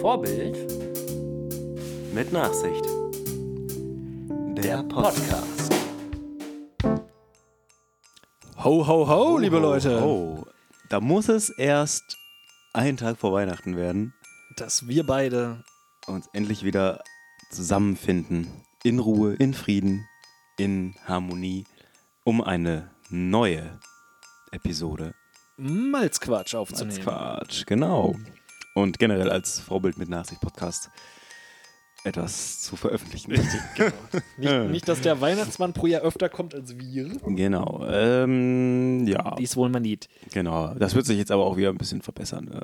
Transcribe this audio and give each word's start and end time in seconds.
Vorbild 0.00 0.56
Mit 2.14 2.32
Nachsicht. 2.32 2.84
Der 4.56 4.82
Podcast. 4.84 5.72
Ho, 8.64 8.86
ho, 8.86 9.08
ho, 9.08 9.38
liebe 9.38 9.58
Leute. 9.58 10.02
Oh, 10.02 10.44
da 10.88 11.00
muss 11.00 11.28
es 11.28 11.50
erst 11.50 12.16
einen 12.72 12.96
Tag 12.96 13.18
vor 13.18 13.32
Weihnachten 13.32 13.76
werden 13.76 14.14
Dass 14.56 14.88
wir 14.88 15.04
beide 15.04 15.64
und 16.06 16.24
endlich 16.32 16.64
wieder 16.64 17.02
zusammenfinden. 17.50 18.48
In 18.84 18.98
Ruhe, 18.98 19.34
in 19.34 19.54
Frieden, 19.54 20.06
in 20.58 20.94
Harmonie, 21.06 21.64
um 22.24 22.40
eine 22.40 22.90
neue 23.10 23.78
Episode 24.52 25.14
Malzquatsch 25.58 26.54
aufzunehmen. 26.54 27.00
Quatsch, 27.02 27.66
genau. 27.66 28.16
Und 28.74 28.98
generell 28.98 29.30
als 29.30 29.58
Vorbild 29.60 29.98
mit 29.98 30.08
Nachsicht 30.08 30.40
Podcast 30.40 30.90
etwas 32.04 32.60
zu 32.62 32.76
veröffentlichen. 32.76 33.32
Genau. 33.76 33.92
Nicht, 34.36 34.52
nicht, 34.70 34.88
dass 34.88 35.00
der 35.00 35.20
Weihnachtsmann 35.20 35.72
pro 35.72 35.86
Jahr 35.88 36.02
öfter 36.02 36.28
kommt 36.28 36.54
als 36.54 36.78
wir. 36.78 37.08
Genau. 37.26 37.84
Ähm, 37.90 39.04
ja, 39.06 39.34
Dies 39.36 39.56
wohl 39.56 39.68
man 39.68 39.82
nicht. 39.82 40.08
genau. 40.32 40.74
Das 40.74 40.94
wird 40.94 41.06
sich 41.06 41.18
jetzt 41.18 41.32
aber 41.32 41.44
auch 41.44 41.56
wieder 41.56 41.70
ein 41.70 41.76
bisschen 41.78 42.00
verbessern. 42.02 42.48
äh. 42.52 42.60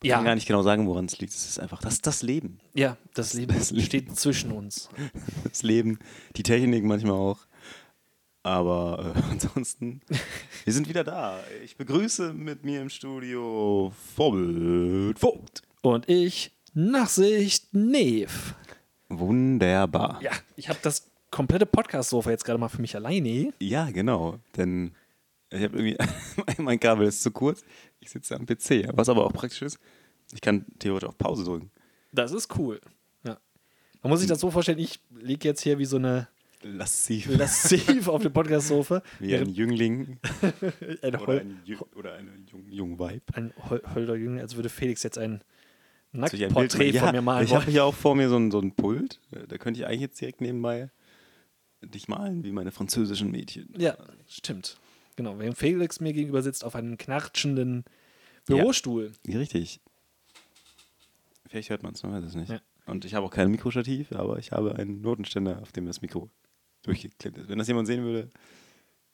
Ich 0.00 0.10
kann 0.10 0.22
gar 0.22 0.30
Ja, 0.30 0.34
nicht 0.36 0.46
genau 0.46 0.62
sagen, 0.62 0.86
woran 0.86 1.06
es 1.06 1.18
liegt. 1.18 1.32
Es 1.34 1.48
ist 1.48 1.58
einfach 1.58 1.80
das, 1.80 2.00
das 2.00 2.22
Leben. 2.22 2.60
ja, 2.74 2.96
das 3.14 3.34
Leben 3.34 3.52
Das 3.58 3.72
Leben. 3.72 3.84
steht 3.84 4.16
zwischen 4.16 4.52
uns. 4.52 4.88
Das 5.42 5.64
Leben, 5.64 5.98
die 6.36 6.44
Technik 6.44 6.84
manchmal 6.84 7.14
auch. 7.14 7.38
Aber 8.48 9.12
äh, 9.14 9.20
ansonsten, 9.30 10.00
wir 10.64 10.72
sind 10.72 10.88
wieder 10.88 11.04
da. 11.04 11.38
Ich 11.62 11.76
begrüße 11.76 12.32
mit 12.32 12.64
mir 12.64 12.80
im 12.80 12.88
Studio 12.88 13.92
Vorbild 14.16 15.18
Vogt. 15.18 15.60
Und 15.82 16.08
ich, 16.08 16.56
Nachsicht, 16.72 17.74
Neve. 17.74 18.54
Wunderbar. 19.10 20.18
Ja, 20.22 20.30
ich 20.56 20.70
habe 20.70 20.78
das 20.82 21.10
komplette 21.30 21.66
Podcast-Sofa 21.66 22.30
jetzt 22.30 22.46
gerade 22.46 22.58
mal 22.58 22.70
für 22.70 22.80
mich 22.80 22.96
alleine. 22.96 23.52
Ja, 23.60 23.90
genau. 23.90 24.38
Denn 24.56 24.94
ich 25.50 25.62
habe 25.62 25.76
irgendwie, 25.76 25.98
mein 26.62 26.80
Kabel 26.80 27.06
ist 27.06 27.22
zu 27.22 27.30
kurz. 27.30 27.62
Ich 28.00 28.08
sitze 28.08 28.34
am 28.34 28.46
PC. 28.46 28.88
Was 28.94 29.10
aber 29.10 29.26
auch 29.26 29.32
praktisch 29.34 29.60
ist, 29.60 29.78
ich 30.32 30.40
kann 30.40 30.64
theoretisch 30.78 31.10
auf 31.10 31.18
Pause 31.18 31.44
drücken. 31.44 31.70
Das 32.12 32.32
ist 32.32 32.56
cool. 32.56 32.80
Ja. 33.24 33.36
Man 34.00 34.08
muss 34.08 34.20
sich 34.20 34.28
das 34.28 34.40
so 34.40 34.50
vorstellen, 34.50 34.78
ich 34.78 35.00
liege 35.10 35.46
jetzt 35.46 35.60
hier 35.60 35.78
wie 35.78 35.84
so 35.84 35.98
eine 35.98 36.28
Lassiv. 36.62 37.28
Lassiv 37.28 38.08
auf 38.08 38.22
dem 38.22 38.32
Podcast-Sofa. 38.32 39.02
Wie 39.20 39.36
ein 39.36 39.48
Jüngling 39.48 40.18
Ein, 41.02 41.16
oder, 41.16 41.40
ein 41.40 41.60
Jü 41.64 41.76
oder 41.94 42.14
eine 42.14 42.30
jung, 42.50 42.68
jung 42.68 42.98
Vibe. 42.98 43.22
ein 43.34 43.52
Hol 43.70 43.82
Holder 43.94 44.16
Jüngling, 44.16 44.40
als 44.40 44.56
würde 44.56 44.68
Felix 44.68 45.02
jetzt 45.02 45.18
ein 45.18 45.42
Nacktporträt 46.12 46.92
machen? 46.92 46.98
von 47.00 47.12
mir 47.12 47.22
malen 47.22 47.44
Ich 47.44 47.54
habe 47.54 47.70
hier 47.70 47.84
auch 47.84 47.94
vor 47.94 48.14
mir 48.16 48.28
so 48.28 48.36
ein, 48.36 48.50
so 48.50 48.60
ein 48.60 48.72
Pult. 48.74 49.20
Da 49.30 49.58
könnte 49.58 49.80
ich 49.80 49.86
eigentlich 49.86 50.00
jetzt 50.00 50.20
direkt 50.20 50.40
nebenbei 50.40 50.90
dich 51.82 52.08
malen, 52.08 52.42
wie 52.42 52.50
meine 52.50 52.72
französischen 52.72 53.30
Mädchen. 53.30 53.72
Ja, 53.76 53.96
stimmt. 54.26 54.78
Genau, 55.14 55.38
während 55.38 55.56
Felix 55.56 56.00
mir 56.00 56.12
gegenüber 56.12 56.42
sitzt 56.42 56.64
auf 56.64 56.74
einem 56.74 56.96
knartschenden 56.98 57.84
Ja. 58.48 58.56
Bürostuhl. 58.56 59.12
Ja, 59.26 59.38
richtig. 59.38 59.80
Vielleicht 61.48 61.70
hört 61.70 61.82
man 61.82 61.94
es, 61.94 62.02
man 62.02 62.12
weiß 62.12 62.24
es 62.24 62.34
nicht. 62.34 62.50
Ja. 62.50 62.60
Und 62.86 63.04
ich 63.04 63.14
habe 63.14 63.26
auch 63.26 63.30
kein 63.30 63.50
Mikrostativ, 63.50 64.12
aber 64.12 64.38
ich 64.38 64.52
habe 64.52 64.76
einen 64.76 65.02
Notenständer, 65.02 65.60
auf 65.62 65.72
dem 65.72 65.86
das 65.86 66.00
Mikro 66.00 66.30
durchgeklemmt 66.82 67.38
ist. 67.38 67.48
Wenn 67.48 67.58
das 67.58 67.68
jemand 67.68 67.86
sehen 67.86 68.04
würde, 68.04 68.30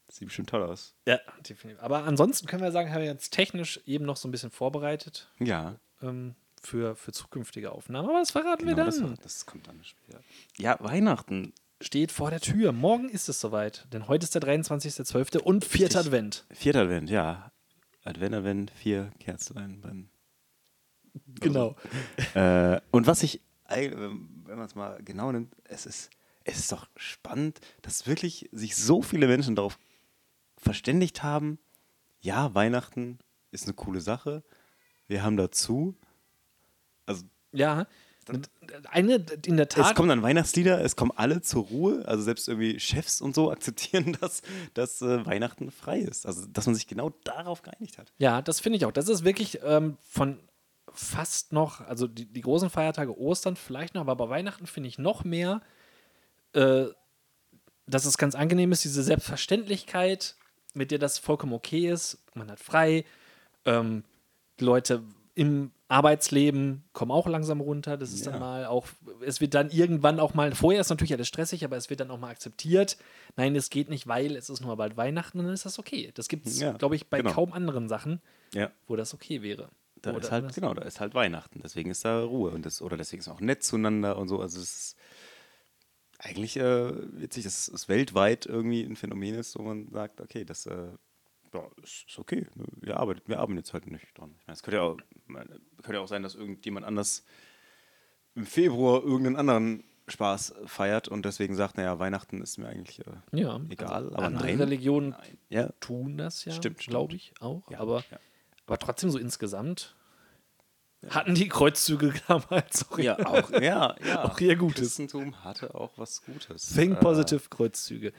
sieht 0.08 0.26
bestimmt 0.28 0.48
toll 0.50 0.62
aus. 0.62 0.94
Ja, 1.06 1.18
definitiv. 1.48 1.82
Aber 1.82 2.04
ansonsten 2.04 2.46
können 2.46 2.62
wir 2.62 2.72
sagen, 2.72 2.90
haben 2.92 3.00
wir 3.00 3.06
jetzt 3.06 3.30
technisch 3.32 3.80
eben 3.86 4.04
noch 4.04 4.16
so 4.16 4.28
ein 4.28 4.30
bisschen 4.30 4.50
vorbereitet 4.50 5.30
Ja, 5.38 5.76
ähm, 6.02 6.34
für, 6.62 6.94
für 6.96 7.12
zukünftige 7.12 7.72
Aufnahmen. 7.72 8.08
Aber 8.08 8.18
das 8.18 8.30
verraten 8.30 8.64
genau, 8.66 8.76
wir 8.76 8.84
das, 8.84 8.98
dann. 8.98 9.18
das 9.22 9.46
kommt 9.46 9.66
dann 9.66 9.82
später. 9.84 10.20
Ja, 10.58 10.76
Weihnachten. 10.80 11.52
Steht 11.80 12.12
vor 12.12 12.30
der 12.30 12.40
Tür. 12.40 12.72
Morgen 12.72 13.08
ist 13.08 13.28
es 13.28 13.40
soweit. 13.40 13.86
Denn 13.92 14.06
heute 14.08 14.24
ist 14.24 14.34
der 14.34 14.42
23.12. 14.42 15.38
und 15.38 15.64
vierter. 15.64 16.00
Advent. 16.00 16.44
Vierter 16.50 16.82
Advent, 16.82 17.10
ja. 17.10 17.50
Advent, 18.04 18.34
Advent, 18.34 18.70
vier 18.70 19.10
Kerzlein 19.18 19.80
brennen. 19.80 20.10
Genau. 21.40 21.76
Äh, 22.34 22.80
und 22.90 23.06
was 23.06 23.22
ich, 23.22 23.40
eig- 23.68 23.92
wenn 23.96 24.56
man 24.56 24.66
es 24.66 24.74
mal 24.74 25.00
genau 25.04 25.30
nimmt, 25.32 25.54
es 25.64 25.86
ist, 25.86 26.10
es 26.44 26.58
ist 26.58 26.72
doch 26.72 26.88
spannend, 26.96 27.60
dass 27.82 28.06
wirklich 28.06 28.48
sich 28.52 28.76
so 28.76 29.02
viele 29.02 29.26
Menschen 29.26 29.56
darauf 29.56 29.78
verständigt 30.56 31.22
haben, 31.22 31.58
ja, 32.20 32.54
Weihnachten 32.54 33.18
ist 33.50 33.64
eine 33.64 33.74
coole 33.74 34.00
Sache. 34.00 34.42
Wir 35.06 35.22
haben 35.22 35.36
dazu, 35.36 35.96
also 37.06 37.24
Ja. 37.52 37.86
Eine 38.90 39.16
in 39.44 39.58
der 39.58 39.68
Tat. 39.68 39.90
es 39.90 39.94
kommen 39.94 40.08
dann 40.08 40.22
Weihnachtslieder, 40.22 40.80
es 40.82 40.96
kommen 40.96 41.12
alle 41.14 41.42
zur 41.42 41.64
Ruhe, 41.64 42.08
also 42.08 42.22
selbst 42.22 42.48
irgendwie 42.48 42.80
Chefs 42.80 43.20
und 43.20 43.34
so 43.34 43.50
akzeptieren, 43.52 44.16
dass, 44.18 44.40
dass 44.72 45.02
äh, 45.02 45.26
Weihnachten 45.26 45.70
frei 45.70 45.98
ist. 45.98 46.24
Also 46.24 46.46
dass 46.46 46.64
man 46.64 46.74
sich 46.74 46.86
genau 46.86 47.10
darauf 47.24 47.60
geeinigt 47.60 47.98
hat. 47.98 48.14
Ja, 48.16 48.40
das 48.40 48.60
finde 48.60 48.78
ich 48.78 48.86
auch. 48.86 48.92
Das 48.92 49.10
ist 49.10 49.24
wirklich 49.24 49.58
ähm, 49.62 49.98
von 50.00 50.40
fast 50.90 51.52
noch, 51.52 51.82
also 51.82 52.06
die, 52.06 52.24
die 52.24 52.40
großen 52.40 52.70
Feiertage 52.70 53.18
Ostern 53.18 53.56
vielleicht 53.56 53.94
noch, 53.94 54.00
aber 54.00 54.16
bei 54.16 54.30
Weihnachten 54.30 54.66
finde 54.66 54.88
ich 54.88 54.96
noch 54.96 55.24
mehr, 55.24 55.60
äh, 56.54 56.86
dass 57.86 58.06
es 58.06 58.16
ganz 58.16 58.34
angenehm 58.34 58.72
ist, 58.72 58.84
diese 58.84 59.02
Selbstverständlichkeit, 59.02 60.36
mit 60.72 60.90
der 60.90 60.98
das 60.98 61.18
vollkommen 61.18 61.52
okay 61.52 61.88
ist. 61.90 62.18
Man 62.34 62.50
hat 62.50 62.60
frei. 62.60 63.04
Ähm, 63.64 64.04
Leute 64.60 65.02
im 65.34 65.72
Arbeitsleben 65.88 66.84
kommen 66.92 67.10
auch 67.10 67.26
langsam 67.26 67.60
runter. 67.60 67.96
Das 67.96 68.12
ist 68.12 68.24
Ja. 68.24 68.32
dann 68.32 68.40
mal 68.40 68.66
auch, 68.66 68.86
es 69.20 69.40
wird 69.40 69.54
dann 69.54 69.70
irgendwann 69.70 70.20
auch 70.20 70.34
mal, 70.34 70.54
vorher 70.54 70.80
ist 70.80 70.90
natürlich 70.90 71.12
alles 71.12 71.28
stressig, 71.28 71.64
aber 71.64 71.76
es 71.76 71.90
wird 71.90 72.00
dann 72.00 72.10
auch 72.10 72.18
mal 72.18 72.30
akzeptiert. 72.30 72.96
Nein, 73.36 73.54
es 73.56 73.68
geht 73.70 73.88
nicht, 73.90 74.06
weil 74.06 74.36
es 74.36 74.48
ist 74.48 74.60
nur 74.60 74.76
bald 74.76 74.96
Weihnachten 74.96 75.38
und 75.40 75.46
dann 75.46 75.54
ist 75.54 75.66
das 75.66 75.78
okay. 75.78 76.12
Das 76.14 76.28
gibt 76.28 76.46
es, 76.46 76.60
Ja, 76.60 76.72
glaube 76.72 76.96
ich, 76.96 77.08
bei 77.08 77.18
genau. 77.18 77.32
kaum 77.32 77.52
anderen 77.52 77.88
Sachen 77.88 78.20
Ja. 78.54 78.70
wo 78.86 78.96
das 78.96 79.12
okay 79.14 79.42
wäre. 79.42 79.68
Da 80.02 80.10
Oder 80.10 80.20
ist 80.20 80.30
halt, 80.32 80.54
genau, 80.54 80.74
da 80.74 80.82
ist 80.82 81.00
halt 81.00 81.14
Weihnachten. 81.14 81.60
Deswegen 81.62 81.90
ist 81.90 82.04
da 82.04 82.22
Ruhe. 82.22 82.50
Und 82.50 82.66
das, 82.66 82.82
oder 82.82 82.96
deswegen 82.96 83.20
ist 83.20 83.28
auch 83.28 83.40
nett 83.40 83.62
zueinander 83.64 84.16
und 84.18 84.28
so. 84.28 84.40
Also 84.40 84.60
es 84.60 84.70
ist 84.76 84.96
eigentlich 86.24 86.56
äh, 86.56 87.20
witzig, 87.20 87.44
dass 87.44 87.68
es 87.68 87.88
weltweit 87.88 88.46
irgendwie 88.46 88.82
ein 88.82 88.96
Phänomen 88.96 89.34
ist, 89.34 89.58
wo 89.58 89.62
man 89.62 89.88
sagt, 89.90 90.20
okay, 90.20 90.44
das 90.44 90.66
äh, 90.66 90.88
ja, 91.52 91.70
ist, 91.82 92.18
okay. 92.18 92.46
Wir 92.80 92.96
arbeiten, 92.98 93.22
wir 93.26 93.38
arbeiten 93.38 93.58
jetzt 93.58 93.72
halt 93.72 93.86
nicht 93.86 94.06
dran. 94.18 94.34
Ich 94.40 94.46
meine, 94.46 94.54
es 94.54 94.62
könnte 94.62 94.76
ja, 94.78 94.82
auch, 94.82 94.96
könnte 95.82 95.94
ja 95.94 96.00
auch 96.00 96.08
sein, 96.08 96.22
dass 96.22 96.34
irgendjemand 96.34 96.86
anders 96.86 97.24
im 98.34 98.46
Februar 98.46 99.02
irgendeinen 99.02 99.36
anderen 99.36 99.84
Spaß 100.08 100.54
feiert 100.66 101.08
und 101.08 101.24
deswegen 101.24 101.54
sagt, 101.54 101.76
naja, 101.76 101.98
Weihnachten 101.98 102.42
ist 102.42 102.58
mir 102.58 102.68
eigentlich 102.68 103.00
äh, 103.00 103.40
Ja, 103.40 103.60
egal. 103.68 103.90
also 103.90 104.12
aber 104.12 104.24
andere 104.24 104.46
nein. 104.46 104.58
Religionen 104.58 105.10
nein. 105.10 105.38
Ja, 105.48 105.68
tun 105.80 106.16
das 106.16 106.44
ja, 106.44 106.52
Stimmt, 106.52 106.78
glaube 106.78 107.14
ich 107.14 107.32
auch. 107.40 107.70
Ja, 107.70 107.80
aber, 107.80 108.02
aber 108.66 108.78
trotzdem 108.78 109.10
so 109.10 109.18
insgesamt 109.18 109.96
hatten 111.10 111.34
die 111.34 111.48
Kreuzzüge 111.48 112.12
damals 112.28 112.90
auch, 112.90 112.98
ja, 112.98 113.18
auch, 113.26 113.50
ja, 113.50 113.94
ja. 114.06 114.24
Auch 114.30 114.38
ihr 114.40 114.56
Gutes. 114.56 114.80
Christentum 114.96 115.42
hatte 115.44 115.74
auch 115.74 115.92
was 115.96 116.22
Gutes. 116.22 116.72
Think 116.74 116.96
Äh, 116.96 117.00
Positive 117.00 117.48
Kreuzzüge. 117.50 118.12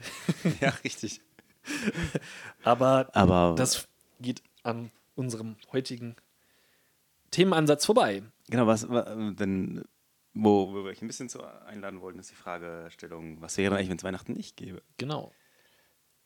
Ja, 0.60 0.70
richtig. 0.84 1.20
Aber, 2.64 3.08
Aber 3.14 3.54
das 3.56 3.86
geht 4.20 4.42
an 4.62 4.90
unserem 5.14 5.56
heutigen 5.72 6.16
Themenansatz 7.30 7.86
vorbei. 7.86 8.22
genau, 8.48 8.66
was 8.66 8.88
wa- 8.88 9.02
denn 9.32 9.84
wo, 10.34 10.68
wo 10.72 10.84
wir 10.84 10.90
euch 10.90 11.02
ein 11.02 11.06
bisschen 11.06 11.28
zu 11.28 11.42
einladen 11.44 12.00
wollten, 12.00 12.18
ist 12.18 12.30
die 12.30 12.34
Fragestellung, 12.34 13.40
was 13.40 13.56
wäre 13.58 13.70
denn 13.70 13.78
eigentlich, 13.78 13.90
wenn 13.90 13.98
es 13.98 14.04
Weihnachten 14.04 14.32
nicht 14.32 14.56
gäbe? 14.56 14.82
Genau. 14.96 15.32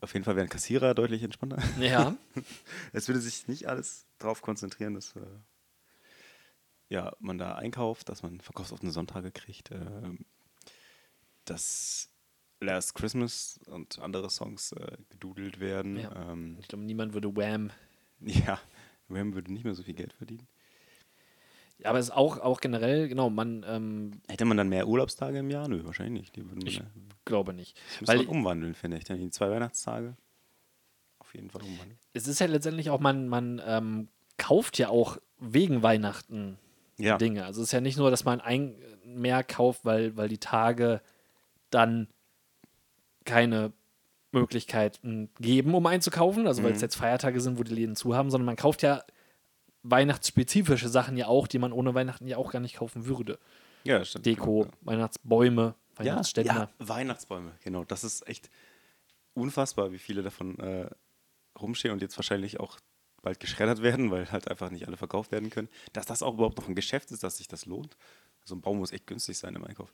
Auf 0.01 0.13
jeden 0.13 0.25
Fall 0.25 0.37
wären 0.37 0.49
Kassierer 0.49 0.95
deutlich 0.95 1.23
entspannter. 1.23 1.59
Ja, 1.81 2.15
Es 2.93 3.09
würde 3.09 3.21
sich 3.21 3.49
nicht 3.49 3.67
alles 3.69 4.07
darauf 4.19 4.43
konzentrieren, 4.43 4.95
dass 4.95 5.17
äh, 5.17 5.21
ja, 6.89 7.13
man 7.19 7.39
da 7.39 7.55
einkauft, 7.57 8.09
dass 8.09 8.23
man 8.23 8.41
verkaufsoffene 8.41 8.93
Sonntage 8.93 9.31
kriegt, 9.33 9.71
äh, 9.71 9.81
dass 11.45 12.11
Last 12.61 12.95
Christmas 12.95 13.61
und 13.67 13.99
andere 13.99 14.31
Songs 14.31 14.73
äh, 14.73 14.97
gedudelt 15.11 15.61
werden. 15.61 15.99
Ja. 15.99 16.33
Ähm, 16.33 16.57
ich 16.61 16.69
glaube, 16.69 16.85
niemand 16.85 17.13
würde 17.13 17.35
Wham. 17.37 17.71
ja, 18.21 18.59
Wham 19.09 19.35
würde 19.35 19.53
nicht 19.53 19.65
mehr 19.65 19.75
so 19.75 19.83
viel 19.83 19.95
Geld 19.95 20.13
verdienen. 20.15 20.47
Ja, 21.79 21.91
aber 21.91 21.99
es 21.99 22.07
ist 22.07 22.15
auch, 22.15 22.39
auch 22.39 22.61
generell, 22.61 23.07
genau, 23.09 23.29
man 23.29 23.63
ähm, 23.69 24.13
Hätte 24.29 24.47
man 24.47 24.57
dann 24.57 24.71
mehr 24.71 24.89
Urlaubstage 24.89 25.39
im 25.41 25.51
Jahr? 25.51 25.69
Nö, 25.69 25.85
wahrscheinlich 25.85 26.35
nicht. 26.35 26.65
Ich- 26.65 26.77
ja- 26.79 26.87
glaube 27.27 27.53
nicht. 27.53 27.79
das 28.01 28.09
Weil 28.09 28.19
man 28.19 28.29
umwandeln, 28.29 28.75
finde 28.75 28.97
ich. 28.97 29.05
Dann 29.05 29.19
die 29.19 29.29
zwei 29.31 29.51
Weihnachtstage 29.51 30.17
auf 31.19 31.35
jeden 31.35 31.51
Fall 31.51 31.63
umwandeln. 31.63 31.99
es 32.15 32.27
ist 32.29 32.39
ja 32.39 32.47
letztendlich 32.47 32.89
auch, 32.89 33.01
man, 33.01 33.29
man 33.29 33.61
ähm, 33.67 34.09
kauft 34.39 34.79
ja 34.79 34.89
auch 34.89 35.19
wegen 35.39 35.83
Weihnachten 35.83 36.57
Ja. 36.99 37.19
Dinge. 37.19 37.45
Also 37.45 37.61
es 37.63 37.69
ist 37.69 37.73
ja 37.73 37.81
nicht 37.81 37.99
nur, 37.99 38.11
dass 38.11 38.25
man 38.25 38.41
ein 38.41 38.75
mehr 39.05 39.45
kauft, 39.45 39.85
weil, 39.85 40.17
weil 40.17 40.29
die 40.29 40.39
Tage 40.39 41.01
dann 41.71 42.09
keine 43.25 43.73
Möglichkeiten 44.33 45.31
geben, 45.41 45.75
um 45.75 45.87
einzukaufen, 45.87 46.47
also 46.47 46.63
weil 46.63 46.73
es 46.73 46.81
jetzt 46.83 46.97
Feiertage 46.97 47.41
sind, 47.41 47.59
wo 47.59 47.63
die 47.63 47.75
Läden 47.75 47.97
zu 47.97 48.15
haben, 48.15 48.31
sondern 48.31 48.47
man 48.47 48.57
kauft 48.57 48.83
ja 48.83 49.03
weihnachtsspezifische 49.83 50.89
Sachen 50.89 51.17
ja 51.17 51.27
auch, 51.29 51.47
die 51.47 51.59
man 51.59 51.73
ohne 51.73 51.95
Weihnachten 51.95 52.27
ja 52.27 52.37
auch 52.37 52.51
gar 52.53 52.61
nicht 52.61 52.77
kaufen 52.77 53.07
würde. 53.07 53.39
Ja, 53.85 54.05
stimmt. 54.05 54.27
Deko, 54.27 54.65
Ja. 54.65 54.71
Weihnachtsbäume, 54.83 55.75
Ja, 55.99 56.05
Weihnachtsständer. 56.05 56.55
ja, 56.55 56.69
Weihnachtsbäume, 56.79 57.53
genau. 57.63 57.85
Das 57.85 58.05
ist 58.05 58.27
echt 58.29 58.51
unfassbar, 59.35 59.93
wie 59.93 59.99
viele 59.99 60.23
davon 60.23 60.59
äh, 60.59 60.91
rumstehen 61.59 61.93
und 61.93 62.03
jetzt 62.03 62.19
wahrscheinlich 62.19 62.59
auch 62.61 62.79
bald 63.27 63.41
geschreddert 63.41 63.83
werden, 63.83 64.13
weil 64.13 64.31
halt 64.31 64.49
einfach 64.49 64.71
nicht 64.71 64.87
alle 64.87 64.97
verkauft 64.97 65.33
werden 65.33 65.51
können. 65.51 65.69
Dass 65.93 66.07
das 66.07 66.23
auch 66.23 66.35
überhaupt 66.35 66.57
noch 66.59 66.69
ein 66.69 66.77
Geschäft 66.77 67.11
ist, 67.11 67.25
dass 67.25 67.39
sich 67.39 67.49
das 67.49 67.67
lohnt. 67.67 67.97
So 68.45 68.55
ein 68.55 68.61
Baum 68.61 68.79
muss 68.79 68.93
echt 68.93 69.09
günstig 69.09 69.37
sein 69.37 69.57
im 69.57 69.65
Einkauf. 69.65 69.93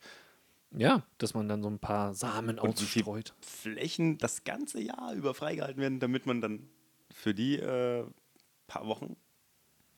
Ja, 0.76 1.02
dass 1.17 1.32
man 1.32 1.49
dann 1.49 1.62
so 1.62 1.70
ein 1.70 1.79
paar 1.79 2.12
Samen 2.12 2.58
Und 2.58 2.79
ausstreut. 2.79 3.32
Flächen 3.40 4.19
das 4.19 4.44
ganze 4.44 4.82
Jahr 4.82 5.14
über 5.14 5.32
freigehalten 5.32 5.81
werden, 5.81 5.99
damit 5.99 6.26
man 6.26 6.43
dann 6.43 6.69
für 7.11 7.32
die 7.32 7.56
äh, 7.58 8.05
paar 8.67 8.87
Wochen 8.87 9.17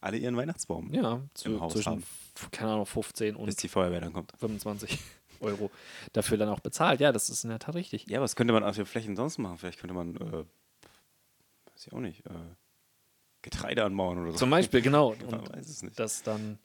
alle 0.00 0.16
ihren 0.18 0.36
Weihnachtsbaum, 0.36 0.92
Ja, 0.94 1.20
zu, 1.34 1.60
Haus 1.60 1.72
zwischen, 1.72 1.90
haben. 1.90 2.04
keine 2.52 2.72
Ahnung, 2.72 2.86
15 2.86 3.34
und 3.34 3.46
bis 3.46 3.56
die 3.56 3.68
Feuerwehr 3.68 4.00
dann 4.00 4.12
kommt. 4.12 4.32
25 4.38 4.96
Euro 5.40 5.72
dafür 6.12 6.38
dann 6.38 6.50
auch 6.50 6.60
bezahlt. 6.60 7.00
Ja, 7.00 7.10
das 7.10 7.30
ist 7.30 7.42
in 7.42 7.50
der 7.50 7.58
Tat 7.58 7.74
richtig. 7.74 8.06
Ja, 8.06 8.20
was 8.20 8.36
könnte 8.36 8.52
man 8.52 8.62
aus 8.62 8.76
den 8.76 8.86
Flächen 8.86 9.16
sonst 9.16 9.38
machen? 9.38 9.58
Vielleicht 9.58 9.80
könnte 9.80 9.94
man, 9.94 10.14
äh, 10.16 10.44
weiß 11.72 11.86
ich 11.86 11.92
auch 11.92 11.98
nicht, 12.00 12.24
äh, 12.26 12.30
Getreide 13.44 13.84
anbauen 13.84 14.18
oder 14.18 14.32
so. 14.32 14.38
Zum 14.38 14.50
Beispiel, 14.50 14.80
genau. 14.80 15.14
Man 15.30 15.40
Und 15.40 15.52
weiß 15.54 15.68
es 15.68 15.82
nicht. 15.82 15.98
das 16.00 16.22
dann 16.22 16.58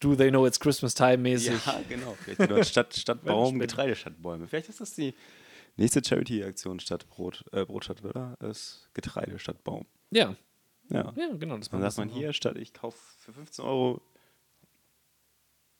Do 0.00 0.16
They 0.16 0.30
Know 0.30 0.44
It's 0.46 0.58
Christmas 0.58 0.92
Time 0.94 1.18
mäßig. 1.18 1.64
Ja, 1.64 1.80
genau. 1.88 2.16
Vielleicht 2.24 2.70
statt, 2.70 2.94
statt 2.94 3.22
Baum. 3.24 3.58
Getreide 3.60 3.94
statt 3.94 4.14
Bäume. 4.20 4.48
Vielleicht 4.48 4.68
ist 4.68 4.80
das 4.80 4.92
die 4.94 5.14
nächste 5.76 6.02
Charity-Aktion 6.04 6.80
statt 6.80 7.08
Brot, 7.08 7.44
äh, 7.52 7.64
Brot 7.64 7.84
statt 7.84 8.04
oder? 8.04 8.36
Ist 8.40 8.90
Getreide 8.92 9.38
statt 9.38 9.62
Baum. 9.62 9.86
Ja, 10.10 10.34
Ja. 10.90 11.12
ja 11.16 11.28
genau. 11.36 11.56
Das 11.58 11.70
Dann 11.70 11.80
sagt 11.80 11.96
man 11.98 12.08
hier, 12.08 12.32
statt 12.32 12.56
ich 12.58 12.74
kaufe 12.74 12.98
für 13.20 13.32
15 13.32 13.64
Euro 13.64 14.02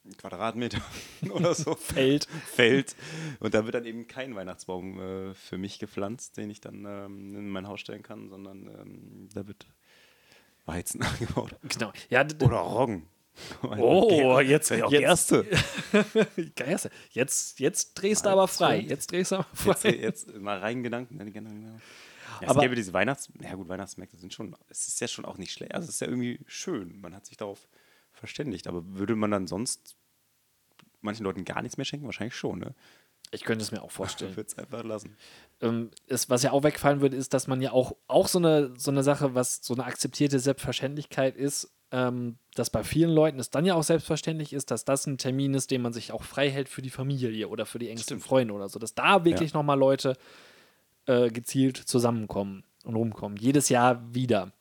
einen 0.05 0.17
Quadratmeter 0.17 0.81
oder 1.31 1.55
so 1.55 1.75
Feld. 1.75 2.27
Feld. 2.47 2.95
Und 3.41 3.55
da 3.55 3.65
wird 3.65 3.75
dann 3.75 3.85
eben 3.87 4.07
kein 4.07 4.37
Weihnachtsbaum 4.37 5.01
äh, 5.01 5.35
für 5.35 5.59
mich 5.59 5.79
gepflanzt, 5.81 6.37
den 6.37 6.51
ich 6.51 6.61
dann 6.61 6.85
ähm, 6.87 7.35
in 7.35 7.49
mein 7.49 7.67
Haus 7.67 7.81
stellen 7.81 8.03
kann, 8.05 8.29
sondern 8.29 8.69
ähm, 8.69 9.29
da 9.35 9.47
wird 9.49 9.67
Weizen 10.67 11.03
angebaut. 11.05 11.55
Genau. 11.69 11.93
Ja, 12.11 12.25
Oder 12.43 12.57
Roggen. 12.59 13.07
Oh, 13.63 14.39
jetzt, 14.39 14.71
auch 14.71 14.93
jetzt, 14.93 15.01
Gerste. 15.29 15.45
Gerste. 16.55 16.91
Jetzt, 17.11 17.59
jetzt 17.59 17.95
drehst 17.95 18.25
du 18.27 18.29
aber 18.31 18.47
frei. 18.47 18.79
Jetzt 18.79 19.11
drehst 19.11 19.33
du 19.33 19.37
aber 19.39 19.47
Jetzt, 19.65 19.83
frei. 19.83 19.91
jetzt 19.91 20.35
mal 20.37 20.59
rein 20.61 20.85
Gedanken. 20.85 21.19
genau. 21.33 21.51
Ja, 21.51 21.81
es 22.43 22.49
Aber- 22.49 22.61
gäbe 22.63 22.77
diese 22.77 22.93
Weihnachts... 22.93 23.29
Ja 23.41 23.55
gut, 23.57 23.69
Weihnachtsmärkte 23.69 24.17
sind 24.19 24.33
schon... 24.33 24.55
Es 24.69 24.87
ist 24.87 25.01
ja 25.01 25.09
schon 25.09 25.25
auch 25.25 25.37
nicht 25.37 25.51
schlecht. 25.53 25.75
Also 25.75 25.89
es 25.89 25.95
ist 25.97 26.01
ja 26.01 26.07
irgendwie 26.07 26.39
schön. 26.47 27.01
Man 27.01 27.13
hat 27.13 27.27
sich 27.27 27.37
darauf 27.37 27.67
verständigt. 28.13 28.69
Aber 28.69 28.85
würde 28.87 29.17
man 29.17 29.33
dann 29.33 29.49
sonst 29.49 29.97
manchen 31.01 31.25
Leuten 31.25 31.45
gar 31.45 31.61
nichts 31.63 31.77
mehr 31.77 31.85
schenken? 31.85 32.07
Wahrscheinlich 32.07 32.37
schon, 32.37 32.61
ne? 32.61 32.75
Ich 33.35 33.45
könnte 33.45 33.63
es 33.65 33.73
mir 33.73 33.83
auch 33.83 33.89
Ich 33.89 33.93
vorstellen. 33.93 34.37
würde 34.37 34.49
es 34.49 34.59
einfach 34.59 34.85
lassen. 34.85 35.17
ähm, 35.61 35.91
ist, 36.07 36.31
was 36.31 36.43
ja 36.43 36.53
auch 36.53 36.63
wegfallen 36.63 37.01
würde, 37.01 37.17
ist, 37.17 37.35
dass 37.35 37.47
man 37.47 37.61
ja 37.61 37.73
auch, 37.73 37.95
auch 38.07 38.29
so, 38.29 38.39
eine, 38.39 38.73
so 38.77 38.91
eine 38.91 39.03
Sache, 39.03 39.35
was 39.35 39.61
so 39.63 39.75
eine 39.75 39.85
akzeptierte 39.85 40.39
Selbstverständlichkeit 40.39 41.37
ist, 41.37 41.71
ähm, 41.91 42.39
dass 42.55 42.71
bei 42.71 42.83
vielen 42.83 43.11
Leuten 43.11 43.39
es 43.39 43.51
dann 43.51 43.65
ja 43.65 43.75
auch 43.75 43.83
selbstverständlich 43.85 44.53
ist, 44.53 44.71
dass 44.71 44.85
das 44.85 45.07
ein 45.07 45.19
Termin 45.19 45.55
ist, 45.55 45.71
den 45.71 45.83
man 45.83 45.93
sich 45.93 46.11
auch 46.13 46.23
frei 46.25 46.51
hält 46.51 46.69
für 46.69 46.83
die 46.83 46.91
Familie 46.91 47.49
oder 47.49 47.67
für 47.67 47.79
die 47.79 47.89
engsten. 47.91 48.21
Freunde 48.21 48.55
oder 48.55 48.69
so. 48.69 48.79
Dass 48.79 48.95
da 48.95 49.25
wirklich 49.25 49.53
noch 49.53 49.61
nochmal 49.61 49.79
Leute 49.79 50.17
äh, 51.07 51.29
gezielt 51.31 51.77
zusammenkommen 51.77 52.65
und 52.85 52.97
rumkommen. 52.97 53.37
Jedes 53.39 53.69
Jahr 53.69 54.03
wieder. 54.15 54.53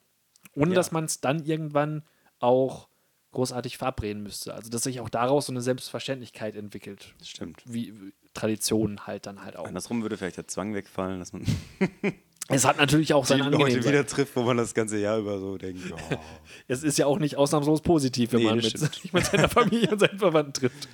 Ohne 0.54 0.70
Ja. 0.70 0.74
dass 0.76 0.92
man 0.92 1.04
es 1.04 1.20
dann 1.20 1.44
irgendwann 1.44 2.02
auch 2.38 2.88
großartig 3.32 3.78
verabreden 3.78 4.22
müsste. 4.22 4.54
Also 4.54 4.70
dass 4.70 4.82
sich 4.84 5.00
auch 5.00 5.08
daraus 5.08 5.46
so 5.46 5.52
eine 5.52 5.60
Selbstverständlichkeit 5.60 6.54
entwickelt. 6.54 7.14
Stimmt. 7.22 7.62
Wie 7.66 8.12
Traditionen 8.34 9.06
halt 9.06 9.26
dann 9.26 9.44
halt 9.44 9.56
auch. 9.56 9.66
Andersrum 9.66 10.02
würde 10.02 10.16
vielleicht 10.16 10.36
der 10.36 10.48
Zwang 10.48 10.74
wegfallen, 10.74 11.18
dass 11.20 11.32
man 11.32 11.44
Es 12.48 12.66
hat 12.66 12.76
natürlich 12.76 13.14
auch 13.14 13.24
seine 13.26 13.44
Leute 13.44 13.56
angenehmen 13.56 13.84
wieder 13.84 14.06
trifft, 14.06 14.36
wo 14.36 14.42
man 14.42 14.56
das 14.58 14.74
ganze 14.74 14.98
Jahr 14.98 15.18
über 15.18 15.38
so 15.38 15.56
denkt, 15.56 15.80
ja, 15.88 15.96
Es 16.68 16.82
ist 16.82 16.98
ja 16.98 17.06
auch 17.06 17.18
nicht 17.18 17.36
ausnahmslos 17.36 17.80
positiv, 17.80 18.32
wenn 18.32 18.40
Nee, 18.40 18.46
man 18.46 18.56
mit, 18.56 19.12
mit 19.14 19.24
seiner 19.24 19.48
Familie 19.48 19.90
und 19.90 19.98
seinen 19.98 20.18
Verwandten 20.18 20.52
trifft. 20.52 20.88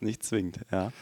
nicht 0.00 0.22
zwingend, 0.22 0.60
ja. 0.70 0.92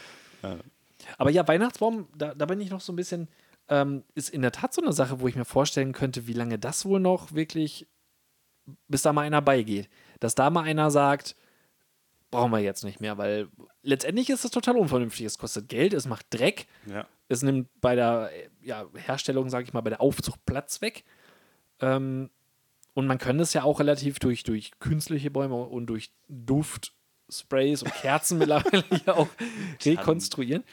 Aber 1.16 1.30
ja, 1.30 1.46
Weihnachtsbaum, 1.48 2.06
da, 2.16 2.34
da 2.34 2.46
bin 2.46 2.60
ich 2.60 2.70
noch 2.70 2.80
so 2.80 2.92
ein 2.92 2.96
bisschen, 2.96 3.28
ähm, 3.68 4.04
ist 4.14 4.30
in 4.30 4.42
der 4.42 4.52
Tat 4.52 4.72
so 4.72 4.82
eine 4.82 4.92
Sache, 4.92 5.20
wo 5.20 5.26
ich 5.26 5.34
mir 5.36 5.44
vorstellen 5.44 5.92
könnte, 5.92 6.26
wie 6.28 6.32
lange 6.32 6.58
das 6.58 6.84
wohl 6.84 7.00
noch 7.00 7.32
wirklich, 7.32 7.88
bis 8.86 9.02
da 9.02 9.12
mal 9.12 9.22
einer 9.22 9.42
beigeht. 9.42 9.88
Dass 10.20 10.34
da 10.36 10.48
mal 10.50 10.62
einer 10.62 10.90
sagt, 10.92 11.34
brauchen 12.30 12.50
wir 12.52 12.58
jetzt 12.60 12.84
nicht 12.84 13.00
mehr, 13.00 13.16
weil 13.18 13.48
letztendlich 13.82 14.28
ist 14.30 14.44
das 14.44 14.50
total 14.50 14.76
unvernünftig. 14.76 15.24
Es 15.26 15.38
kostet 15.38 15.68
Geld, 15.68 15.94
es 15.94 16.06
macht 16.06 16.26
Dreck, 16.30 16.66
Ja. 16.86 17.06
es 17.28 17.42
nimmt 17.42 17.68
bei 17.80 17.94
der 17.94 18.30
äh, 18.34 18.48
ja, 18.66 18.86
Herstellung, 18.94 19.48
sage 19.50 19.64
ich 19.64 19.72
mal, 19.72 19.80
bei 19.80 19.90
der 19.90 20.00
Aufzucht 20.00 20.44
Platz 20.46 20.80
weg. 20.82 21.04
Ähm, 21.80 22.30
und 22.94 23.06
man 23.06 23.18
kann 23.18 23.38
es 23.40 23.52
ja 23.54 23.62
auch 23.62 23.78
relativ 23.80 24.18
durch, 24.18 24.42
durch 24.42 24.72
künstliche 24.80 25.30
Bäume 25.30 25.54
und 25.56 25.86
durch 25.86 26.10
Duftsprays 26.28 27.82
und 27.82 27.92
Kerzen 27.94 28.38
mittlerweile 28.38 28.84
ja 29.06 29.14
auch 29.14 29.28
rekonstruieren. 29.84 30.64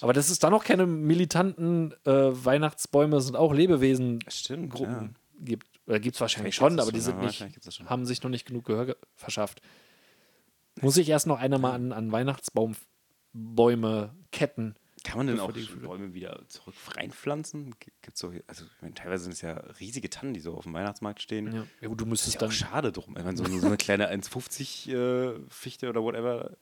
Aber 0.00 0.12
dass 0.12 0.30
es 0.30 0.38
da 0.38 0.50
noch 0.50 0.64
keine 0.64 0.86
militanten 0.86 1.92
äh, 2.04 2.10
Weihnachtsbäume 2.10 3.20
sind, 3.20 3.36
auch 3.36 3.52
Lebewesen 3.52 4.20
Stimmt, 4.28 4.70
Gruppen 4.72 5.14
gibt. 5.40 5.66
Oder 5.86 6.00
gibt 6.00 6.14
es 6.16 6.20
wahrscheinlich 6.20 6.54
schon, 6.54 6.78
aber 6.80 6.90
die 6.92 6.98
das 6.98 7.06
sind 7.06 7.18
ja, 7.20 7.26
nicht, 7.46 7.66
das 7.66 7.76
schon. 7.76 7.90
haben 7.90 8.06
sich 8.06 8.22
noch 8.22 8.30
nicht 8.30 8.46
genug 8.46 8.64
Gehör 8.64 8.86
ge- 8.86 8.96
verschafft. 9.16 9.60
Muss 10.80 10.96
ich 10.96 11.08
erst 11.08 11.26
noch 11.26 11.38
einer 11.38 11.58
mal 11.58 11.72
an, 11.72 11.92
an 11.92 12.12
Weihnachtsbaumbäume 12.12 14.14
ketten. 14.30 14.74
Kann 15.04 15.18
man 15.18 15.26
denn 15.26 15.40
auch 15.40 15.52
die 15.52 15.64
Bäume 15.64 16.14
wieder 16.14 16.40
zurück 16.48 16.74
reinpflanzen? 16.96 17.74
Gibt's 18.02 18.20
so, 18.20 18.32
also 18.46 18.64
ich 18.64 18.82
meine, 18.82 18.94
teilweise 18.94 19.24
sind 19.24 19.32
es 19.32 19.40
ja 19.40 19.54
riesige 19.80 20.08
Tannen, 20.08 20.32
die 20.32 20.40
so 20.40 20.54
auf 20.54 20.62
dem 20.62 20.74
Weihnachtsmarkt 20.74 21.20
stehen. 21.20 21.52
Ja, 21.52 21.66
ja 21.80 21.88
gut, 21.88 22.00
du 22.00 22.04
Ist 22.04 22.10
müsstest 22.10 22.34
ja 22.34 22.40
dann. 22.40 22.50
auch 22.50 22.52
schade 22.52 22.92
drum. 22.92 23.16
Ich 23.18 23.24
meine, 23.24 23.36
so, 23.36 23.44
so 23.44 23.66
eine 23.66 23.76
kleine 23.76 24.10
1,50 24.12 24.92
äh, 24.92 25.40
Fichte 25.48 25.88
oder 25.88 26.02
whatever. 26.02 26.56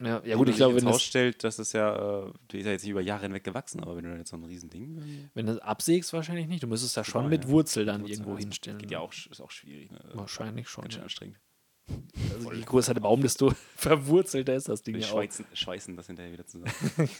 Ja, 0.00 0.20
ja 0.24 0.36
gut, 0.36 0.48
ich 0.48 0.56
glaube, 0.56 0.76
wenn 0.76 0.84
das, 0.84 1.02
stellt, 1.02 1.44
das 1.44 1.58
ist 1.58 1.72
ja, 1.72 2.26
äh, 2.26 2.32
die 2.50 2.58
ist 2.58 2.66
ja 2.66 2.72
jetzt 2.72 2.82
nicht 2.82 2.90
über 2.90 3.00
Jahre 3.00 3.22
hinweg 3.22 3.44
gewachsen, 3.44 3.80
aber 3.80 3.96
wenn 3.96 4.04
du 4.04 4.10
dann 4.10 4.18
jetzt 4.18 4.30
so 4.30 4.36
ein 4.36 4.44
Riesending. 4.44 5.30
wenn 5.32 5.46
du 5.46 5.54
das 5.54 5.62
absägst, 5.62 6.12
wahrscheinlich 6.12 6.48
nicht. 6.48 6.62
Du 6.62 6.66
müsstest 6.66 6.96
da 6.96 7.04
schon 7.04 7.24
Ja, 7.24 7.28
mit 7.30 7.44
ja. 7.44 7.50
Wurzel 7.50 7.86
dann 7.86 8.02
Wurzel, 8.02 8.12
irgendwo 8.12 8.30
also, 8.32 8.40
hinstellen. 8.40 8.78
Geht 8.78 8.90
ja 8.90 8.98
auch, 8.98 9.12
ist 9.12 9.40
auch 9.40 9.50
schwierig. 9.50 9.92
Ne? 9.92 10.00
Wahrscheinlich 10.12 10.68
schon. 10.68 10.82
Ganz 10.82 10.94
schön 10.94 11.04
anstrengend. 11.04 11.38
Also 12.34 12.52
je 12.52 12.62
größer 12.62 12.94
der 12.94 13.00
Baum, 13.00 13.22
desto 13.22 13.52
verwurzelter 13.76 14.54
ist 14.56 14.68
das 14.68 14.82
Ding 14.82 14.96
ja 14.96 15.06
auch. 15.06 15.12
schweißen, 15.12 15.46
schweißen 15.52 15.96
das 15.96 16.06
hinterher 16.06 16.32
wieder 16.32 16.46
zusammen. 16.46 16.72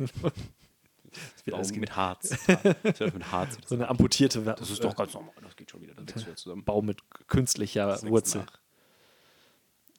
wird 1.45 1.57
alles 1.57 1.75
mit 1.75 1.95
Harz. 1.95 2.37
Das 2.83 3.13
mit 3.13 3.31
Harz. 3.31 3.59
So 3.67 3.75
eine 3.75 3.89
amputierte 3.89 4.41
Das 4.43 4.71
ist 4.71 4.83
doch 4.83 4.97
ganz 4.97 5.15
normal, 5.15 5.35
das 5.43 5.57
geht 5.57 5.71
schon 5.71 5.83
wieder, 5.83 5.95
das 5.95 6.25
wieder 6.25 6.37
zusammen. 6.37 6.65
Baum 6.65 6.87
mit 6.87 7.03
künstlicher 7.29 7.87
Das 7.87 8.07
Wurzel. 8.07 8.47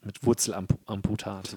Mit 0.05 0.25
Wurzelamputat. 0.25 1.55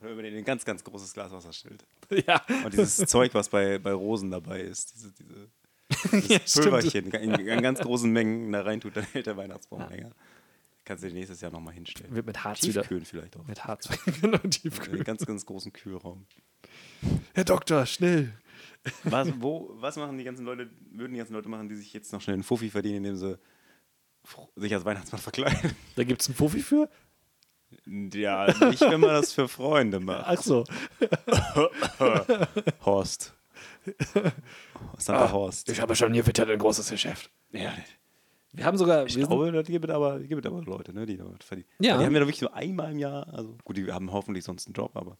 Oder 0.00 0.10
über 0.10 0.22
den 0.22 0.36
ein 0.36 0.44
ganz, 0.44 0.64
ganz 0.64 0.84
großes 0.84 1.12
Glas 1.12 1.32
Wasser 1.32 1.52
stellt. 1.52 1.84
ja. 2.26 2.40
Und 2.64 2.72
dieses 2.72 2.96
Zeug, 3.08 3.34
was 3.34 3.48
bei, 3.48 3.78
bei 3.78 3.92
Rosen 3.92 4.30
dabei 4.30 4.60
ist, 4.60 4.94
diese, 4.94 5.12
diese 5.12 5.48
ja. 6.32 6.38
Pulverchen 6.38 7.10
in, 7.10 7.34
in 7.34 7.62
ganz 7.62 7.80
großen 7.80 8.10
Mengen 8.10 8.52
da 8.52 8.62
reintut, 8.62 8.96
dann 8.96 9.04
hält 9.12 9.26
der 9.26 9.36
Weihnachtsbaum 9.36 9.88
länger. 9.88 10.12
Kannst 10.84 11.02
du 11.02 11.08
dir 11.08 11.14
nächstes 11.14 11.40
Jahr 11.40 11.50
nochmal 11.50 11.74
hinstellen. 11.74 12.14
Wird 12.14 12.26
mit 12.26 12.44
Harz 12.44 12.62
wieder. 12.62 12.82
Tiefkühlen 12.82 13.04
vielleicht 13.04 13.36
auch. 13.36 13.46
Mit 13.46 13.64
Harz. 13.64 13.88
genau, 14.20 14.38
In 14.42 14.50
tiefkühl. 14.50 14.94
einem 14.94 15.04
ganz, 15.04 15.24
ganz 15.24 15.46
großen 15.46 15.72
Kühlraum. 15.72 16.26
Herr 17.32 17.44
Doktor, 17.44 17.86
schnell. 17.86 18.34
Was, 19.04 19.28
wo, 19.40 19.70
was 19.76 19.96
machen 19.96 20.18
die 20.18 20.24
ganzen 20.24 20.44
Leute, 20.44 20.70
würden 20.90 21.12
die 21.12 21.18
ganzen 21.18 21.32
Leute 21.32 21.48
machen, 21.48 21.68
die 21.68 21.76
sich 21.76 21.92
jetzt 21.94 22.12
noch 22.12 22.20
schnell 22.20 22.34
einen 22.34 22.42
Fuffi 22.42 22.68
verdienen, 22.68 22.96
indem 22.96 23.16
sie 23.16 23.38
sich 24.56 24.74
als 24.74 24.84
Weihnachtsmann 24.84 25.20
verkleiden? 25.22 25.74
Da 25.96 26.04
gibt 26.04 26.20
es 26.20 26.28
einen 26.28 26.36
Fuffi 26.36 26.60
für? 26.60 26.90
Ja, 27.86 28.46
nicht, 28.68 28.82
wenn 28.82 29.00
man 29.00 29.10
das 29.10 29.32
für 29.32 29.48
Freunde 29.48 30.00
macht. 30.00 30.24
Ach 30.26 30.42
so. 30.42 30.64
Horst. 32.84 33.34
Santa 34.98 35.32
Horst. 35.32 35.68
Ich 35.70 35.80
habe 35.80 35.96
schon 35.96 36.12
hier 36.14 36.26
wieder 36.26 36.46
ein 36.46 36.58
großes 36.58 36.90
Geschäft. 36.90 37.30
Ja, 37.52 37.72
Wir 38.54 38.64
haben 38.64 38.78
sogar. 38.78 39.06
ich 39.06 39.16
glaube, 39.16 39.52
das 39.52 39.66
gibt 39.66 39.84
es 39.84 39.90
aber, 39.90 40.20
gibt 40.20 40.46
aber 40.46 40.62
Leute, 40.62 40.94
ne, 40.94 41.06
die 41.06 41.16
damit 41.16 41.42
verdienen. 41.42 41.68
Ja. 41.80 41.98
Die 41.98 42.04
haben 42.04 42.14
ja 42.14 42.20
wirklich 42.20 42.40
nur 42.40 42.54
einmal 42.54 42.92
im 42.92 42.98
Jahr, 42.98 43.26
also 43.34 43.56
gut, 43.64 43.76
die 43.76 43.90
haben 43.92 44.12
hoffentlich 44.12 44.44
sonst 44.44 44.66
einen 44.66 44.74
Job, 44.74 44.96
aber 44.96 45.18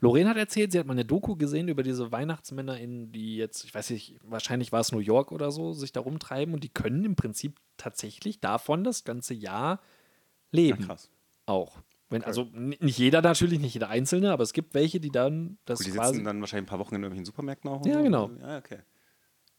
Lorraine 0.00 0.30
hat 0.30 0.36
erzählt, 0.36 0.72
sie 0.72 0.78
hat 0.78 0.86
mal 0.86 0.94
eine 0.94 1.04
Doku 1.04 1.36
gesehen 1.36 1.68
über 1.68 1.82
diese 1.82 2.10
Weihnachtsmänner, 2.10 2.78
in 2.78 3.12
die 3.12 3.36
jetzt, 3.36 3.64
ich 3.64 3.74
weiß 3.74 3.90
nicht, 3.90 4.18
wahrscheinlich 4.22 4.72
war 4.72 4.80
es 4.80 4.92
New 4.92 4.98
York 4.98 5.30
oder 5.30 5.50
so, 5.50 5.72
sich 5.72 5.92
da 5.92 6.00
rumtreiben 6.00 6.54
und 6.54 6.64
die 6.64 6.70
können 6.70 7.04
im 7.04 7.16
Prinzip 7.16 7.60
tatsächlich 7.76 8.40
davon 8.40 8.82
das 8.82 9.04
ganze 9.04 9.34
Jahr 9.34 9.80
leben. 10.50 10.80
ja, 10.80 10.86
krass. 10.86 11.10
Auch. 11.46 11.82
Wenn, 12.08 12.24
also 12.24 12.48
nicht 12.52 12.98
jeder 12.98 13.22
natürlich, 13.22 13.60
nicht 13.60 13.74
jeder 13.74 13.88
Einzelne, 13.88 14.32
aber 14.32 14.42
es 14.42 14.52
gibt 14.52 14.74
welche, 14.74 14.98
die 14.98 15.10
dann 15.10 15.58
das 15.64 15.78
Gut, 15.78 15.86
die 15.86 15.92
quasi 15.92 16.14
sitzen 16.14 16.24
dann 16.24 16.40
wahrscheinlich 16.40 16.64
ein 16.64 16.70
paar 16.70 16.80
Wochen 16.80 16.96
in 16.96 17.02
irgendwelchen 17.02 17.24
Supermärkten 17.24 17.70
auch. 17.70 17.86
Ja, 17.86 17.98
so. 17.98 18.02
genau. 18.02 18.30
Ja, 18.40 18.58
okay. 18.58 18.78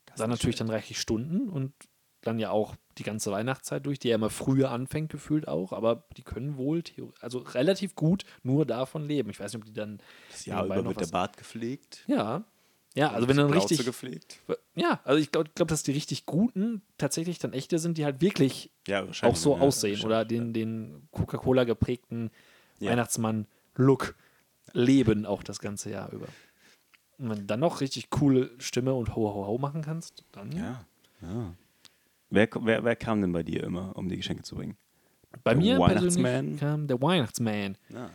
Das 0.06 0.18
dann 0.18 0.30
natürlich 0.30 0.58
dann 0.58 0.70
reichlich 0.70 1.00
Stunden 1.00 1.48
und 1.48 1.74
dann 2.22 2.40
ja 2.40 2.52
auch 2.52 2.76
die 2.98 3.04
ganze 3.04 3.32
Weihnachtszeit 3.32 3.86
durch, 3.86 4.00
die 4.00 4.10
ja 4.10 4.16
immer 4.16 4.30
früher 4.30 4.72
anfängt, 4.72 5.12
gefühlt 5.12 5.48
auch, 5.48 5.72
aber 5.74 6.04
die 6.18 6.24
können 6.24 6.58
wohl, 6.58 6.84
also 7.20 7.40
relativ 7.40 7.96
gut 7.96 8.26
nur 8.44 8.66
davon 8.66 9.08
leben. 9.08 9.30
Ich 9.30 9.40
weiß 9.40 9.54
nicht, 9.54 9.62
ob 9.62 9.66
die 9.66 9.74
dann 9.74 10.00
Das 10.30 10.46
Jahr 10.46 10.66
über 10.66 10.84
wird 10.84 11.02
der 11.02 11.08
Bart 11.08 11.38
gepflegt. 11.38 12.04
Ja. 12.08 12.44
Ja, 12.94 13.12
also 13.12 13.30
wenn 13.30 13.38
dann 13.38 13.50
richtig. 13.52 13.86
gepflegt. 13.86 14.40
Ja, 14.76 15.00
also 15.06 15.18
ich 15.18 15.32
glaube, 15.32 15.50
glaub, 15.56 15.70
dass 15.70 15.82
die 15.84 15.94
richtig 15.94 16.26
guten 16.26 16.82
tatsächlich 16.98 17.40
dann 17.40 17.54
echte 17.54 17.80
sind, 17.80 17.98
die 17.98 18.04
halt 18.04 18.20
wirklich 18.20 18.70
Ja, 18.86 19.08
auch 19.22 19.38
so 19.38 19.56
ja, 19.56 19.62
aussehen 19.62 20.04
oder 20.04 20.26
den, 20.26 20.52
den 20.52 21.08
Coca-Cola 21.12 21.64
geprägten 21.64 22.32
Ja. 22.80 22.92
Weihnachtsmann-Look 22.92 24.16
leben 24.74 25.26
auch 25.26 25.42
das 25.44 25.60
ganze 25.60 25.90
Jahr 25.90 26.12
über. 26.12 26.28
Und 27.18 27.30
wenn 27.30 27.38
du 27.40 27.44
dann 27.46 27.62
noch 27.62 27.80
richtig 27.80 28.10
coole 28.10 28.52
Stimme 28.58 28.94
und 28.94 29.16
Ho 29.16 29.34
Ho 29.34 29.48
Ho 29.48 29.58
machen 29.58 29.84
kannst, 29.84 30.26
dann 30.34 30.52
Ja, 30.52 30.86
ja. 31.22 31.56
Wer, 32.32 32.48
wer, 32.62 32.84
wer 32.84 32.96
kam 32.96 33.22
denn 33.22 33.32
bei 33.34 33.44
dir 33.44 33.64
immer, 33.64 33.96
um 33.96 34.10
die 34.10 34.18
Geschenke 34.18 34.44
zu 34.44 34.56
bringen? 34.56 34.78
bei 35.44 35.54
der 35.54 35.62
mir 35.62 35.80
Weihnachtsman? 35.80 36.58
kam 36.58 36.88
der 36.88 37.02
Weihnachtsman. 37.02 37.78
Ja, 37.90 38.10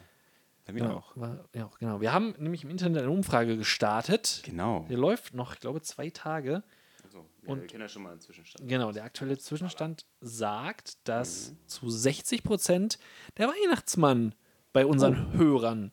bei 0.66 0.72
mir 0.72 0.82
Ja, 0.84 0.92
auch. 0.94 1.16
war, 1.16 1.44
ja, 1.54 1.70
genau. 1.78 2.00
Wir 2.00 2.12
haben 2.12 2.34
nämlich 2.38 2.64
im 2.64 2.70
Internet 2.70 3.02
eine 3.04 3.10
Umfrage 3.10 3.56
gestartet. 3.56 4.42
Genau. 4.44 4.84
Der 4.90 4.98
läuft 4.98 5.32
noch, 5.34 5.54
ich 5.54 5.60
glaube, 5.60 5.80
zwei 5.82 6.10
Tage. 6.10 6.62
Also, 7.04 7.24
Und- 7.46 7.60
wir 7.62 7.66
kennen 7.68 7.82
ja 7.82 7.88
schon 7.88 8.02
mal 8.02 8.10
einen 8.12 8.20
Zwischenstand. 8.20 8.68
Genau, 8.68 8.90
der 8.92 9.04
aktuelle 9.04 9.38
Zwischenstand 9.38 10.04
sagt, 10.20 11.06
dass 11.08 11.50
Mhm. 11.52 11.56
zu 11.68 11.88
60 11.90 12.42
Prozent 12.42 12.98
der 13.38 13.48
Weihnachtsmann 13.48 14.34
bei 14.72 14.84
unseren 14.84 15.32
Hörern 15.34 15.92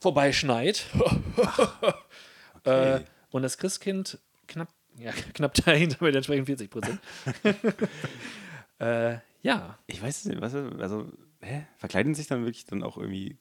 vorbeischneit. 0.00 0.86
äh, 2.64 3.00
und 3.30 3.42
das 3.42 3.58
Christkind 3.58 4.18
knapp, 4.46 4.68
ja, 4.98 5.12
knapp 5.34 5.54
dahinter 5.54 6.04
mit 6.04 6.14
entsprechend 6.14 6.46
40 6.46 6.70
Prozent. 6.70 7.00
äh, 8.78 9.18
ja, 9.42 9.78
Ich 9.86 10.00
weiß 10.02 10.18
es 10.18 10.24
nicht, 10.26 10.40
was, 10.40 10.54
also, 10.54 11.10
hä? 11.40 11.66
Verkleiden 11.76 12.14
sich 12.14 12.26
dann 12.26 12.44
wirklich 12.44 12.64
dann 12.64 12.82
auch 12.82 12.96
irgendwie. 12.96 13.38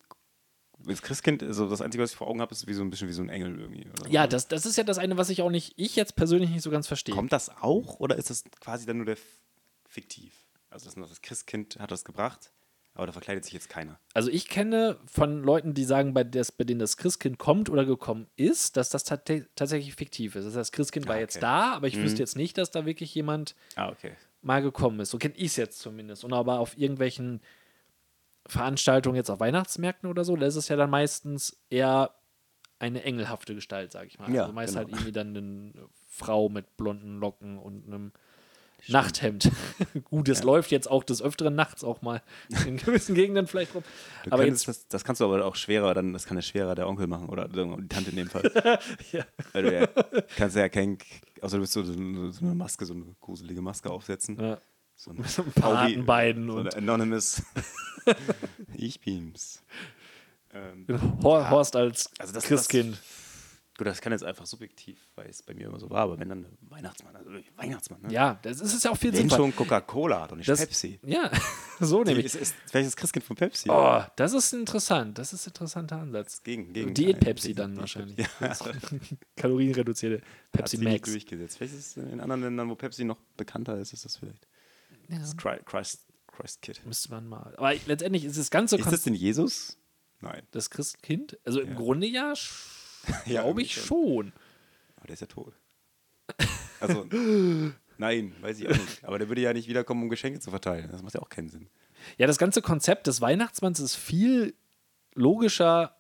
Das 0.84 1.04
Christkind, 1.04 1.44
also 1.44 1.70
das 1.70 1.80
Einzige, 1.82 2.04
was 2.04 2.10
ich 2.12 2.18
vor 2.18 2.28
Augen 2.28 2.42
habe, 2.42 2.52
ist 2.54 2.66
wie 2.66 2.74
so 2.74 2.82
ein 2.82 2.90
bisschen 2.90 3.08
wie 3.08 3.14
so 3.14 3.22
ein 3.22 3.30
Engel 3.30 3.60
irgendwie. 3.60 3.88
Oder? 3.88 4.10
ja 4.10 4.26
das, 4.26 4.48
das 4.48 4.66
ist 4.66 4.78
ja 4.78 4.84
das 4.84 4.98
eine, 4.98 5.16
was 5.16 5.30
ich 5.30 5.44
auch 5.44 5.52
nicht, 5.52 5.74
ich 5.76 5.96
jetzt 5.96 6.16
persönlich 6.16 6.50
nicht 6.50 6.64
so 6.64 6.72
ganz 6.72 6.88
verstehe. 6.88 7.14
Kommt 7.14 7.32
das 7.32 7.50
auch 7.62 8.00
oder 8.00 8.16
ist 8.16 8.32
das 8.32 8.44
quasi 8.60 8.88
dann 8.88 8.98
nur 8.98 9.06
der 9.06 9.14
F- 9.14 9.22
fiktiv? 9.88 10.34
Also 10.72 10.86
das, 10.90 10.96
das 10.96 11.22
Christkind 11.22 11.78
hat 11.80 11.92
das 11.92 12.04
gebracht, 12.04 12.52
aber 13.02 13.08
da 13.08 13.14
verkleidet 13.14 13.44
sich 13.46 13.54
jetzt 13.54 13.68
keiner. 13.68 14.00
Also 14.14 14.30
ich 14.30 14.48
kenne 14.48 15.00
von 15.08 15.42
Leuten, 15.44 15.74
die 15.74 15.84
sagen, 15.86 16.14
bei, 16.14 16.24
des, 16.24 16.52
bei 16.52 16.64
denen 16.66 16.80
das 16.80 16.98
Christkind 16.98 17.40
kommt 17.40 17.68
oder 17.68 17.84
gekommen 17.84 18.28
ist, 18.36 18.78
dass 18.78 18.90
das 18.90 19.04
tatsächlich 19.04 19.96
fiktiv 19.96 20.36
ist. 20.36 20.44
Das 20.46 20.54
heißt, 20.54 20.58
das 20.58 20.72
Christkind 20.72 21.08
war 21.08 21.16
Ah, 21.16 21.20
jetzt 21.20 21.38
okay. 21.38 21.42
da, 21.42 21.74
aber 21.74 21.88
ich 21.88 21.98
Mhm. 21.98 22.04
wüsste 22.04 22.20
jetzt 22.20 22.36
nicht, 22.38 22.60
dass 22.60 22.70
da 22.70 22.86
wirklich 22.86 23.16
jemand 23.16 23.56
Ah, 23.76 23.90
okay. 23.90 24.12
mal 24.44 24.62
gekommen 24.62 25.00
ist. 25.00 25.10
So 25.10 25.18
kenne 25.18 25.34
ich 25.36 25.48
es 25.48 25.56
jetzt 25.56 25.80
zumindest. 25.80 26.24
Und 26.24 26.32
aber 26.34 26.60
auf 26.60 26.78
irgendwelchen 26.78 27.42
Veranstaltungen 28.48 29.16
jetzt 29.16 29.30
auf 29.30 29.40
Weihnachtsmärkten 29.40 30.10
oder 30.10 30.24
so, 30.24 30.36
da 30.36 30.46
ist 30.46 30.56
es 30.56 30.68
ja 30.68 30.76
dann 30.76 30.90
meistens 30.90 31.58
eher 31.70 32.14
eine 32.80 33.04
engelhafte 33.04 33.54
Gestalt, 33.56 33.92
sage 33.92 34.08
ich 34.08 34.20
mal. 34.20 34.32
Ja, 34.34 34.42
also 34.44 34.54
meist 34.54 34.74
genau. 34.74 34.86
halt 34.86 34.90
irgendwie 34.94 35.12
dann 35.12 35.38
eine 35.38 35.88
Frau 36.08 36.50
mit 36.50 36.78
blonden 36.78 37.20
Locken 37.20 37.58
und 37.60 37.86
einem 37.86 38.12
Nachthemd. 38.88 39.52
Gut, 40.06 40.30
es 40.30 40.44
läuft 40.44 40.72
jetzt 40.72 40.90
auch 40.90 41.04
des 41.04 41.22
Öfteren 41.22 41.56
nachts 41.56 41.84
auch 41.84 42.02
mal 42.02 42.22
in 42.66 42.78
gewissen 42.78 43.16
Gegenden 43.16 43.48
vielleicht 43.48 43.76
rum. 43.76 43.84
Du 44.24 44.32
aber 44.32 44.44
könntest 44.44 44.68
jetzt, 44.68 44.78
das, 44.80 44.88
das 44.88 45.04
kannst 45.04 45.22
du 45.22 45.26
aber 45.26 45.46
auch 45.46 45.56
schwerer, 45.56 45.94
dann 45.94 46.14
das 46.14 46.26
kann 46.26 46.36
der 46.36 46.42
schwerer 46.42 46.76
der 46.76 46.88
Onkel 46.88 47.08
machen 47.08 47.30
oder 47.30 47.48
die 47.48 47.88
Tante 47.88 48.10
in 48.10 48.16
dem 48.16 48.30
Fall. 48.30 48.52
Ja. 49.12 49.26
Weil 49.52 49.64
du 49.64 49.74
ja, 49.74 49.88
kannst 50.38 50.56
ja 50.56 50.70
kein, 50.70 50.98
außer 51.42 51.58
du 51.58 51.62
bist 51.62 51.74
so, 51.74 51.84
so, 51.84 51.94
eine 51.94 52.56
Maske, 52.56 52.86
so 52.86 52.94
eine 52.94 53.16
gruselige 53.20 53.62
Maske 53.62 53.90
aufsetzen. 53.90 54.40
ja, 54.40 54.58
So 54.96 55.12
ein 55.12 55.24
so 55.24 55.44
ein 55.44 55.64
Hakenbeinen 55.64 56.50
so 56.50 56.58
und 56.58 56.76
Anonymous. 56.76 57.42
ich 58.74 59.02
bin's. 59.02 59.64
Ähm, 60.54 60.86
Hor 61.24 61.50
Horst 61.50 61.76
als 61.76 62.10
also 62.20 62.34
das, 62.34 62.44
Christkind. 62.44 62.94
Das, 62.94 63.21
gut, 63.82 63.88
das 63.88 64.00
kann 64.00 64.12
jetzt 64.12 64.24
einfach 64.24 64.46
subjektiv, 64.46 65.00
weil 65.16 65.28
es 65.28 65.42
bei 65.42 65.56
mir 65.56 65.66
immer 65.68 65.80
so 65.80 65.90
war, 65.90 66.02
aber 66.02 66.20
wenn 66.20 66.30
dann 66.30 66.46
ein 66.46 66.58
Weihnachtsmann, 66.70 67.16
also 67.16 67.32
Weihnachtsmann, 67.56 68.02
ne? 68.04 68.14
ja, 68.14 68.38
das 68.44 68.62
ist 68.62 68.84
ja 68.84 68.92
auch 68.92 68.96
viel 68.98 69.12
Wenn 69.12 69.22
sinnvoller. 69.22 69.42
schon 69.46 69.56
Coca-Cola, 69.56 70.28
doch 70.28 70.36
nicht 70.38 70.48
Das- 70.48 70.60
Pepsi. 70.60 71.00
Ja, 71.04 71.32
so 71.80 72.04
nämlich. 72.04 72.28
Ist, 72.28 72.36
ist, 72.36 72.56
vielleicht 72.70 72.88
das 72.88 72.96
Christkind 72.96 73.26
von 73.26 73.36
Pepsi. 73.36 73.70
Oh, 73.72 74.04
das 74.16 74.34
ist 74.34 74.54
interessant. 74.54 75.18
Das 75.18 75.34
ist 75.34 75.48
ein 75.48 75.50
interessanter 75.50 75.98
Ansatz. 75.98 76.44
Gegen, 76.44 76.72
gegen 76.74 76.94
Diät-Pepsi 76.94 77.56
dann 77.56 77.76
wahrscheinlich. 77.78 78.28
Ja, 78.40 78.56
Kalorienreduzierte 79.36 80.18
hat 80.18 80.52
Pepsi 80.52 80.78
nicht 80.78 80.92
Max. 80.92 81.10
durchgesetzt. 81.12 81.58
Vielleicht 81.58 81.74
ist 81.74 81.98
es 81.98 81.98
in 81.98 82.20
anderen 82.20 82.42
Ländern, 82.44 82.70
wo 82.70 82.76
Pepsi 82.76 83.04
noch 83.04 83.18
bekannter 83.38 83.78
ist, 83.80 83.94
ist 83.94 84.06
das 84.06 84.18
vielleicht. 84.18 84.48
Ja, 85.10 85.20
Das 85.20 85.36
Christ, 85.38 86.06
Christ, 86.28 86.62
Kid. 86.62 86.82
müsste 86.86 87.10
man 87.12 87.28
mal. 87.28 87.54
Aber 87.58 87.74
letztendlich 87.88 88.26
ist 88.26 88.38
das 88.38 88.50
ganze 88.52 88.78
Ist 88.78 88.92
das 88.92 89.04
denn 89.04 89.14
Jesus? 89.14 89.78
Nein. 90.22 90.44
das 90.52 90.70
Christkind. 90.70 91.40
Also 91.46 91.62
im 91.62 91.70
Ja. 91.70 91.76
Grunde 91.76 92.08
ja, 92.08 92.34
sch- 92.34 92.78
Ja, 93.26 93.42
glaube 93.44 93.62
ich 93.62 93.74
schon. 93.74 94.34
Aber 94.98 95.08
der 95.08 95.14
ist 95.14 95.22
ja 95.22 95.28
tot. 95.28 95.54
Also, 96.80 97.06
nein, 97.98 98.34
weiß 98.42 98.60
ich 98.60 98.68
auch 98.68 98.72
nicht. 98.76 99.04
Aber 99.04 99.20
der 99.20 99.28
würde 99.30 99.42
ja 99.42 99.54
nicht 99.54 99.68
wiederkommen, 99.68 100.04
um 100.04 100.10
Geschenke 100.10 100.40
zu 100.40 100.50
verteilen. 100.50 100.90
Das 100.92 101.02
macht 101.04 101.14
ja 101.14 101.22
auch 101.22 101.30
keinen 101.30 101.50
Sinn. 101.50 101.68
Ja, 102.18 102.28
das 102.28 102.38
ganze 102.38 102.62
Konzept 102.62 103.08
des 103.08 103.22
Weihnachtsmanns 103.22 103.80
ist 103.80 103.96
viel 103.96 104.56
logischer 105.14 105.96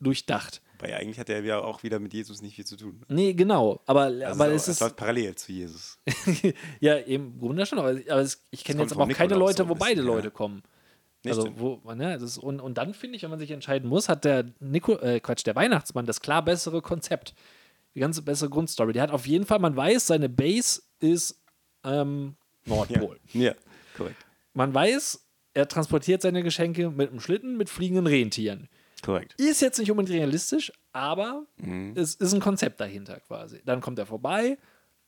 durchdacht. 0.00 0.60
Weil 0.80 0.94
eigentlich 0.94 1.18
hat 1.18 1.28
er 1.28 1.42
ja 1.42 1.58
auch 1.60 1.82
wieder 1.82 1.98
mit 1.98 2.14
Jesus 2.14 2.40
nicht 2.40 2.54
viel 2.54 2.66
zu 2.66 2.76
tun. 2.76 3.04
Nee, 3.08 3.32
genau. 3.34 3.80
Aber, 3.86 4.02
Also 4.02 4.24
aber 4.26 4.48
es, 4.52 4.62
es 4.62 4.68
ist. 4.68 4.80
läuft 4.80 4.96
parallel 4.96 5.34
zu 5.34 5.50
Jesus. 5.52 5.98
ja, 6.80 6.94
im 6.96 7.38
Grunde 7.38 7.66
schon. 7.66 7.78
Aber, 7.80 7.92
es, 7.92 8.44
ich 8.50 8.62
kenne 8.62 8.82
jetzt 8.82 8.92
aber 8.92 9.04
auch 9.04 9.08
keine 9.08 9.34
so 9.34 9.40
Leute, 9.40 9.62
ein 9.64 9.68
wo 9.68 9.74
beide 9.74 9.96
bisschen, 9.96 10.08
ja. 10.08 10.14
Leute 10.14 10.30
kommen. 10.30 10.62
Also, 11.30 11.52
wo, 11.58 11.80
ne, 11.94 12.14
das 12.14 12.22
ist, 12.22 12.38
und, 12.38 12.60
und 12.60 12.78
dann 12.78 12.94
finde 12.94 13.16
ich, 13.16 13.22
wenn 13.22 13.30
man 13.30 13.38
sich 13.38 13.50
entscheiden 13.50 13.88
muss, 13.88 14.08
hat 14.08 14.24
der 14.24 14.44
Nico, 14.60 14.96
äh, 14.98 15.20
Quatsch, 15.20 15.44
der 15.46 15.54
Weihnachtsmann 15.56 16.06
das 16.06 16.20
klar 16.20 16.44
bessere 16.44 16.82
Konzept. 16.82 17.34
Die 17.94 18.00
ganze 18.00 18.22
bessere 18.22 18.50
Grundstory. 18.50 18.92
Der 18.92 19.02
hat 19.02 19.10
auf 19.10 19.26
jeden 19.26 19.46
Fall, 19.46 19.58
man 19.58 19.74
weiß, 19.76 20.06
seine 20.06 20.28
Base 20.28 20.82
ist 21.00 21.40
ähm, 21.84 22.36
ja. 22.64 22.74
Nordpol. 22.74 23.18
ja, 23.32 23.54
korrekt. 23.96 24.16
Man 24.52 24.72
weiß, 24.74 25.24
er 25.54 25.68
transportiert 25.68 26.22
seine 26.22 26.42
Geschenke 26.42 26.90
mit 26.90 27.10
einem 27.10 27.20
Schlitten 27.20 27.56
mit 27.56 27.70
fliegenden 27.70 28.06
Rentieren. 28.06 28.68
Korrekt. 29.02 29.34
Ist 29.40 29.60
jetzt 29.62 29.78
nicht 29.78 29.90
unbedingt 29.90 30.16
realistisch, 30.18 30.72
aber 30.92 31.46
Mhm. 31.56 31.92
es 31.96 32.14
ist 32.16 32.32
ein 32.32 32.40
Konzept 32.40 32.80
dahinter 32.80 33.20
quasi. 33.20 33.60
Dann 33.64 33.80
kommt 33.80 33.98
er 33.98 34.06
vorbei, 34.06 34.58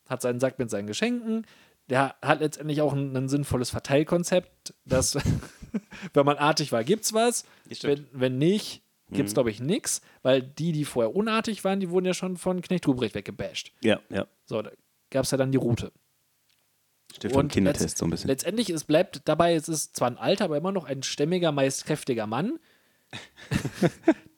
hat 0.09 0.23
seinen 0.23 0.41
Sack 0.41 0.59
mit 0.59 0.71
seinen 0.71 0.87
Geschenken. 0.87 1.47
Der 1.89 2.15
hat 2.23 2.41
letztendlich 2.41 2.81
auch 2.83 2.93
ein, 2.93 3.17
ein 3.17 3.29
sinnvolles 3.29 3.71
Verteilkonzept, 3.71 4.75
dass, 4.85 5.15
wenn 6.15 6.27
man 6.27 6.37
artig 6.37 6.73
war, 6.73 6.85
gibt's 6.85 7.12
was. 7.12 7.45
Ja, 7.69 7.77
stimmt. 7.77 8.07
Wenn, 8.12 8.21
wenn 8.21 8.39
nicht, 8.39 8.83
gibt's, 9.12 9.35
glaube 9.35 9.50
ich, 9.50 9.61
nichts, 9.61 10.03
weil 10.23 10.43
die, 10.43 10.73
die 10.73 10.85
vorher 10.85 11.15
unartig 11.15 11.65
waren, 11.65 11.81
die 11.81 11.91
wurden 11.91 12.07
ja 12.07 12.15
schon 12.15 12.37
von 12.37 12.61
Knecht 12.62 12.87
Ruprecht 12.87 13.15
weggebasht. 13.15 13.73
Ja, 13.83 14.00
ja. 14.09 14.27
So, 14.45 14.62
da 14.62 14.71
gab 15.11 15.25
es 15.25 15.31
ja 15.31 15.39
dann 15.39 15.53
die 15.53 15.59
Route. 15.59 15.93
Vom 17.21 17.33
Und 17.33 17.53
Kindertest 17.53 17.99
so 17.99 18.07
ein 18.07 18.11
bisschen. 18.11 18.29
Letztendlich, 18.29 18.71
es 18.71 18.85
bleibt 18.85 19.23
dabei, 19.25 19.55
es 19.55 19.69
ist 19.69 19.97
zwar 19.97 20.09
ein 20.09 20.17
alter, 20.19 20.45
aber 20.45 20.57
immer 20.57 20.73
noch 20.73 20.85
ein 20.85 21.03
stämmiger, 21.03 21.50
meist 21.50 21.85
kräftiger 21.85 22.27
Mann, 22.27 22.61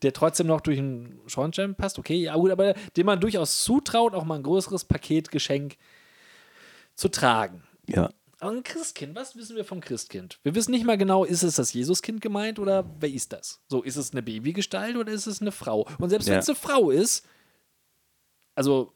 der 0.02 0.14
trotzdem 0.14 0.46
noch 0.46 0.62
durch 0.62 0.78
einen 0.78 1.20
Schornstein 1.26 1.74
passt. 1.74 1.98
Okay, 1.98 2.16
ja 2.16 2.34
gut, 2.34 2.50
aber 2.50 2.74
dem 2.96 3.06
man 3.06 3.20
durchaus 3.20 3.62
zutraut, 3.62 4.14
auch 4.14 4.24
mal 4.24 4.36
ein 4.36 4.42
größeres 4.42 4.84
Paketgeschenk 4.86 5.76
zu 6.94 7.08
tragen. 7.08 7.62
Ja. 7.86 8.10
Aber 8.42 8.50
ein 8.56 8.64
Christkind, 8.64 9.14
was 9.14 9.36
wissen 9.36 9.54
wir 9.54 9.64
vom 9.64 9.80
Christkind? 9.80 10.40
Wir 10.42 10.52
wissen 10.56 10.72
nicht 10.72 10.84
mal 10.84 10.98
genau, 10.98 11.24
ist 11.24 11.44
es 11.44 11.54
das 11.54 11.72
Jesuskind 11.72 12.20
gemeint 12.20 12.58
oder 12.58 12.84
wer 12.98 13.08
ist 13.08 13.32
das? 13.32 13.60
So, 13.68 13.82
ist 13.82 13.94
es 13.94 14.10
eine 14.10 14.20
Babygestalt 14.20 14.96
oder 14.96 15.12
ist 15.12 15.28
es 15.28 15.40
eine 15.40 15.52
Frau? 15.52 15.86
Und 16.00 16.10
selbst 16.10 16.26
wenn 16.26 16.34
Ja. 16.34 16.40
es 16.40 16.48
eine 16.48 16.56
Frau 16.56 16.90
ist, 16.90 17.24
also 18.56 18.92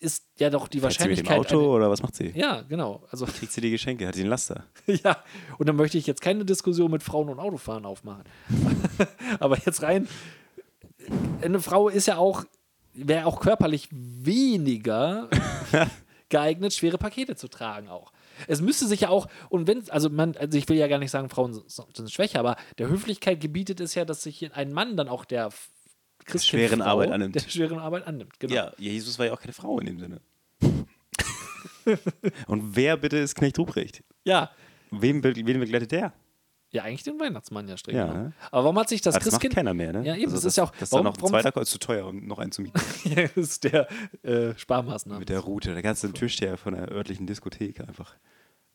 ist 0.00 0.24
ja 0.40 0.50
doch 0.50 0.66
die 0.66 0.80
Fährt 0.80 0.94
sie 0.94 1.06
mit 1.08 1.18
dem 1.18 1.26
Wahrscheinlichkeit. 1.26 1.38
Auto 1.52 1.58
eine- 1.60 1.68
oder 1.68 1.90
was 1.90 2.02
macht 2.02 2.16
sie? 2.16 2.32
ja, 2.34 2.62
genau. 2.62 3.04
Also 3.12 3.26
Kriegt 3.26 3.52
sie 3.52 3.60
die 3.60 3.70
Geschenke? 3.70 4.08
Hat 4.08 4.16
sie 4.16 4.22
einen 4.22 4.30
Laster? 4.30 4.66
Ja, 4.88 5.22
und 5.58 5.68
dann 5.68 5.76
möchte 5.76 5.96
ich 5.96 6.08
jetzt 6.08 6.20
keine 6.20 6.44
Diskussion 6.44 6.90
mit 6.90 7.04
Frauen 7.04 7.28
und 7.28 7.38
Autofahren 7.38 7.86
aufmachen. 7.86 8.24
Aber 9.38 9.56
jetzt 9.58 9.82
rein, 9.82 10.08
eine 11.42 11.60
Frau 11.60 11.88
ist 11.88 12.06
ja 12.08 12.16
auch, 12.16 12.44
wäre 12.92 13.26
auch 13.26 13.38
körperlich 13.40 13.88
weniger 13.92 15.30
geeignet, 16.28 16.74
schwere 16.74 16.98
Pakete 16.98 17.36
zu 17.36 17.46
tragen 17.46 17.88
auch. 17.88 18.10
Es 18.46 18.60
müsste 18.60 18.86
sich 18.86 19.00
ja 19.02 19.08
auch, 19.08 19.28
und 19.48 19.66
wenn, 19.66 19.88
also 19.90 20.08
man, 20.10 20.36
also 20.36 20.56
ich 20.58 20.68
will 20.68 20.76
ja 20.76 20.88
gar 20.88 20.98
nicht 20.98 21.10
sagen, 21.10 21.28
Frauen 21.28 21.54
sind, 21.54 21.70
sind 21.96 22.10
schwächer, 22.10 22.38
aber 22.40 22.56
der 22.78 22.88
Höflichkeit 22.88 23.40
gebietet 23.40 23.80
es 23.80 23.94
ja, 23.94 24.04
dass 24.04 24.22
sich 24.22 24.54
ein 24.54 24.72
Mann 24.72 24.96
dann 24.96 25.08
auch 25.08 25.24
der 25.24 25.50
Christkindfrau 26.24 26.68
schweren 26.68 26.82
Arbeit 26.82 27.10
annimmt. 27.10 27.34
Der 27.34 27.40
schweren 27.48 27.78
Arbeit 27.78 28.06
annimmt, 28.06 28.38
genau. 28.40 28.54
Ja, 28.54 28.72
Jesus 28.78 29.18
war 29.18 29.26
ja 29.26 29.32
auch 29.32 29.40
keine 29.40 29.52
Frau 29.52 29.78
in 29.80 29.86
dem 29.86 29.98
Sinne. 29.98 30.20
Und 32.46 32.76
wer 32.76 32.96
bitte 32.96 33.18
ist 33.18 33.34
Knecht 33.34 33.58
Ruprecht? 33.58 34.02
ja. 34.24 34.50
Wem, 34.94 35.22
be- 35.22 35.34
wen 35.34 35.58
begleitet 35.58 35.90
der? 35.90 36.12
Ja, 36.72 36.84
eigentlich 36.84 37.02
den 37.02 37.20
Weihnachtsmann 37.20 37.68
ja 37.68 37.76
streng 37.76 37.94
Ja, 37.96 38.06
genommen. 38.06 38.24
ne? 38.28 38.32
Aber 38.50 38.64
warum 38.64 38.78
hat 38.78 38.88
sich 38.88 39.02
das 39.02 39.14
Aber 39.14 39.22
das 39.24 39.30
Christkind. 39.34 39.54
keiner 39.54 39.74
mehr, 39.74 39.92
ne? 39.92 40.06
Ja, 40.06 40.14
eben, 40.16 40.24
das 40.32 40.40
das 40.40 40.44
ist 40.46 40.56
ja 40.56 40.64
auch- 40.64 40.70
Das 40.72 40.82
ist 40.84 40.92
warum- 40.92 41.04
dann 41.04 41.12
noch 41.14 41.22
ein 41.22 41.28
zweiter 41.28 41.52
Kreuz 41.52 41.70
zu 41.70 41.78
teuer, 41.78 42.06
um 42.06 42.26
noch 42.26 42.38
einen 42.38 42.50
zu 42.52 42.62
mieten. 42.62 42.80
Ja, 43.04 43.22
das 43.28 43.36
ist 43.36 43.64
der 43.64 43.88
äh, 44.22 44.54
Sparmaßnahme. 44.56 45.18
Mit 45.20 45.28
der 45.28 45.40
Route. 45.40 45.74
Du 45.74 45.76
einen 45.88 46.14
Tischsteher 46.14 46.56
von 46.56 46.74
der 46.74 46.90
örtlichen 46.90 47.26
Diskothek 47.26 47.80
einfach 47.80 48.14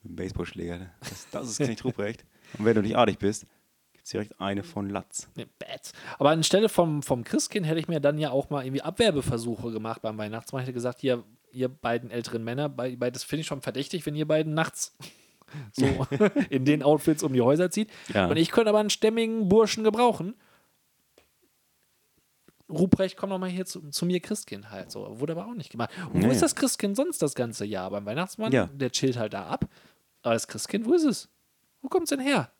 mit 0.04 0.10
einem 0.10 0.16
Baseballschläger. 0.16 0.78
ne? 0.78 0.92
Das, 1.00 1.28
das 1.32 1.50
ist 1.50 1.58
Knecht 1.66 1.84
Ruprecht. 1.86 2.24
Und 2.60 2.66
wenn 2.66 2.76
du 2.76 2.82
nicht 2.84 2.96
artig 2.96 3.18
bist, 3.18 3.48
gibt 3.94 4.06
es 4.06 4.12
direkt 4.12 4.40
eine 4.40 4.62
von 4.64 4.90
Latz. 4.92 5.28
Nee, 5.36 5.48
bad. 5.58 5.92
Aber 6.20 6.30
anstelle 6.30 6.70
vom, 6.70 7.02
vom 7.02 7.24
Christkind 7.24 7.66
hätte 7.66 7.80
ich 7.80 7.88
mir 7.88 8.00
dann 8.00 8.20
ja 8.20 8.30
auch 8.30 8.52
mal 8.52 8.64
irgendwie 8.64 8.84
Abwerbeversuche 8.84 9.72
gemacht 9.72 10.04
beim 10.04 10.20
Weihnachtsmann. 10.20 10.62
Ich 10.62 10.68
hätte 10.68 10.74
gesagt, 10.74 11.00
hier, 11.02 11.24
ihr 11.52 11.68
beiden 11.68 12.12
älteren 12.12 12.44
Männer, 12.44 12.70
bei, 12.70 12.96
bei, 12.96 13.10
das 13.10 13.24
finde 13.24 13.42
ich 13.42 13.48
schon 13.48 13.62
verdächtig, 13.64 14.06
wenn 14.06 14.14
ihr 14.14 14.28
beiden 14.28 14.54
nachts 14.54 14.96
so 15.72 15.86
in 16.50 16.66
den 16.66 16.84
Outfits 16.84 17.24
um 17.24 17.34
die 17.34 17.42
Häuser 17.42 17.70
zieht. 17.72 17.90
Ja. 18.14 18.28
Und 18.28 18.38
ich 18.38 18.52
könnte 18.52 18.70
aber 18.70 18.80
einen 18.80 18.90
stämmigen 18.90 19.48
Burschen 19.50 19.84
gebrauchen. 19.84 20.36
Ruprecht, 22.70 23.16
komm 23.16 23.30
doch 23.30 23.40
mal 23.40 23.50
hier 23.50 23.66
zu, 23.66 23.90
zu 23.92 24.06
mir, 24.06 24.20
Christkind 24.20 24.70
halt. 24.72 24.92
So, 24.92 25.20
wurde 25.22 25.32
aber 25.34 25.46
auch 25.48 25.54
nicht 25.54 25.70
gemacht. 25.72 25.90
Und 26.08 26.16
wo 26.16 26.20
Naja. 26.20 26.32
ist 26.34 26.42
das 26.42 26.54
Christkind 26.56 26.98
sonst 26.98 27.22
das 27.22 27.34
ganze 27.34 27.64
Jahr? 27.66 27.90
Beim 27.92 28.06
Weihnachtsmann, 28.06 28.52
Ja. 28.52 28.66
der 28.74 28.92
chillt 28.92 29.18
halt 29.18 29.34
da 29.34 29.48
ab. 29.48 29.66
Aber 30.22 30.34
das 30.34 30.48
Christkind, 30.48 30.86
wo 30.86 30.94
ist 30.94 31.06
es? 31.06 31.30
Wo 31.82 31.88
kommt 31.88 32.04
es 32.04 32.10
denn 32.10 32.20
her? 32.20 32.52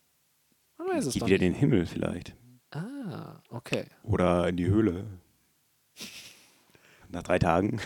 Man 0.78 0.88
weiß 0.88 1.08
es 1.08 1.14
Geht 1.14 1.24
doch 1.24 1.28
wieder 1.28 1.40
nicht. 1.40 1.48
in 1.48 1.54
den 1.54 1.60
Himmel 1.60 1.86
vielleicht. 1.86 2.36
Ah, 2.72 3.42
okay. 3.50 3.86
Oder 4.04 4.48
in 4.48 4.56
die 4.56 4.68
Höhle. 4.68 5.08
Nach 7.10 7.24
drei 7.24 7.40
Tagen. 7.40 7.82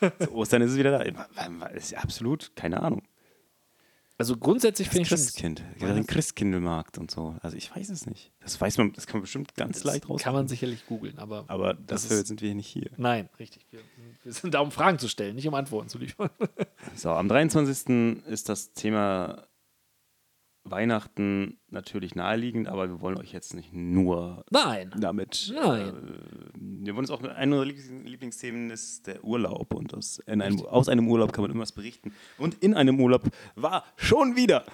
Zu 0.20 0.32
Ostern 0.34 0.60
ist 0.62 0.72
es 0.72 0.76
wieder 0.76 0.98
da. 0.98 1.68
Ist 1.68 1.94
absolut 1.96 2.54
keine 2.56 2.82
Ahnung. 2.82 3.02
Also 4.20 4.36
grundsätzlich 4.36 4.88
finde 4.88 5.08
Das 5.08 5.20
ich 5.20 5.26
schon, 5.40 5.54
Christkind. 5.54 5.62
Ja, 5.80 5.94
den 5.94 6.06
Christkindlmarkt 6.06 6.98
und 6.98 7.08
so. 7.10 7.36
Also 7.40 7.56
ich 7.56 7.74
weiß 7.74 7.88
es 7.90 8.04
nicht. 8.06 8.32
Das 8.40 8.60
weiß 8.60 8.76
man, 8.78 8.92
das 8.92 9.06
kann 9.06 9.18
man 9.18 9.22
bestimmt 9.22 9.54
ganz 9.54 9.84
leicht 9.84 10.08
raus. 10.08 10.20
kann 10.22 10.34
man 10.34 10.48
sicherlich 10.48 10.86
googeln, 10.86 11.18
aber, 11.18 11.44
Aber 11.46 11.74
Das 11.74 12.02
dafür 12.02 12.18
ist- 12.20 12.26
sind 12.26 12.40
wir 12.42 12.48
hier 12.48 12.56
nicht 12.56 12.66
hier. 12.66 12.90
nein, 12.96 13.28
richtig. 13.38 13.66
Wir, 13.70 13.78
wir 14.24 14.32
sind 14.32 14.54
da, 14.54 14.60
um 14.60 14.72
Fragen 14.72 14.98
zu 14.98 15.08
stellen, 15.08 15.36
nicht 15.36 15.46
um 15.46 15.54
Antworten 15.54 15.88
zu 15.88 15.98
liefern. 15.98 16.30
So, 16.96 17.10
am 17.10 17.28
23. 17.28 18.24
ist 18.26 18.48
das 18.48 18.72
Thema 18.72 19.44
Weihnachten 20.70 21.58
natürlich 21.70 22.14
naheliegend, 22.14 22.68
aber 22.68 22.88
wir 22.88 23.00
wollen 23.00 23.18
euch 23.18 23.32
jetzt 23.32 23.54
nicht 23.54 23.72
nur 23.72 24.44
Nein. 24.50 24.90
damit. 24.98 25.52
Nein. 25.54 25.88
Äh, 25.88 25.92
wir 26.54 26.94
wollen 26.94 27.04
uns 27.04 27.10
auch 27.10 27.22
einem 27.22 27.52
unserer 27.52 27.66
Lieblings- 27.66 28.04
Lieblingsthemen 28.04 28.70
ist 28.70 29.06
der 29.06 29.22
Urlaub 29.24 29.74
und 29.74 29.94
aus, 29.94 30.18
in 30.26 30.40
einem, 30.42 30.60
aus 30.66 30.88
einem 30.88 31.08
Urlaub 31.08 31.32
kann 31.32 31.42
man 31.42 31.50
immer 31.50 31.62
was 31.62 31.72
berichten. 31.72 32.12
Und 32.38 32.54
in 32.62 32.74
einem 32.74 33.00
Urlaub 33.00 33.22
war 33.56 33.84
schon 33.96 34.36
wieder, 34.36 34.64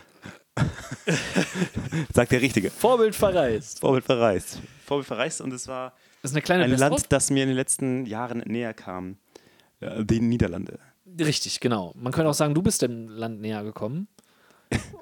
sagt 2.12 2.32
der 2.32 2.40
Richtige, 2.42 2.70
Vorbild 2.70 3.14
verreist. 3.14 3.80
Vorbild 3.80 4.04
verreist. 4.04 4.60
Vorbild 4.84 5.06
verreist 5.06 5.40
und 5.40 5.52
es 5.52 5.66
war 5.68 5.92
Das 6.22 6.30
ist 6.30 6.36
eine 6.36 6.42
kleine 6.42 6.64
ein 6.64 6.70
Best-of. 6.70 6.90
Land, 6.90 7.06
das 7.12 7.30
mir 7.30 7.42
in 7.42 7.48
den 7.48 7.56
letzten 7.56 8.06
Jahren 8.06 8.38
näher 8.46 8.74
kam. 8.74 9.16
Äh, 9.80 10.04
Die 10.04 10.20
Niederlande. 10.20 10.78
Richtig, 11.18 11.60
genau. 11.60 11.92
Man 11.96 12.12
könnte 12.12 12.30
auch 12.30 12.34
sagen, 12.34 12.54
du 12.54 12.62
bist 12.62 12.82
dem 12.82 13.08
Land 13.08 13.40
näher 13.40 13.62
gekommen. 13.62 14.08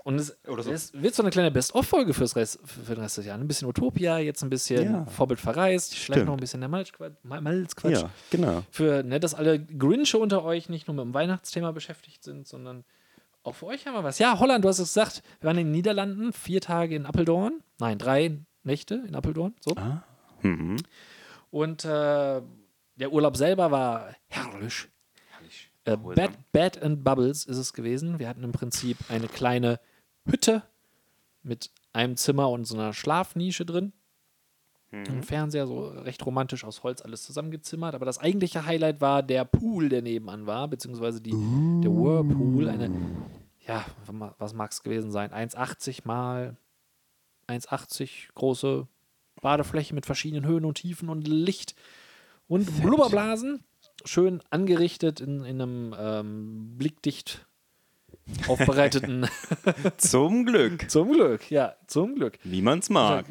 Und 0.05 0.17
es, 0.17 0.37
so. 0.45 0.71
es 0.73 0.93
wird 0.95 1.14
so 1.14 1.23
eine 1.23 1.31
kleine 1.31 1.50
Best-of-Folge 1.50 2.12
Rest, 2.37 2.59
für 2.64 2.95
den 2.95 3.02
Rest 3.02 3.19
des 3.19 3.26
Jahres. 3.26 3.41
Ein 3.41 3.49
bisschen 3.49 3.69
Utopia, 3.69 4.19
jetzt 4.19 4.43
ein 4.43 4.50
bisschen 4.50 4.85
Ja. 4.85 5.07
Vorbild 5.07 5.38
verreist, 5.41 5.95
vielleicht 5.95 6.26
noch 6.26 6.35
ein 6.35 6.41
bisschen 6.41 6.61
der 6.61 6.69
Malzquatsch. 6.69 7.12
Mal- 7.23 7.41
Malzquatsch. 7.41 7.93
Ja, 8.02 8.11
genau. 8.31 8.62
Für, 8.71 9.02
ne, 9.02 9.21
dass 9.21 9.35
alle 9.35 9.61
Grinche 9.64 10.19
unter 10.19 10.45
euch 10.45 10.69
nicht 10.69 10.88
nur 10.88 10.97
mit 10.97 11.05
dem 11.05 11.14
Weihnachtsthema 11.14 11.71
beschäftigt 11.73 12.25
sind, 12.25 12.49
sondern 12.49 12.85
auch 13.45 13.55
für 13.55 13.67
euch 13.67 13.87
haben 13.87 13.95
wir 13.95 14.05
was. 14.05 14.19
Ja, 14.19 14.38
Holland, 14.38 14.64
du 14.64 14.69
hast 14.69 14.79
es 14.79 14.88
gesagt, 14.95 15.23
wir 15.41 15.49
waren 15.49 15.59
in 15.59 15.67
den 15.67 15.73
Niederlanden, 15.73 16.33
vier 16.33 16.61
Tage 16.61 16.95
in 16.97 17.07
Apeldoorn. 17.07 17.62
Nein, 17.79 17.99
drei 17.99 18.38
Nächte 18.64 19.02
in 19.07 19.14
Apeldoorn. 19.14 19.55
So. 19.61 19.75
Ah. 19.76 20.02
Mhm. 20.43 20.76
Und 21.50 21.85
äh, 21.85 22.41
der 22.97 23.12
Urlaub 23.12 23.37
selber 23.37 23.71
war 23.71 24.14
herrlich. 24.29 24.88
Äh. 25.85 25.97
Bad, 25.97 26.31
Bad 26.53 26.83
and 26.83 27.05
Bubbles 27.05 27.45
ist 27.45 27.59
es 27.59 27.73
gewesen. 27.73 28.19
Wir 28.19 28.29
hatten 28.29 28.45
im 28.45 28.53
Prinzip 28.53 28.99
eine 29.09 29.29
kleine 29.29 29.81
Hütte 30.25 30.62
mit 31.42 31.71
einem 31.92 32.16
Zimmer 32.16 32.51
und 32.51 32.64
so 32.66 32.77
einer 32.77 32.92
Schlafnische 32.92 33.66
drin. 33.66 33.92
Ein 34.95 35.23
Fernseher, 35.23 35.66
so 35.66 35.88
recht 35.88 36.25
romantisch 36.27 36.64
aus 36.64 36.83
Holz 36.83 37.01
alles 37.01 37.23
zusammengezimmert. 37.23 37.95
Aber 37.95 38.05
das 38.05 38.18
eigentliche 38.18 38.66
Highlight 38.66 39.01
war 39.01 39.23
der 39.23 39.47
Pool, 39.47 39.88
der 39.88 40.03
nebenan 40.03 40.47
war, 40.47 40.68
beziehungsweise 40.68 41.23
die, 41.23 41.31
der 41.31 41.90
Whirlpool. 41.90 42.68
Eine, 42.68 42.90
ja, 43.66 43.87
was 44.38 44.53
mag 44.53 44.71
es 44.71 44.83
gewesen 44.83 45.11
sein? 45.11 45.31
1,80 45.31 46.01
mal 46.05 46.59
1,80 47.49 48.35
große 48.35 48.87
Badefläche 49.40 49.95
mit 49.95 50.05
verschiedenen 50.05 50.45
Höhen 50.45 50.66
und 50.66 50.75
Tiefen 50.75 51.09
und 51.09 51.27
Licht 51.27 51.75
und 52.47 52.83
Blubberblasen. 52.83 53.64
Schön 54.05 54.41
angerichtet 54.51 55.21
in, 55.21 55.45
in 55.45 55.61
einem 55.61 55.95
ähm, 55.99 56.79
blickdicht 56.79 57.47
aufbereiteten. 58.49 59.27
Zum 59.99 60.45
Glück. 60.47 60.91
zum 60.91 61.12
Glück, 61.12 61.51
ja, 61.51 61.75
zum 61.87 62.15
Glück. 62.15 62.38
Wie 62.45 62.62
man 62.62 62.79
es 62.81 62.91
mag. 62.91 63.27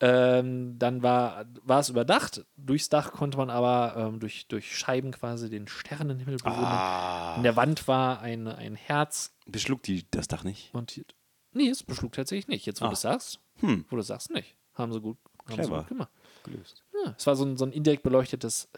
Ähm, 0.00 0.78
dann 0.78 1.02
war, 1.02 1.44
war 1.64 1.80
es 1.80 1.88
überdacht. 1.88 2.44
Durchs 2.56 2.88
Dach 2.88 3.10
konnte 3.12 3.36
man 3.36 3.50
aber 3.50 3.94
ähm, 3.96 4.20
durch, 4.20 4.46
durch 4.46 4.76
Scheiben 4.76 5.10
quasi 5.10 5.50
den 5.50 5.66
Sternenhimmel 5.66 6.36
bewundern. 6.36 6.64
Ah. 6.64 7.34
In 7.36 7.42
der 7.42 7.56
Wand 7.56 7.88
war 7.88 8.20
ein, 8.20 8.46
ein 8.46 8.76
Herz 8.76 9.34
Beschluckt 9.46 9.86
die 9.88 10.06
das 10.12 10.28
Dach 10.28 10.44
nicht? 10.44 10.72
montiert. 10.72 11.14
Nee, 11.52 11.68
es 11.70 11.82
beschlug 11.82 12.12
tatsächlich 12.12 12.46
nicht. 12.46 12.64
Jetzt, 12.66 12.80
wo 12.80 12.84
Ah. 12.84 12.88
du 12.88 12.94
es 12.94 13.00
sagst, 13.00 13.40
Hm. 13.60 13.86
wo 13.88 13.96
du 13.96 14.02
sagst, 14.02 14.30
nicht. 14.30 14.56
Haben 14.74 14.92
sie 14.92 15.00
gut, 15.00 15.16
haben 15.46 15.50
sie 15.50 15.54
Clever. 15.62 15.78
gut 15.78 15.88
gemacht. 15.88 16.10
Gelöst. 16.44 16.84
Ja, 17.04 17.14
es 17.18 17.26
war 17.26 17.34
so 17.34 17.44
ein, 17.44 17.56
so 17.56 17.64
ein 17.64 17.72
indirekt 17.72 18.04
beleuchtetes 18.04 18.68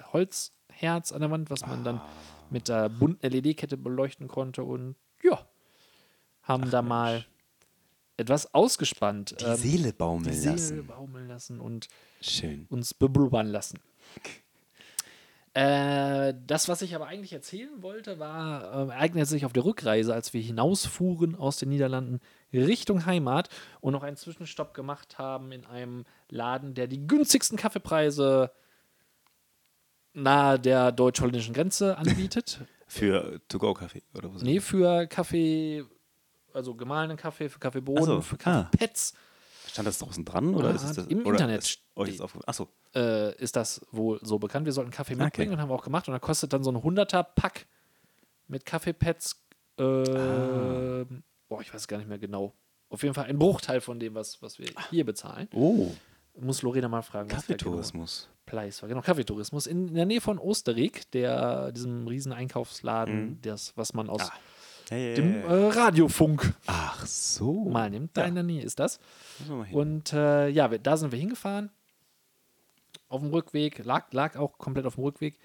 Holzherz 0.81 1.13
an 1.13 1.21
der 1.21 1.31
Wand, 1.31 1.51
was 1.51 1.63
man 1.67 1.81
Ah. 1.81 1.85
dann 1.85 2.01
mit 2.51 2.69
der 2.69 2.89
bunten 2.89 3.27
LED-Kette 3.29 3.77
beleuchten 3.77 4.29
konnte 4.29 4.63
und 4.65 4.97
ja, 5.23 5.47
haben 6.43 6.71
da 6.71 6.83
mal 6.83 7.25
etwas 8.17 8.53
ausgespannt. 8.55 9.37
Die 9.41 9.45
ähm, 9.45 9.57
Seele 9.57 9.93
baumeln 9.93 10.25
die 10.31 10.37
Seele 10.37 10.53
lassen. 10.55 10.87
baumeln 10.87 11.29
lassen 11.29 11.61
und 11.61 11.89
Schön. 12.21 12.67
uns 12.71 12.95
beblubbern 12.95 13.47
lassen. 13.47 13.79
Äh, 15.53 16.33
das, 16.47 16.69
was 16.69 16.81
ich 16.81 16.95
aber 16.95 17.09
eigentlich 17.09 17.33
erzählen 17.33 17.83
wollte, 17.83 18.21
war, 18.21 18.63
äh, 18.89 18.93
ereignete 18.93 19.27
sich 19.27 19.45
auf 19.45 19.53
der 19.53 19.65
Rückreise, 19.65 20.15
als 20.15 20.33
wir 20.33 20.41
hinausfuhren 20.41 21.35
aus 21.35 21.57
den 21.57 21.71
Niederlanden 21.71 22.21
Richtung 22.53 23.05
Heimat 23.05 23.49
und 23.81 23.93
noch 23.93 24.05
einen 24.05 24.17
Zwischenstopp 24.17 24.75
gemacht 24.75 25.19
haben 25.19 25.51
in 25.51 25.67
einem 25.67 26.05
Laden, 26.29 26.75
der 26.75 26.87
die 26.87 27.05
günstigsten 27.05 27.59
Kaffeepreise 27.59 28.53
nahe 30.13 30.59
der 30.59 30.93
deutsch-holländischen 30.93 31.55
Grenze 31.55 31.97
anbietet. 31.99 32.61
Für 32.87 33.41
To-Go-Kaffee 33.49 34.03
oder 34.15 34.35
was? 34.35 34.43
nee, 34.43 34.59
für 34.59 35.07
Kaffee, 35.07 35.85
also 36.53 36.75
gemahlenen 36.75 37.17
Kaffee, 37.17 37.49
für 37.49 37.61
Kaffeebohnen, 37.61 38.05
so, 38.05 38.21
für 38.21 38.35
ah. 38.45 38.65
Kaffeepads. 38.65 39.15
Stand 39.69 39.87
das 39.87 39.99
draußen 40.01 40.25
dran? 40.25 40.53
Oder 40.57 40.71
Ah, 40.71 40.73
ist 40.73 40.83
es 40.83 40.93
das, 40.95 41.07
im 41.07 41.25
Internet 41.25 41.61
Ist 41.61 41.79
euch 41.95 42.17
das? 42.17 42.29
Achso. 42.49 42.67
äh, 42.97 43.33
ist 43.37 43.55
das 43.55 43.81
wohl 43.93 44.19
so 44.23 44.41
bekannt. 44.41 44.67
Wir 44.67 44.73
sollten 44.73 44.91
Kaffee 44.91 45.15
Okay. 45.15 45.23
mitbringen 45.25 45.53
und 45.53 45.61
haben 45.61 45.69
wir 45.71 45.75
auch 45.77 45.85
gemacht. 45.85 46.09
Und 46.09 46.13
da 46.15 46.19
kostet 46.19 46.53
dann 46.53 46.65
so 46.65 46.73
ein 46.73 46.79
100er 46.79 47.23
Pack 47.23 47.67
mit 48.49 48.67
Kaffeepads. 48.67 49.41
Äh, 49.79 49.83
Ah. 49.85 51.05
Boah, 51.49 51.61
ich 51.61 51.73
weiß 51.73 51.87
gar 51.87 51.99
nicht 51.99 52.09
mehr 52.09 52.19
genau. 52.19 52.53
Auf 52.89 53.05
jeden 53.05 53.15
Fall 53.15 53.27
ein 53.27 53.39
Bruchteil 53.39 53.81
von 53.81 54.01
dem, 54.01 54.17
was, 54.17 54.43
was 54.43 54.59
wir 54.59 54.67
hier 54.91 55.05
bezahlen. 55.07 55.47
Oh, 55.55 55.93
Muss 56.41 56.63
Lorena 56.63 56.89
mal 56.89 57.03
fragen. 57.03 57.31
was 57.31 57.47
der 57.47 57.57
Kaffeetourismus. 57.57 58.23
Genau 58.25 58.37
Preis 58.47 58.83
war. 58.83 58.89
Genau, 58.89 59.01
Kaffeetourismus. 59.01 59.67
In, 59.69 59.89
in 59.89 59.95
der 59.95 60.07
Nähe 60.07 60.21
von 60.21 60.39
Osterik, 60.39 61.09
der, 61.13 61.71
diesem 61.73 62.07
riesen 62.09 62.33
Einkaufsladen, 62.33 63.39
das, 63.43 63.73
was 63.77 63.93
man 63.95 64.09
aus 64.11 64.23
Ah. 64.23 64.33
Hey, 64.89 65.15
dem 65.15 65.45
äh, 65.45 65.47
Radiofunk 65.69 66.53
Ach 66.67 67.07
so. 67.07 67.67
mal 67.67 67.89
nimmt. 67.91 68.17
Da 68.17 68.23
Ja. 68.23 68.27
in 68.27 68.35
der 68.35 68.43
Nähe 68.43 68.63
ist 68.63 68.81
das. 68.81 68.99
Und 69.71 70.13
äh, 70.13 70.49
ja, 70.49 70.73
wir, 70.73 70.81
da 70.81 70.97
sind 70.97 71.13
wir 71.13 71.19
hingefahren. 71.21 71.71
Auf 73.09 73.21
dem 73.21 73.31
Rückweg, 73.31 73.85
lag, 73.85 74.13
lag 74.13 74.37
auch 74.37 74.59
komplett 74.59 74.87
auf 74.87 74.97
dem 74.97 75.05
Rückweg, 75.05 75.39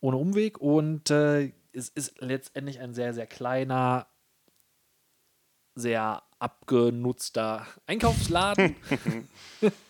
ohne 0.00 0.16
Umweg. 0.16 0.58
Und 0.58 1.10
äh, 1.10 1.52
es 1.74 1.90
ist 1.90 2.18
letztendlich 2.22 2.80
ein 2.80 2.94
sehr, 2.94 3.12
sehr 3.12 3.26
kleiner, 3.26 4.06
sehr 5.74 6.22
abgenutzter 6.38 7.66
Einkaufsladen, 7.86 8.74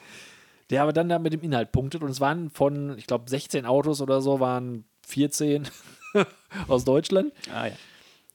der 0.70 0.82
aber 0.82 0.92
dann 0.92 1.08
da 1.08 1.18
mit 1.18 1.32
dem 1.32 1.42
Inhalt 1.42 1.72
punktet. 1.72 2.02
Und 2.02 2.10
es 2.10 2.20
waren 2.20 2.50
von, 2.50 2.96
ich 2.98 3.06
glaube, 3.06 3.28
16 3.28 3.66
Autos 3.66 4.00
oder 4.00 4.20
so, 4.20 4.40
waren 4.40 4.84
14 5.06 5.68
aus 6.68 6.84
Deutschland. 6.84 7.32
ah 7.52 7.66
ja. 7.66 7.72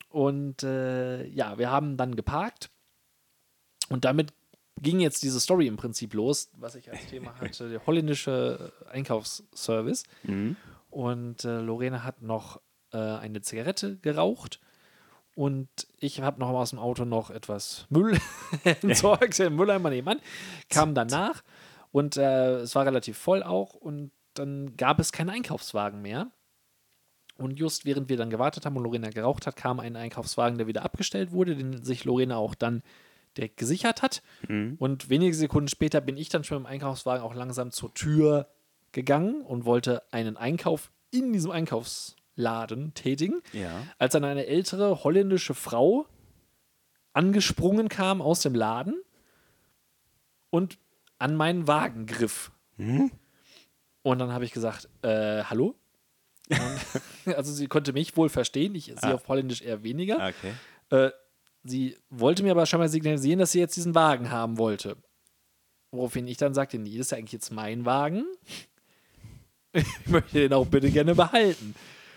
Und 0.09 0.63
äh, 0.63 1.25
ja, 1.27 1.57
wir 1.57 1.71
haben 1.71 1.95
dann 1.95 2.15
geparkt. 2.15 2.69
Und 3.89 4.05
damit 4.05 4.33
ging 4.81 4.99
jetzt 4.99 5.23
diese 5.23 5.39
Story 5.39 5.67
im 5.67 5.77
Prinzip 5.77 6.13
los, 6.13 6.49
was 6.57 6.75
ich 6.75 6.91
als 6.91 7.05
Thema 7.07 7.33
hatte, 7.39 7.69
der 7.69 7.85
holländische 7.85 8.73
Einkaufsservice. 8.91 10.03
Mhm. 10.23 10.55
Und 10.89 11.45
äh, 11.45 11.59
Lorena 11.59 12.03
hat 12.03 12.21
noch 12.21 12.59
äh, 12.91 12.97
eine 12.97 13.41
Zigarette 13.41 13.97
geraucht. 13.97 14.59
Und 15.33 15.69
ich 15.97 16.21
habe 16.21 16.39
noch 16.41 16.49
aus 16.49 16.71
dem 16.71 16.79
Auto 16.79 17.05
noch 17.05 17.29
etwas 17.29 17.85
Müll 17.89 18.19
entsorgt, 18.81 19.39
den 19.39 19.55
Mülleimer 19.55 19.89
nebenan, 19.89 20.19
kam 20.69 20.93
danach 20.93 21.41
und 21.91 22.17
äh, 22.17 22.55
es 22.59 22.75
war 22.75 22.85
relativ 22.85 23.17
voll 23.17 23.43
auch 23.43 23.73
und 23.73 24.11
dann 24.33 24.75
gab 24.77 24.99
es 24.99 25.11
keinen 25.11 25.29
Einkaufswagen 25.29 26.01
mehr. 26.01 26.31
Und 27.37 27.57
just 27.59 27.85
während 27.85 28.07
wir 28.09 28.17
dann 28.17 28.29
gewartet 28.29 28.65
haben 28.65 28.77
und 28.77 28.83
Lorena 28.83 29.09
geraucht 29.09 29.47
hat, 29.47 29.55
kam 29.55 29.79
ein 29.79 29.95
Einkaufswagen, 29.95 30.57
der 30.57 30.67
wieder 30.67 30.83
abgestellt 30.83 31.31
wurde, 31.31 31.55
den 31.55 31.83
sich 31.83 32.05
Lorena 32.05 32.37
auch 32.37 32.53
dann 32.55 32.83
direkt 33.35 33.57
gesichert 33.57 34.01
hat. 34.03 34.21
Und 34.77 35.09
wenige 35.09 35.33
Sekunden 35.33 35.67
später 35.69 36.01
bin 36.01 36.17
ich 36.17 36.29
dann 36.29 36.43
schon 36.43 36.57
im 36.57 36.65
Einkaufswagen 36.65 37.23
auch 37.23 37.33
langsam 37.33 37.71
zur 37.71 37.93
Tür 37.93 38.47
gegangen 38.91 39.41
und 39.41 39.65
wollte 39.65 40.03
einen 40.11 40.37
Einkauf 40.37 40.91
in 41.11 41.33
diesem 41.33 41.49
Einkaufsladen 41.51 42.93
tätigen, 42.93 43.41
Ja. 43.53 43.81
als 43.97 44.13
dann 44.13 44.23
eine 44.25 44.45
ältere 44.45 45.03
holländische 45.03 45.53
Frau 45.55 46.05
angesprungen 47.13 47.89
kam 47.89 48.21
aus 48.21 48.41
dem 48.41 48.53
Laden 48.55 49.01
und 50.49 50.77
an 51.21 51.35
meinen 51.35 51.67
Wagen 51.67 52.05
griff. 52.05 52.51
Und 52.77 54.19
dann 54.19 54.31
habe 54.33 54.45
ich 54.45 54.51
gesagt, 54.51 54.89
äh, 55.03 55.43
hallo? 55.43 55.75
Und, 56.49 57.35
also 57.37 57.53
sie 57.53 57.67
konnte 57.67 57.93
mich 57.93 58.17
wohl 58.17 58.29
verstehen, 58.29 58.73
ich 58.75 58.85
sie 58.85 58.95
Ah. 59.03 59.13
auf 59.13 59.27
Holländisch 59.27 59.61
eher 59.61 59.83
weniger. 59.83 60.15
Okay. 60.15 60.53
Äh, 60.89 61.11
sie 61.63 61.95
wollte 62.09 62.43
mir 62.43 62.51
aber 62.51 62.65
scheinbar 62.65 62.89
signalisieren, 62.89 63.39
dass 63.39 63.51
sie 63.51 63.59
jetzt 63.59 63.75
diesen 63.75 63.93
Wagen 63.95 64.31
haben 64.31 64.57
wollte. 64.57 64.97
Woraufhin 65.91 66.27
ich 66.27 66.37
dann 66.37 66.53
sagte, 66.53 66.79
nee, 66.79 66.97
das 66.97 67.07
ist 67.07 67.11
ja 67.11 67.17
eigentlich 67.17 67.33
jetzt 67.33 67.51
mein 67.51 67.85
Wagen. 67.85 68.25
Ich 69.73 70.07
möchte 70.09 70.37
den 70.39 70.51
auch 70.51 70.65
bitte 70.67 70.91
gerne 70.91 71.15
behalten. 71.15 71.75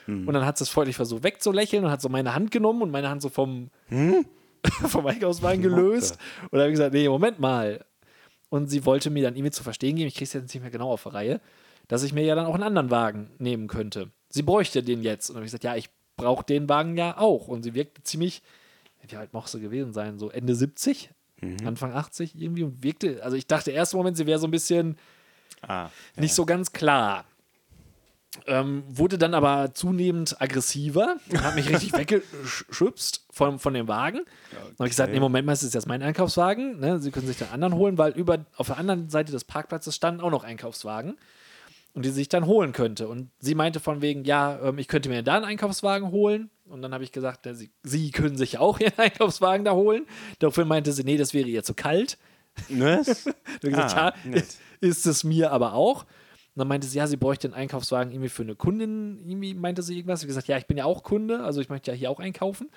Und 0.09 0.27
dann 0.33 0.45
hat 0.45 0.59
sie 0.59 0.65
es 0.65 0.71
freundlich 0.71 0.97
versucht 0.97 1.23
wegzulächeln 1.23 1.85
und 1.85 1.91
hat 1.93 2.03
so 2.03 2.09
meine 2.09 2.35
Hand 2.35 2.51
genommen 2.51 2.83
und 2.83 2.91
meine 2.91 3.09
Hand 3.09 3.23
so 3.23 3.29
vom, 3.29 3.71
vom 4.89 5.07
Einkaufswagen 5.07 5.63
gelöst. 5.63 6.19
Und 6.43 6.55
dann 6.55 6.63
habe 6.63 6.71
ich 6.71 6.75
gesagt, 6.75 6.93
nee, 6.95 7.09
Moment 7.09 7.39
mal. 7.39 7.85
Und 8.55 8.69
sie 8.69 8.87
wollte 8.87 9.11
mir 9.11 9.25
dann 9.25 9.35
irgendwie 9.35 9.51
zu 9.51 9.65
verstehen 9.65 9.97
geben, 9.97 10.07
ich 10.07 10.15
kriege 10.15 10.27
es 10.27 10.33
jetzt 10.33 10.55
nicht 10.55 10.63
mehr 10.63 10.71
genau 10.71 10.93
auf 10.93 11.03
die 11.03 11.09
Reihe, 11.09 11.41
dass 11.89 12.05
ich 12.05 12.13
mir 12.13 12.23
ja 12.23 12.37
dann 12.37 12.47
auch 12.47 12.55
einen 12.55 12.63
anderen 12.63 12.91
Wagen 12.91 13.31
nehmen 13.39 13.67
könnte. 13.67 14.13
Sie 14.29 14.43
bräuchte 14.43 14.85
den 14.85 15.03
jetzt. 15.03 15.29
Und 15.29 15.35
dann 15.35 15.39
habe 15.41 15.47
ich 15.47 15.51
gesagt, 15.51 15.65
ja, 15.65 15.75
ich 15.75 15.91
brauche 16.17 16.45
den 16.45 16.69
Wagen 16.69 16.97
ja 16.97 17.19
auch. 17.19 17.49
Und 17.49 17.65
sie 17.65 17.75
wirkte 17.75 18.05
ziemlich, 18.05 18.43
wie 19.09 19.17
alt 19.17 19.33
mochte 19.33 19.57
sie 19.57 19.61
gewesen 19.61 19.93
sein? 19.93 20.21
So 20.21 20.31
Ende 20.31 20.55
70, 20.55 21.11
Anfang 21.67 21.93
80 21.93 22.41
irgendwie 22.41 22.63
und 22.63 22.83
wirkte, 22.85 23.23
also 23.25 23.37
ich 23.37 23.47
dachte 23.49 23.73
erst 23.73 23.93
im 23.93 23.99
Moment, 23.99 24.17
sie 24.17 24.27
wäre 24.27 24.39
so 24.39 24.47
ein 24.47 24.53
bisschen 24.53 24.97
Ah. 25.67 25.91
nicht 26.17 26.35
so 26.35 26.47
ganz 26.47 26.73
klar. 26.73 27.25
Ähm, 28.47 28.85
wurde 28.89 29.17
dann 29.17 29.33
aber 29.33 29.73
zunehmend 29.73 30.41
aggressiver 30.41 31.17
und 31.31 31.43
hat 31.43 31.55
mich 31.55 31.71
richtig 31.71 31.93
weggeschubst 31.97 33.25
von, 33.31 33.59
von 33.59 33.73
dem 33.73 33.89
Wagen. 33.89 34.21
Dann 34.51 34.61
habe 34.79 34.85
ich 34.85 34.91
gesagt, 34.91 35.13
nee, 35.13 35.21
Moment 35.21 35.47
mal, 35.47 35.53
es 35.53 35.63
ist 35.63 35.73
jetzt 35.75 35.87
mein 35.87 36.03
Einkaufswagen. 36.03 36.79
Ne? 36.79 36.99
Sie 37.01 37.11
können 37.11 37.27
sich 37.27 37.39
den 37.39 37.49
anderen 37.49 37.75
holen, 37.75 37.97
weil 37.97 38.13
über, 38.13 38.45
auf 38.57 38.67
der 38.67 38.77
anderen 38.77 39.09
Seite 39.09 39.33
des 39.33 39.45
Parkplatzes 39.45 39.97
standen 39.97 40.21
auch 40.21 40.31
noch 40.31 40.45
Einkaufswagen 40.45 41.17
und 41.95 42.05
die 42.05 42.11
sich 42.11 42.29
dann 42.29 42.45
holen 42.47 42.73
könnte. 42.73 43.09
Und 43.09 43.31
sie 43.39 43.55
meinte 43.55 43.81
von 43.81 44.03
wegen, 44.03 44.25
ja, 44.25 44.59
ähm, 44.63 44.79
ich 44.79 44.89
könnte 44.89 45.09
mir 45.09 45.23
da 45.23 45.37
einen 45.37 45.45
Einkaufswagen 45.47 46.11
holen. 46.11 46.51
Und 46.67 46.83
dann 46.83 46.93
habe 46.93 47.05
ich 47.05 47.13
gesagt, 47.13 47.47
ja, 47.47 47.55
sie, 47.55 47.71
sie 47.83 48.11
können 48.11 48.37
sich 48.37 48.59
auch 48.59 48.79
ihren 48.81 48.93
Einkaufswagen 48.99 49.65
da 49.65 49.73
holen. 49.73 50.07
Daraufhin 50.41 50.69
meinte 50.69 50.93
sie, 50.93 51.05
nee, 51.05 51.17
das 51.17 51.33
wäre 51.33 51.49
ihr 51.49 51.63
zu 51.63 51.73
kalt. 51.75 52.19
Hab 52.69 53.07
ich 53.09 53.71
gesagt, 53.71 53.97
Ah, 53.97 54.15
ja, 54.33 54.43
ist 54.81 55.07
es 55.07 55.25
mir 55.25 55.51
aber 55.51 55.73
auch. 55.73 56.05
Und 56.55 56.61
dann 56.61 56.69
meinte 56.69 56.87
sie, 56.87 56.99
ja, 56.99 57.07
sie 57.09 57.17
bräuchte 57.17 57.49
einen 57.49 57.55
Einkaufswagen 57.55 58.13
irgendwie 58.13 58.29
für 58.29 58.45
eine 58.45 58.55
Kundin. 58.55 59.21
Irgendwie 59.27 59.55
meinte 59.55 59.83
sie 59.83 59.97
irgendwas. 59.97 60.21
Hab 60.21 60.29
gesagt, 60.29 60.47
ja, 60.47 60.57
ich 60.57 60.67
bin 60.67 60.77
ja 60.77 60.85
auch 60.85 61.03
Kunde, 61.03 61.43
also 61.43 61.61
ich 61.61 61.69
möchte 61.69 61.91
ja 61.91 61.97
hier 61.97 62.11
auch 62.11 62.21
einkaufen. 62.21 62.71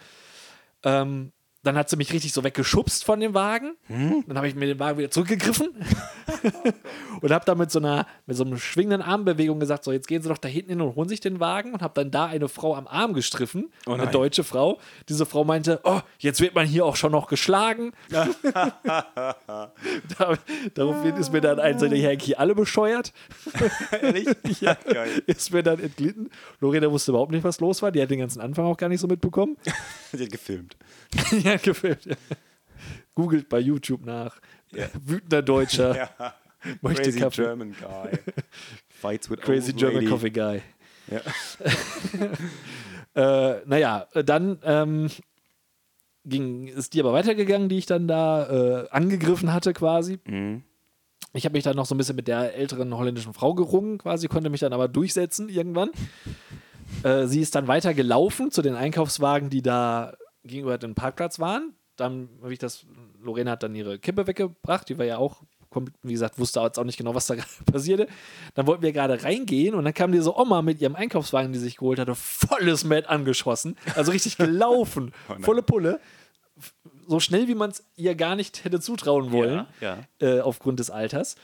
Ähm, 0.84 1.32
dann 1.64 1.76
hat 1.76 1.90
sie 1.90 1.98
mich 1.98 2.14
richtig 2.14 2.34
so 2.34 2.44
weggeschubst 2.44 3.04
von 3.04 3.20
dem 3.20 3.34
Wagen. 3.34 3.76
Dann 3.90 4.38
habe 4.38 4.48
ich 4.48 4.56
mir 4.56 4.68
den 4.68 4.80
Wagen 4.80 4.98
wieder 4.98 5.12
zurückgegriffen 5.12 5.70
und 7.22 7.32
habe 7.32 7.46
dann 7.46 7.58
mit 7.58 7.72
so 7.72 7.80
einer 7.80 8.06
mit 8.26 8.38
so 8.38 8.44
einer 8.44 8.58
schwingenden 8.58 9.02
Armbewegung 9.02 9.60
gesagt, 9.60 9.84
so 9.84 9.92
jetzt 9.92 10.08
gehen 10.08 10.22
Sie 10.22 10.30
doch 10.30 10.38
da 10.38 10.48
hinten 10.48 10.70
hin 10.70 10.82
und 10.82 10.96
holen 10.96 11.10
sich 11.10 11.20
den 11.20 11.40
Wagen 11.40 11.74
und 11.74 11.82
habe 11.82 11.94
dann 11.96 12.12
da 12.12 12.26
eine 12.28 12.48
Frau 12.48 12.76
am 12.76 12.88
Arm 12.88 13.14
gestriffen, 13.14 13.72
Oh 13.86 13.94
eine 13.94 14.08
deutsche 14.08 14.44
Frau. 14.44 14.80
Diese 15.10 15.26
Frau 15.26 15.44
meinte, 15.44 15.80
oh, 15.84 16.00
jetzt 16.20 16.42
wird 16.42 16.56
man 16.56 16.66
hier 16.66 16.86
auch 16.86 16.96
schon 16.96 17.12
noch 17.12 17.28
geschlagen. 17.28 17.92
da, 18.12 19.74
daraufhin 20.74 21.16
ist 21.16 21.32
mir 21.34 21.42
dann 21.42 21.60
ein 21.60 21.80
seine 21.80 21.98
Yankee 21.98 22.36
alle 22.36 22.56
bescheuert. 22.56 23.14
Ehrlich? 24.02 24.28
ja, 24.62 24.76
Geil. 24.76 25.22
ist 25.26 25.52
mir 25.52 25.64
dann 25.64 25.80
entglitten. 25.80 26.30
Lorena 26.60 26.92
wusste 26.92 27.12
überhaupt 27.12 27.32
nicht, 27.32 27.44
was 27.44 27.60
los 27.60 27.82
war. 27.82 27.92
Die 27.92 28.02
hat 28.02 28.10
den 28.10 28.20
ganzen 28.20 28.42
Anfang 28.42 28.66
auch 28.66 28.78
gar 28.78 28.90
nicht 28.90 29.02
so 29.02 29.08
mitbekommen. 29.08 29.58
Sie 30.12 30.24
hat 30.24 30.32
gefilmt. 30.32 30.78
Ja, 31.52 31.58
gefilmt. 31.58 32.06
Ja. 32.06 32.16
Googelt 33.16 33.50
bei 33.50 33.60
YouTube 33.60 34.06
nach. 34.06 34.40
Wütender 35.04 35.42
Deutscher. 35.42 36.10
Ja. 36.20 36.34
Möchte 36.82 37.04
Crazy 37.04 37.20
Kaffee. 37.20 37.44
German 37.44 37.76
guy. 37.80 38.20
Fights 38.90 39.30
with 39.30 39.40
Crazy 39.42 39.72
old 39.72 39.78
German 39.78 39.96
lady. 39.98 40.08
Coffee 40.08 40.32
Guy. 40.32 40.62
Ja. 41.08 41.22
Äh, 43.18 43.62
naja, 43.66 44.08
dann 44.14 44.60
ähm, 44.64 45.08
ging, 46.26 46.68
ist 46.68 46.94
die 46.94 47.00
aber 47.00 47.14
weitergegangen, 47.14 47.70
die 47.70 47.78
ich 47.78 47.86
dann 47.86 48.08
da 48.08 48.84
äh, 48.84 48.90
angegriffen 48.90 49.54
hatte 49.54 49.74
quasi. 49.74 50.20
Mhm. 50.26 50.64
Ich 51.34 51.46
habe 51.46 51.54
mich 51.54 51.64
dann 51.64 51.76
noch 51.76 51.86
so 51.86 51.96
ein 51.96 51.98
bisschen 51.98 52.16
mit 52.16 52.28
der 52.28 52.56
älteren 52.56 52.96
holländischen 52.96 53.34
Frau 53.34 53.54
gerungen, 53.54 53.98
quasi, 53.98 54.28
konnte 54.28 54.50
mich 54.50 54.60
dann 54.60 54.74
aber 54.74 54.88
durchsetzen 54.88 55.50
irgendwann. 55.50 55.90
Äh, 57.04 57.26
sie 57.26 57.42
ist 57.42 57.56
dann 57.56 57.68
weiter 57.68 57.94
gelaufen 57.94 58.52
zu 58.52 58.62
den 58.62 58.76
Einkaufswagen, 58.76 59.50
die 59.50 59.62
da 59.62 60.14
gegenüber 60.48 60.78
dem 60.78 60.96
Parkplatz 60.96 61.40
waren. 61.40 61.74
Dann 61.96 62.30
habe 62.42 62.54
ich 62.54 62.60
das, 62.60 62.86
Lorena 63.22 63.52
hat 63.52 63.64
dann 63.64 63.76
ihre 63.76 64.00
Kippe 64.00 64.28
weggebracht, 64.28 64.88
die 64.90 64.98
war 64.98 65.06
ja 65.06 65.18
auch, 65.18 65.42
wie 66.04 66.14
gesagt, 66.14 66.40
wusste 66.40 66.60
jetzt 66.62 66.78
auch 66.80 66.84
nicht 66.84 66.98
genau, 66.98 67.16
was 67.16 67.28
da 67.28 67.36
gerade 67.36 67.50
passierte. 67.72 68.08
Dann 68.54 68.68
wollten 68.68 68.84
wir 68.84 68.92
gerade 68.94 69.24
reingehen 69.24 69.76
und 69.76 69.84
dann 69.84 69.94
kam 69.94 70.12
diese 70.12 70.36
Oma 70.38 70.62
mit 70.62 70.80
ihrem 70.80 70.96
Einkaufswagen, 70.96 71.52
die 71.54 71.60
sich 71.60 71.78
geholt 71.78 72.00
hatte, 72.00 72.16
volles 72.16 72.84
Met 72.84 73.08
angeschossen. 73.08 73.78
Also 73.96 74.12
richtig 74.12 74.38
gelaufen, 74.38 75.12
nein. 75.28 75.42
volle 75.44 75.64
Pulle. 75.64 76.00
So 77.08 77.20
schnell, 77.20 77.48
wie 77.48 77.56
man 77.56 77.70
es 77.72 77.86
ihr 77.96 78.16
gar 78.16 78.36
nicht 78.36 78.64
hätte 78.64 78.80
zutrauen 78.80 79.32
wollen 79.32 79.66
Ja, 79.80 80.00
äh, 80.20 80.42
aufgrund 80.42 80.80
des 80.80 80.90
Alters. 80.90 81.36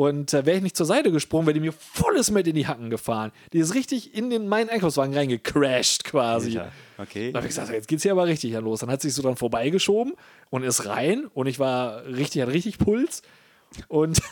Und 0.00 0.32
äh, 0.32 0.46
wäre 0.46 0.56
ich 0.56 0.62
nicht 0.62 0.78
zur 0.78 0.86
Seite 0.86 1.12
gesprungen, 1.12 1.46
wäre 1.46 1.52
die 1.52 1.60
mir 1.60 1.72
volles 1.72 2.30
mit 2.30 2.46
in 2.46 2.54
die 2.54 2.66
Hacken 2.66 2.88
gefahren. 2.88 3.32
Die 3.52 3.58
ist 3.58 3.74
richtig 3.74 4.14
in 4.14 4.30
den, 4.30 4.48
meinen 4.48 4.70
Einkaufswagen 4.70 5.12
reingecrashed 5.14 6.04
quasi. 6.04 6.56
Alter. 6.58 6.72
Okay. 6.96 7.32
Da 7.32 7.36
habe 7.38 7.46
ich 7.46 7.54
gesagt, 7.54 7.70
jetzt 7.70 7.86
geht's 7.86 8.02
hier 8.04 8.12
aber 8.12 8.26
richtig 8.26 8.52
los. 8.54 8.80
Dann 8.80 8.90
hat 8.90 9.02
sie 9.02 9.08
sich 9.10 9.14
so 9.16 9.20
dran 9.20 9.36
vorbeigeschoben 9.36 10.14
und 10.48 10.62
ist 10.62 10.86
rein 10.86 11.26
und 11.34 11.48
ich 11.48 11.58
war 11.58 12.06
richtig, 12.06 12.40
hatte 12.40 12.52
richtig 12.54 12.78
Puls 12.78 13.20
und 13.88 14.22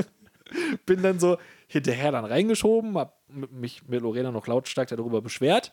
bin 0.86 1.02
dann 1.02 1.18
so 1.18 1.36
hinterher 1.66 2.12
dann 2.12 2.24
reingeschoben, 2.24 2.96
hab 2.96 3.18
m- 3.28 3.48
mich 3.50 3.86
mit 3.86 4.00
Lorena 4.00 4.30
noch 4.30 4.46
lautstark 4.46 4.88
darüber 4.88 5.20
beschwert. 5.20 5.72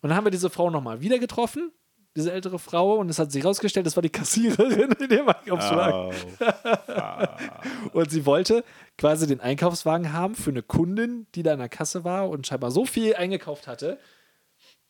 Und 0.00 0.08
dann 0.08 0.16
haben 0.16 0.24
wir 0.26 0.30
diese 0.30 0.48
Frau 0.50 0.70
nochmal 0.70 1.02
wieder 1.02 1.18
getroffen, 1.18 1.72
diese 2.16 2.30
ältere 2.32 2.58
Frau, 2.58 2.96
und 2.96 3.08
es 3.08 3.18
hat 3.18 3.32
sich 3.32 3.44
rausgestellt, 3.44 3.86
das 3.86 3.96
war 3.96 4.02
die 4.02 4.10
Kassiererin 4.10 4.92
in 5.00 5.08
dem 5.08 5.28
Einkaufswagen. 5.28 6.14
Oh. 6.40 7.88
Und 7.98 8.10
sie 8.10 8.26
wollte 8.26 8.64
quasi 8.98 9.26
den 9.26 9.40
Einkaufswagen 9.40 10.12
haben 10.12 10.34
für 10.34 10.50
eine 10.50 10.62
Kundin, 10.62 11.26
die 11.34 11.42
da 11.42 11.52
in 11.52 11.58
der 11.58 11.68
Kasse 11.68 12.04
war 12.04 12.28
und 12.28 12.46
scheinbar 12.46 12.70
so 12.70 12.84
viel 12.84 13.14
eingekauft 13.16 13.66
hatte, 13.66 13.98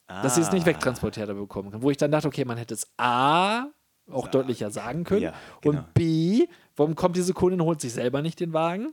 dass 0.08 0.34
sie 0.34 0.40
es 0.42 0.48
Ah. 0.48 0.54
nicht 0.54 0.66
wegtransportiert 0.66 1.28
hat 1.28 1.36
bekommen 1.36 1.70
kann. 1.70 1.82
Wo 1.82 1.90
ich 1.90 1.96
dann 1.96 2.10
dachte, 2.10 2.28
okay, 2.28 2.44
man 2.44 2.58
hätte 2.58 2.74
es 2.74 2.90
A 2.98 3.66
auch 4.10 4.26
deutlicher 4.28 4.70
sagen 4.70 5.04
können 5.04 5.22
Ja, 5.22 5.32
genau. 5.60 5.78
und 5.78 5.94
B, 5.94 6.46
warum 6.76 6.94
kommt 6.96 7.16
diese 7.16 7.32
Kundin 7.34 7.60
und 7.60 7.66
holt 7.66 7.80
sich 7.80 7.92
selber 7.92 8.20
nicht 8.20 8.40
den 8.40 8.52
Wagen? 8.52 8.92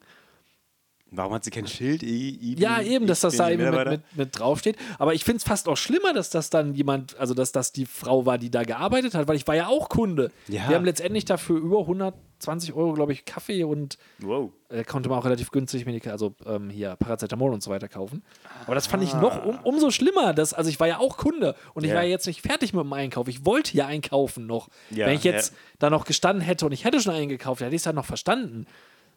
Warum 1.11 1.33
hat 1.33 1.43
sie 1.43 1.49
kein 1.49 1.65
Schild? 1.67 2.03
I, 2.03 2.37
I, 2.41 2.55
Ja, 2.59 2.81
eben, 2.81 3.07
dass 3.07 3.21
das 3.21 3.35
da 3.37 3.49
eben 3.49 3.63
mit, 3.69 3.87
mit, 3.87 4.01
mit 4.17 4.37
draufsteht. 4.39 4.77
Aber 4.99 5.13
ich 5.15 5.23
finde 5.23 5.37
es 5.37 5.43
fast 5.43 5.67
auch 5.67 5.77
schlimmer, 5.77 6.13
dass 6.13 6.29
das 6.29 6.49
dann 6.51 6.75
jemand, 6.75 7.17
also 7.19 7.33
dass 7.33 7.51
das 7.51 7.71
die 7.71 7.85
Frau 7.87 8.25
war, 8.27 8.37
die 8.37 8.51
da 8.51 8.61
gearbeitet 8.63 9.15
hat, 9.15 9.27
weil 9.27 9.35
ich 9.35 9.47
war 9.47 9.55
ja 9.55 9.67
auch 9.67 9.89
Kunde. 9.89 10.31
Ja. 10.47 10.69
Wir 10.69 10.75
haben 10.75 10.85
letztendlich 10.85 11.25
dafür 11.25 11.57
über 11.57 11.79
120 11.79 12.73
Euro, 12.73 12.93
glaube 12.93 13.11
ich, 13.13 13.25
Kaffee 13.25 13.63
und 13.63 13.97
Wow. 14.19 14.51
äh, 14.69 14.83
konnte 14.83 15.09
man 15.09 15.17
auch 15.17 15.25
relativ 15.25 15.49
günstig 15.49 15.85
Medika 15.87 16.11
also 16.11 16.35
ähm, 16.45 16.69
hier 16.69 16.95
Paracetamol 16.97 17.53
und 17.53 17.63
so 17.63 17.71
weiter 17.71 17.87
kaufen. 17.87 18.21
Aber 18.67 18.75
das 18.75 18.85
fand 18.85 19.03
ich 19.03 19.13
noch 19.15 19.43
um, 19.45 19.57
umso 19.63 19.89
schlimmer. 19.89 20.33
Dass, 20.35 20.53
also 20.53 20.69
ich 20.69 20.79
war 20.79 20.87
ja 20.87 20.99
auch 20.99 21.17
Kunde 21.17 21.55
und 21.73 21.83
ich 21.85 21.89
Ja. 21.89 21.95
war 21.95 22.03
ja 22.03 22.09
jetzt 22.09 22.27
nicht 22.27 22.41
fertig 22.43 22.73
mit 22.73 22.83
dem 22.83 22.93
Einkauf. 22.93 23.27
Ich 23.27 23.45
wollte 23.45 23.75
ja 23.75 23.87
einkaufen 23.87 24.45
noch. 24.45 24.69
Ja, 24.91 25.07
Wenn 25.07 25.15
ich 25.15 25.23
jetzt 25.23 25.53
ja. 25.53 25.57
da 25.79 25.89
noch 25.89 26.05
gestanden 26.05 26.41
hätte 26.43 26.67
und 26.67 26.71
ich 26.71 26.85
hätte 26.85 27.01
schon 27.01 27.13
eingekauft, 27.15 27.61
hätte 27.61 27.73
ich 27.75 27.81
es 27.81 27.85
ja 27.85 27.93
noch 27.93 28.05
verstanden. 28.05 28.67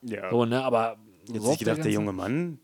Ja. 0.00 0.31
So, 0.31 0.46
ne? 0.46 0.64
Aber 0.64 0.96
Jetzt 1.28 1.44
sich 1.46 1.58
gedacht, 1.58 1.76
der 1.78 1.85
ganzen- 1.85 1.92
junge 1.92 2.12
Mann, 2.12 2.58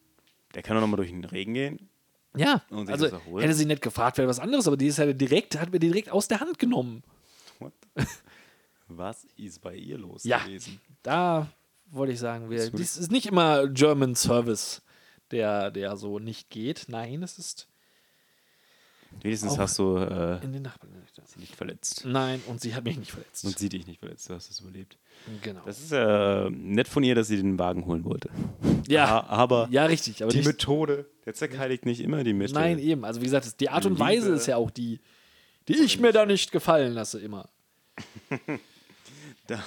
der 0.55 0.63
kann 0.63 0.75
doch 0.77 0.81
nochmal 0.81 0.97
durch 0.99 1.11
den 1.11 1.25
Regen 1.25 1.55
gehen. 1.55 1.89
Ja, 2.37 2.63
also 2.71 3.09
hätte 3.39 3.55
sie 3.55 3.65
nicht 3.65 3.83
gefragt, 3.83 4.19
wäre 4.19 4.29
was 4.29 4.39
anderes, 4.39 4.67
aber 4.67 4.77
die 4.77 4.87
ist 4.87 4.99
ja 4.99 5.13
direkt, 5.13 5.59
hat 5.59 5.73
mir 5.73 5.79
direkt 5.79 6.11
aus 6.11 6.29
der 6.29 6.41
Hand 6.41 6.59
genommen. 6.59 7.03
What? 7.59 7.73
Was 8.87 9.25
ist 9.37 9.61
bei 9.61 9.75
ihr 9.75 9.99
los 9.99 10.25
Ja. 10.25 10.39
gewesen? 10.45 10.81
Da 11.03 11.49
wollte 11.91 12.13
ich 12.13 12.19
sagen, 12.19 12.49
wir, 12.51 12.71
Das 12.71 12.97
ist 12.97 13.11
nicht 13.11 13.27
immer 13.27 13.67
German 13.69 14.15
Service, 14.15 14.83
der, 15.31 15.71
der 15.71 15.97
so 15.97 16.19
nicht 16.19 16.51
geht. 16.51 16.87
Nein, 16.89 17.23
es 17.23 17.39
ist 17.39 17.69
Wenigstens 19.23 19.53
Auch 19.55 19.59
hast 19.59 19.79
du 19.79 19.97
äh, 19.97 20.43
in 20.45 20.53
den 20.53 20.63
Nachbarn. 20.63 20.93
sie 21.25 21.41
nicht 21.41 21.57
verletzt. 21.57 22.05
Nein, 22.07 22.41
und 22.47 22.61
sie 22.61 22.75
hat 22.75 22.85
mich 22.85 22.99
nicht 22.99 23.11
verletzt. 23.11 23.45
Und 23.45 23.59
sie 23.59 23.69
dich 23.69 23.87
nicht 23.87 23.99
verletzt, 24.01 24.29
du 24.31 24.35
hast 24.35 24.51
es 24.51 24.61
überlebt. 24.61 24.97
genau. 25.43 25.61
Das 25.67 25.81
ist 25.81 25.91
äh, 25.93 26.49
nett 26.51 26.87
von 26.89 27.03
ihr, 27.03 27.15
dass 27.15 27.29
sie 27.29 27.37
den 27.37 27.59
Wagen 27.59 27.85
holen 27.87 28.05
wollte. 28.05 28.31
ja, 28.87 29.07
A- 29.21 29.27
aber 29.29 29.69
ja, 29.71 29.87
richtig. 29.87 30.23
Aber 30.23 30.31
die 30.33 30.43
Methode, 30.43 31.07
der 31.27 31.35
Zweck 31.35 31.59
heiligt 31.59 31.85
nicht 31.87 32.01
immer 32.01 32.23
die 32.23 32.33
Methode. 32.33 32.61
nein, 32.61 32.79
eben. 32.79 33.05
Also 33.05 33.21
wie 33.21 33.25
gesagt, 33.25 33.61
die 33.61 33.69
Art 33.71 33.85
und 33.87 33.93
Liebe- 33.95 34.05
Weise 34.05 34.31
ist 34.35 34.47
ja 34.47 34.57
auch 34.57 34.71
die, 34.71 35.01
die 35.69 35.77
ich 35.79 35.99
mir 35.99 36.13
da 36.13 36.25
nicht 36.27 36.53
gefallen 36.53 36.93
lasse 36.95 37.19
immer. 37.21 37.49
Da, 39.47 39.63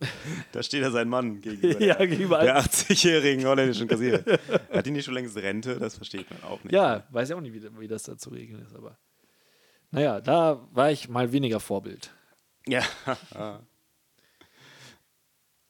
da 0.52 0.62
steht 0.62 0.82
ja 0.82 0.90
sein 0.90 1.08
Mann 1.08 1.40
gegenüber 1.40 1.80
Ja, 1.80 1.94
der, 1.96 2.06
gegenüber 2.06 2.38
der 2.40 2.60
80-jährigen 2.62 3.44
holländischen 3.46 3.88
Kassiererin. 3.88 4.38
Hat 4.72 4.86
die 4.86 4.90
nicht 4.90 5.04
schon 5.04 5.14
längst 5.14 5.36
Rente? 5.36 5.78
Das 5.78 5.96
versteht 5.96 6.30
man 6.30 6.42
auch 6.44 6.62
nicht. 6.62 6.72
Ja, 6.72 7.04
weiß 7.10 7.30
ich 7.30 7.34
auch 7.34 7.40
nicht, 7.40 7.52
wie, 7.52 7.80
wie 7.80 7.88
das 7.88 8.04
da 8.04 8.16
zu 8.16 8.30
regeln 8.30 8.62
ist, 8.62 8.74
aber 8.74 8.96
naja, 9.90 10.20
da 10.20 10.68
war 10.72 10.90
ich 10.90 11.08
mal 11.08 11.32
weniger 11.32 11.60
Vorbild. 11.60 12.12
Ja. 12.66 12.82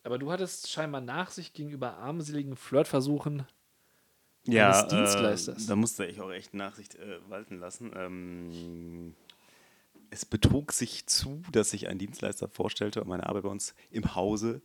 Aber 0.02 0.18
du 0.18 0.32
hattest 0.32 0.70
scheinbar 0.70 1.00
Nachsicht 1.02 1.54
gegenüber 1.54 1.98
armseligen 1.98 2.56
Flirtversuchen. 2.56 3.44
ja 4.44 4.70
Eines 4.70 4.88
Dienstleisters. 4.88 5.64
Äh, 5.64 5.68
da 5.68 5.76
musste 5.76 6.06
ich 6.06 6.20
auch 6.20 6.30
echt 6.30 6.54
Nachsicht 6.54 6.94
äh, 6.94 7.18
walten 7.28 7.58
lassen. 7.58 7.92
Ähm, 7.94 9.14
es 10.10 10.24
betrug 10.24 10.72
sich 10.72 11.06
zu, 11.06 11.42
dass 11.52 11.70
sich 11.70 11.88
ein 11.88 11.98
Dienstleister 11.98 12.48
vorstellte, 12.48 13.02
um 13.02 13.10
eine 13.12 13.26
Arbeit 13.26 13.42
bei 13.44 13.48
uns 13.48 13.74
im 13.90 14.14
Hause 14.14 14.62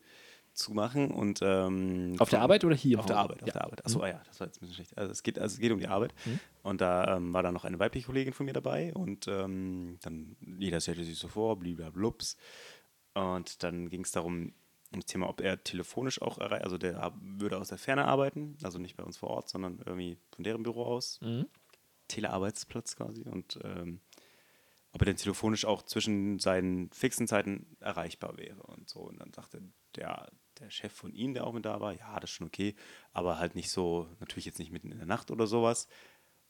zu 0.54 0.74
machen. 0.74 1.10
Und, 1.12 1.40
ähm, 1.42 2.16
Auf 2.20 2.30
der 2.30 2.42
Arbeit 2.42 2.64
oder 2.64 2.76
hier 2.76 3.00
Auf 3.00 3.08
der? 3.08 3.18
Arbeit, 3.18 3.42
auf 3.42 3.48
Ja. 3.48 3.54
der 3.54 3.64
Arbeit. 3.64 3.86
Achso, 3.86 4.02
ah 4.02 4.08
ja, 4.08 4.22
das 4.28 4.40
war 4.40 4.48
jetzt 4.48 4.58
ein 4.58 4.60
bisschen 4.62 4.76
schlecht. 4.76 4.98
Also 4.98 5.12
es 5.12 5.24
geht, 5.24 5.40
also 5.40 5.54
es 5.54 5.60
geht 5.60 5.72
um 5.72 5.80
die 5.80 5.88
Arbeit. 5.88 6.14
Und 6.62 6.80
da 6.82 7.18
ähm, 7.18 7.34
war 7.34 7.42
dann 7.44 7.54
noch 7.56 7.66
eine 7.66 7.80
weibliche 7.80 8.06
Kollegin 8.06 8.34
von 8.34 8.46
mir 8.46 8.54
dabei 8.54 8.94
und 8.94 9.28
ähm, 9.28 9.98
dann 10.04 10.36
jeder 10.40 10.80
stellte 10.80 11.04
sich 11.04 11.18
so 11.18 11.28
vor, 11.28 11.58
bliblablubs. 11.58 12.38
Und 13.16 13.64
dann 13.64 13.90
ging 13.90 14.02
es 14.04 14.12
darum, 14.12 14.54
um 14.92 15.00
das 15.00 15.08
Thema, 15.08 15.28
ob 15.28 15.42
er 15.42 15.64
telefonisch 15.64 16.22
auch 16.22 16.38
erreicht, 16.38 16.64
also 16.66 16.78
der 16.78 17.12
würde 17.20 17.58
aus 17.58 17.70
der 17.70 17.80
Ferne 17.80 18.06
arbeiten, 18.06 18.56
also 18.62 18.78
nicht 18.78 18.96
bei 18.96 19.04
uns 19.04 19.18
vor 19.18 19.30
Ort, 19.32 19.50
sondern 19.50 19.80
irgendwie 19.84 20.18
von 20.36 20.44
deren 20.44 20.62
Büro 20.62 20.86
aus. 20.86 21.20
Mhm. 21.22 21.48
Telearbeitsplatz 22.10 22.96
quasi. 22.96 23.24
Und 23.24 23.58
ähm, 23.64 24.02
ob 24.94 25.02
er 25.02 25.06
denn 25.06 25.18
telefonisch 25.18 25.66
auch 25.66 25.82
zwischen 25.82 26.40
seinen 26.40 26.90
fixen 26.92 27.28
Zeiten 27.28 27.76
erreichbar 27.80 28.38
wäre 28.38 28.62
und 28.64 28.88
so. 28.88 29.00
Und 29.00 29.20
dann 29.20 29.34
sagte 29.34 29.62
der, 29.96 30.32
der 30.60 30.70
Chef 30.70 30.94
von 30.94 31.14
ihm, 31.14 31.34
der 31.34 31.46
auch 31.46 31.54
mit 31.54 31.66
da 31.66 31.82
war, 31.82 31.94
ja, 31.94 32.20
das 32.20 32.30
ist 32.30 32.36
schon 32.36 32.48
okay, 32.48 32.76
aber 33.12 33.40
halt 33.40 33.56
nicht 33.56 33.72
so, 33.72 34.08
natürlich 34.20 34.46
jetzt 34.46 34.60
nicht 34.60 34.72
mitten 34.72 34.92
in 34.92 35.00
der 35.00 35.08
Nacht 35.08 35.32
oder 35.32 35.48
sowas. 35.48 35.88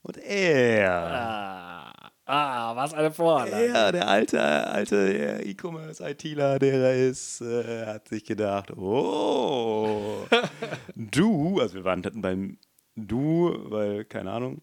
Und 0.02 0.18
er, 0.18 0.92
Ah, 0.92 2.12
ah 2.26 2.76
was 2.76 2.94
eine 2.94 3.12
Vorlage. 3.14 3.52
er, 3.52 3.94
der 3.94 4.10
alte, 4.10 4.42
alte 4.42 5.42
E-Commerce-ITler, 5.46 6.60
der 6.60 6.74
er 6.74 7.08
ist, 7.10 7.40
äh, 7.40 7.86
hat 7.86 8.10
sich 8.10 8.26
gedacht, 8.26 8.72
oh, 8.76 10.28
du, 10.96 11.62
also 11.62 11.76
wir 11.76 11.86
waren 11.86 12.02
beim 12.16 12.58
Du, 12.96 13.56
weil, 13.72 14.04
keine 14.04 14.32
Ahnung, 14.34 14.62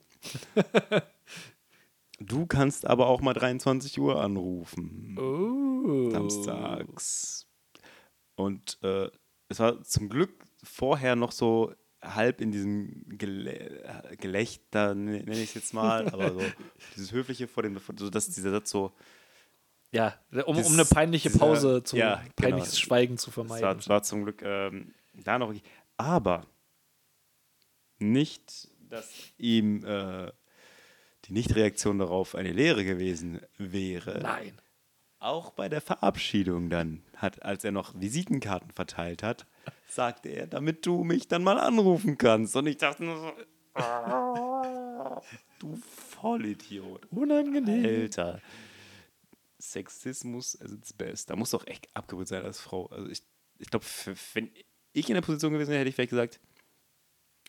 du 2.31 2.47
kannst 2.47 2.87
aber 2.87 3.07
auch 3.09 3.21
mal 3.21 3.35
23 3.35 3.99
Uhr 3.99 4.21
anrufen. 4.23 5.17
Oh. 5.19 6.11
samstags. 6.11 7.47
Und 8.37 8.79
äh, 8.83 9.11
es 9.49 9.59
war 9.59 9.83
zum 9.83 10.09
Glück 10.09 10.45
vorher 10.63 11.17
noch 11.17 11.33
so 11.33 11.75
halb 12.03 12.41
in 12.41 12.51
diesem 12.53 13.05
Gelä 13.09 13.83
Gelächter, 14.19 14.95
ne- 14.95 15.23
nenne 15.23 15.33
ich 15.43 15.51
es 15.51 15.55
jetzt 15.55 15.75
mal, 15.75 16.09
aber 16.09 16.33
so 16.33 16.41
dieses 16.97 17.13
Höfliche 17.13 17.47
vor 17.49 17.63
dem, 17.63 17.79
so 17.97 18.09
dass 18.09 18.29
dieser 18.31 18.51
Satz 18.53 18.71
so, 18.71 18.93
Ja, 19.93 20.15
um, 20.47 20.57
Das- 20.57 20.67
um 20.69 20.73
eine 20.75 20.85
peinliche 20.87 21.31
Pause 21.31 21.83
zu, 21.83 21.97
ja, 21.97 22.17
genau. 22.17 22.33
peinliches 22.37 22.79
Schweigen 22.81 23.19
zu 23.19 23.31
vermeiden. 23.31 23.63
war, 23.65 23.77
es 23.77 23.89
war 23.89 24.03
zum 24.03 24.23
Glück 24.25 24.41
ähm, 24.43 24.95
da 25.13 25.39
noch, 25.39 25.53
aber 25.99 26.47
nicht, 27.99 28.69
dass 28.89 29.13
ihm 29.37 29.85
äh, 29.85 30.33
die 31.31 31.35
Nichtreaktion 31.35 31.99
darauf 31.99 32.35
eine 32.35 32.53
Lehre 32.53 32.85
gewesen 32.85 33.41
wäre. 33.57 34.19
Nein. 34.21 34.61
Auch 35.21 35.51
bei 35.51 35.69
der 35.69 35.81
Verabschiedung 35.81 36.71
dann, 36.71 37.03
hat, 37.15 37.43
als 37.43 37.63
er 37.63 37.71
noch 37.73 37.99
Visitenkarten 37.99 38.71
verteilt 38.73 39.23
hat, 39.23 39.47
sagte 39.89 40.31
er, 40.31 40.47
damit 40.47 40.87
du 40.87 41.05
mich 41.05 41.29
dann 41.29 41.45
mal 41.45 41.59
anrufen 41.61 42.19
kannst. 42.19 42.57
Und 42.57 42.67
ich 42.67 42.79
dachte 42.79 43.05
nur 43.05 43.17
so, 43.17 43.33
"Ah, 43.75 45.21
du 45.61 45.77
Vollidiot. 45.77 47.07
Unangenehm. 47.13 47.85
Alter. 48.03 48.41
Sexismus 49.59 50.61
at 50.61 50.71
its 50.71 50.93
best. 50.95 51.31
Da 51.31 51.37
muss 51.37 51.51
doch 51.51 51.67
echt 51.67 51.95
abgebrüht 51.95 52.29
sein 52.29 52.43
als 52.43 52.61
Frau. 52.61 52.87
Also 52.87 53.09
ich, 53.09 53.23
ich 53.59 53.69
glaube, 53.71 53.85
wenn 54.33 54.51
ich 54.93 55.09
in 55.09 55.15
der 55.15 55.21
Position 55.23 55.53
gewesen 55.53 55.69
wäre, 55.71 55.81
hätte 55.81 55.91
ich 55.91 55.95
vielleicht 55.95 56.11
gesagt, 56.11 56.41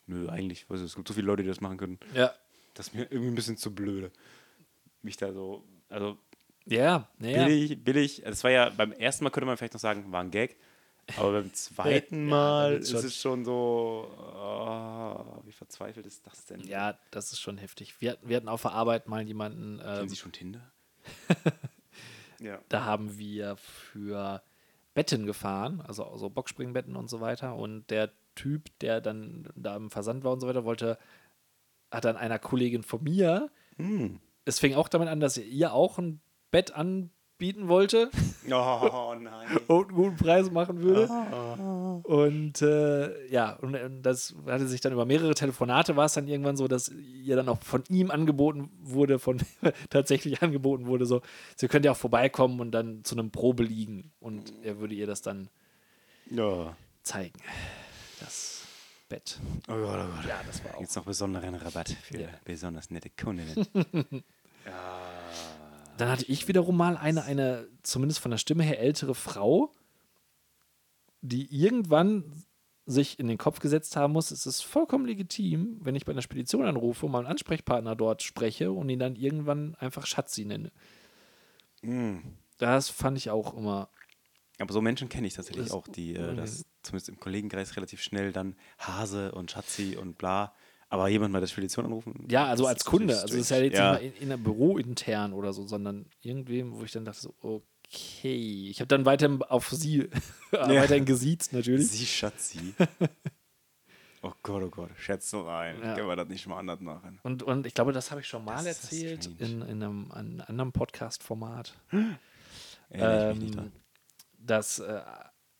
nö, 0.06 0.30
eigentlich, 0.30 0.70
weißt 0.70 0.82
du, 0.82 0.86
es 0.86 0.96
gibt 0.96 1.08
so 1.08 1.13
viele 1.13 1.28
Leute, 1.28 1.44
die 1.44 1.50
das 1.50 1.62
machen 1.62 1.78
können. 1.78 2.00
Ja. 2.13 2.32
Das 2.73 2.88
ist 2.88 2.93
mir 2.95 3.03
irgendwie 3.03 3.27
ein 3.27 3.36
bisschen 3.36 3.57
zu 3.57 3.73
blöde. 3.73 4.12
Mich 5.01 5.17
da 5.17 5.34
so, 5.34 5.63
also 5.89 6.17
Ja, 6.65 7.07
naja. 7.17 7.45
billig, 7.45 7.84
billig. 7.84 8.21
Das 8.25 8.43
war 8.43 8.51
ja, 8.51 8.69
beim 8.69 8.91
ersten 8.91 9.23
Mal 9.23 9.29
könnte 9.31 9.45
man 9.47 9.57
vielleicht 9.57 9.73
noch 9.73 9.79
sagen, 9.81 10.12
war 10.12 10.21
ein 10.21 10.31
Gag. 10.31 10.57
Aber 11.17 11.31
beim 11.34 11.51
zweiten 11.53 12.25
Ja, 12.29 12.36
Mal 12.36 12.69
damit 12.73 12.84
ist 12.84 12.91
schon. 12.91 13.05
es 13.05 13.15
schon 13.17 13.45
so, 13.45 14.07
oh, 14.17 15.41
wie 15.45 15.51
verzweifelt 15.51 16.05
ist 16.05 16.25
das 16.27 16.45
denn? 16.45 16.62
Ja, 16.62 16.97
das 17.10 17.34
ist 17.34 17.41
schon 17.41 17.57
heftig. 17.57 17.99
Wir, 17.99 18.12
hatten- 18.12 18.29
wir 18.29 18.38
hatten 18.38 18.47
auf 18.47 18.62
der 18.62 18.71
Arbeit 18.71 19.07
mal 19.07 19.21
jemanden, 19.21 19.79
Kennen 19.79 20.01
ähm, 20.03 20.10
Sie 20.10 20.15
schon 20.15 20.31
Tinder? 20.31 20.62
ja. 22.39 22.60
da 22.69 22.86
haben 22.86 23.17
wir 23.17 23.55
für 23.57 24.41
Betten 24.93 25.25
gefahren, 25.25 25.81
also 25.81 26.15
so 26.17 26.29
Boxspringbetten 26.29 26.95
und 26.95 27.10
so 27.10 27.19
weiter. 27.21 27.55
Und 27.55 27.89
der 27.89 28.12
Typ, 28.36 28.69
der 28.79 29.01
dann 29.01 29.49
da 29.55 29.75
im 29.75 29.89
Versand 29.89 30.23
war 30.23 30.31
und 30.31 30.39
so 30.39 30.47
weiter, 30.47 30.63
wollte, 30.63 30.97
hat 31.91 32.06
dann 32.06 32.17
einer 32.17 32.39
Kollegin 32.39 32.84
von 32.84 33.04
mir, 33.04 33.49
Hm. 33.77 34.19
es 34.45 34.60
fing 34.60 34.73
auch 34.75 34.88
damit 34.89 35.08
an, 35.10 35.19
dass 35.19 35.38
er 35.38 35.45
ihr 35.45 35.73
auch 35.73 35.97
ein 35.97 36.21
Bett 36.51 36.71
anbieten 36.73 37.67
wollte 37.67 38.10
Oh 38.49 39.13
nein. 39.19 39.47
und 39.67 39.88
einen 39.88 39.95
guten 39.95 40.15
Preis 40.17 40.49
machen 40.51 40.82
würde. 40.82 41.10
Ah. 41.10 41.99
Und 42.04 42.62
äh, 42.62 43.27
ja, 43.32 43.54
und, 43.54 43.75
und 43.75 44.01
das 44.04 44.36
hatte 44.47 44.67
sich 44.67 44.82
dann 44.82 44.93
über 44.93 45.06
mehrere 45.06 45.34
Telefonate 45.36 45.95
war 45.95 46.06
es 46.06 46.13
dann 46.13 46.27
irgendwann 46.27 46.58
so, 46.58 46.67
dass 46.67 46.89
ihr 46.89 47.36
dann 47.36 47.47
auch 47.49 47.62
von 47.62 47.84
ihm 47.89 48.10
angeboten 48.12 48.69
wurde, 48.82 49.19
von 49.19 49.38
tatsächlich 49.89 50.41
angeboten 50.41 50.86
wurde, 50.88 51.06
so, 51.06 51.21
sie 51.56 51.67
könnt 51.67 51.86
ja 51.86 51.91
auch 51.91 51.97
vorbeikommen 51.97 52.60
und 52.60 52.71
dann 52.71 53.04
zu 53.04 53.15
einem 53.15 53.32
Probe 53.32 53.63
liegen 53.63 54.12
und 54.19 54.54
er 54.63 54.80
würde 54.80 54.95
ihr 54.95 55.08
das 55.08 55.21
dann 55.21 55.49
Ja. 56.30 56.75
zeigen. 57.04 57.39
Das 58.19 58.61
Bett. 59.12 59.39
Oh 59.67 59.74
Gott, 59.74 60.00
oh 60.00 60.15
Gott. 60.15 60.26
Ja, 60.26 60.41
das 60.47 60.63
war 60.63 60.76
auch. 60.76 60.82
Jetzt 60.82 60.95
noch 60.95 61.04
besonderen 61.06 61.54
Rabatt 61.56 61.89
für 61.89 62.21
Ja. 62.21 62.30
besonders 62.45 62.89
nette 62.89 63.10
Kundinnen. 63.10 63.67
Dann 65.97 66.10
hatte 66.10 66.26
ich 66.26 66.47
wiederum 66.47 66.78
mal 66.78 66.95
eine, 66.97 67.24
eine, 67.26 67.67
zumindest 67.84 68.21
von 68.21 68.32
der 68.32 68.38
Stimme 68.38 68.63
her 68.63 68.80
ältere 68.80 69.13
Frau, 69.13 69.71
die 71.21 71.54
irgendwann 71.54 72.43
sich 72.86 73.19
in 73.19 73.28
den 73.28 73.38
Kopf 73.38 73.60
gesetzt 73.60 73.95
haben 73.95 74.13
muss, 74.13 74.32
es 74.32 74.45
ist 74.45 74.62
vollkommen 74.62 75.06
legitim, 75.06 75.78
wenn 75.82 75.95
ich 75.95 76.06
bei 76.06 76.12
einer 76.13 76.21
Spedition 76.21 76.65
anrufe 76.65 77.06
und 77.06 77.12
meinen 77.12 77.28
Ansprechpartner 77.28 77.95
dort 77.95 78.24
spreche 78.24 78.71
und 78.71 78.89
ihn 78.89 79.00
dann 79.00 79.15
irgendwann 79.15 79.76
einfach 79.76 80.06
Schatzi 80.08 80.45
nenne. 80.45 80.71
Mm. 81.84 82.17
Das 82.58 82.89
fand 82.89 83.17
ich 83.17 83.30
auch 83.30 83.56
immer. 83.56 83.89
Aber 84.62 84.74
so 84.74 84.82
Menschen 84.82 85.10
kenne 85.10 85.28
ich 85.28 85.34
tatsächlich 85.34 85.65
Das- 85.67 85.74
auch, 85.74 85.88
die 85.88 86.15
äh, 86.15 86.36
das 86.36 86.65
zumindest 86.84 87.10
im 87.10 87.19
Kollegenkreis 87.19 87.76
relativ 87.76 88.02
schnell 88.02 88.32
dann 88.32 88.56
Hase 88.78 89.32
und 89.32 89.52
Schatzi 89.52 89.97
und 90.00 90.17
bla. 90.17 90.54
Aber 90.89 91.08
jemand 91.08 91.32
mal 91.32 91.39
der 91.39 91.47
Spedition 91.47 91.86
anrufen? 91.86 92.28
Ja, 92.30 92.45
also 92.47 92.67
als 92.67 92.84
Kunde. 92.84 93.17
Also 93.17 93.36
es 93.36 93.41
ist 93.41 93.50
ja 93.50 93.60
jetzt 93.60 93.78
ja. 93.78 93.93
nicht 93.93 94.02
mal 94.02 94.08
in, 94.08 94.13
in 94.24 94.32
einem 94.32 94.43
Büro 94.43 94.78
intern 94.78 95.32
oder 95.32 95.54
so, 95.54 95.65
sondern 95.65 96.06
irgendwem, 96.21 96.74
wo 96.74 96.84
ich 96.84 96.91
dann 96.91 97.06
dachte 97.06 97.21
so, 97.21 97.34
okay. 97.41 98.67
Ich 98.69 98.82
habe 98.82 98.88
dann 98.88 99.06
weiterhin 99.06 99.41
auf 99.43 99.69
sie, 99.69 100.10
weiterhin 100.52 101.06
gesiezt 101.06 101.54
natürlich. 101.54 101.88
Sie 101.88 102.06
Schatzi. 102.06 102.74
oh 104.21 104.34
Gott, 104.43 104.63
oh 104.63 104.69
Gott, 104.69 104.89
schätze 104.97 105.45
rein. 105.45 105.78
Ja. 105.82 105.95
Können 105.95 106.10
wir 106.10 106.17
das 106.17 106.28
nicht 106.28 106.45
mal 106.47 106.60
anders 106.60 106.82
machen? 106.82 107.21
Und, 107.24 107.41
und 107.41 107.65
ich 107.65 107.74
glaube, 107.74 107.93
das 107.93 108.12
habe 108.12 108.19
ich 108.19 108.28
schon 108.28 108.43
mal 108.43 108.65
erzählt 108.65 109.30
in, 109.39 109.62
in 109.62 109.82
einem, 109.82 110.12
einem 110.12 110.41
anderen 110.45 110.71
Podcast-Format. 110.74 111.74
Ähm. 112.91 113.71
Dass, 114.45 114.80
äh, 114.80 115.01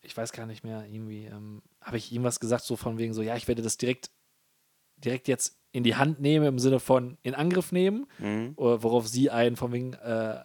ich 0.02 0.16
weiß 0.16 0.32
gar 0.32 0.46
nicht 0.46 0.64
mehr, 0.64 0.86
irgendwie, 0.88 1.26
ähm, 1.26 1.62
habe 1.82 1.98
ich 1.98 2.12
irgendwas 2.12 2.40
gesagt, 2.40 2.64
so 2.64 2.76
von 2.76 2.98
wegen 2.98 3.14
so, 3.14 3.22
ja, 3.22 3.36
ich 3.36 3.48
werde 3.48 3.62
das 3.62 3.78
direkt, 3.78 4.10
direkt 4.98 5.28
jetzt 5.28 5.58
in 5.72 5.84
die 5.84 5.96
Hand 5.96 6.20
nehmen, 6.20 6.46
im 6.46 6.60
Sinne 6.60 6.80
von 6.80 7.18
in 7.24 7.34
Angriff 7.36 7.72
nehmen, 7.72 8.08
Mhm. 8.20 8.54
oder 8.58 8.84
worauf 8.84 9.08
sie 9.08 9.30
einen 9.30 9.56
von 9.56 9.72
wegen, 9.72 9.94
äh, 9.94 10.44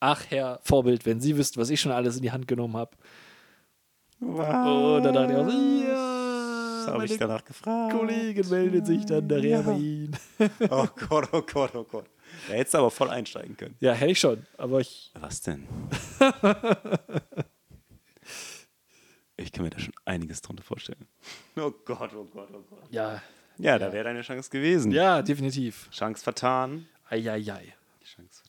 ach 0.00 0.24
Herr 0.28 0.60
Vorbild, 0.62 1.06
wenn 1.06 1.20
Sie 1.20 1.36
wüssten, 1.36 1.60
was 1.60 1.70
ich 1.70 1.80
schon 1.80 1.92
alles 1.92 2.16
in 2.16 2.22
die 2.22 2.30
Hand 2.32 2.46
genommen 2.46 2.76
habe. 2.76 2.96
Und 4.20 4.36
dann 5.04 5.14
dachte 5.14 5.32
ich 5.32 5.38
auch 5.38 5.48
so, 5.50 5.82
ja, 5.82 6.76
Das 6.86 6.94
habe 6.94 7.04
ich 7.04 7.16
danach 7.18 7.44
gefragt. 7.44 7.92
Kollegin 7.94 8.48
meldet 8.48 8.86
sich 8.86 9.04
dann 9.06 9.26
nachher 9.26 9.62
bei 9.62 9.72
Ihnen. 9.76 10.16
Oh 10.70 10.86
Gott, 11.08 11.28
oh 11.32 11.42
Gott, 11.42 11.74
oh 11.74 11.84
Gott. 11.84 12.06
Da 12.48 12.54
hättest 12.54 12.74
du 12.74 12.78
aber 12.78 12.90
voll 12.90 13.10
einsteigen 13.10 13.56
können. 13.56 13.76
Ja, 13.80 13.92
hätte 13.92 14.12
ich 14.12 14.20
schon. 14.20 14.46
Aber 14.58 14.80
ich. 14.80 15.10
Was 15.18 15.40
denn? 15.42 15.66
ich 19.36 19.52
kann 19.52 19.64
mir 19.64 19.70
da 19.70 19.78
schon 19.78 19.94
einiges 20.04 20.40
drunter 20.42 20.62
vorstellen. 20.62 21.06
Oh 21.56 21.72
Gott, 21.84 22.14
oh 22.14 22.24
Gott, 22.24 22.48
oh 22.52 22.64
Gott. 22.70 22.90
Ja. 22.90 23.22
Ja, 23.58 23.78
da 23.78 23.92
wäre 23.92 24.04
deine 24.04 24.22
Chance 24.22 24.50
gewesen. 24.50 24.92
Ja, 24.92 25.22
definitiv. 25.22 25.88
Chance 25.90 26.22
vertan. 26.22 26.86
Eieiei. 27.08 27.74
Chance 28.04 28.42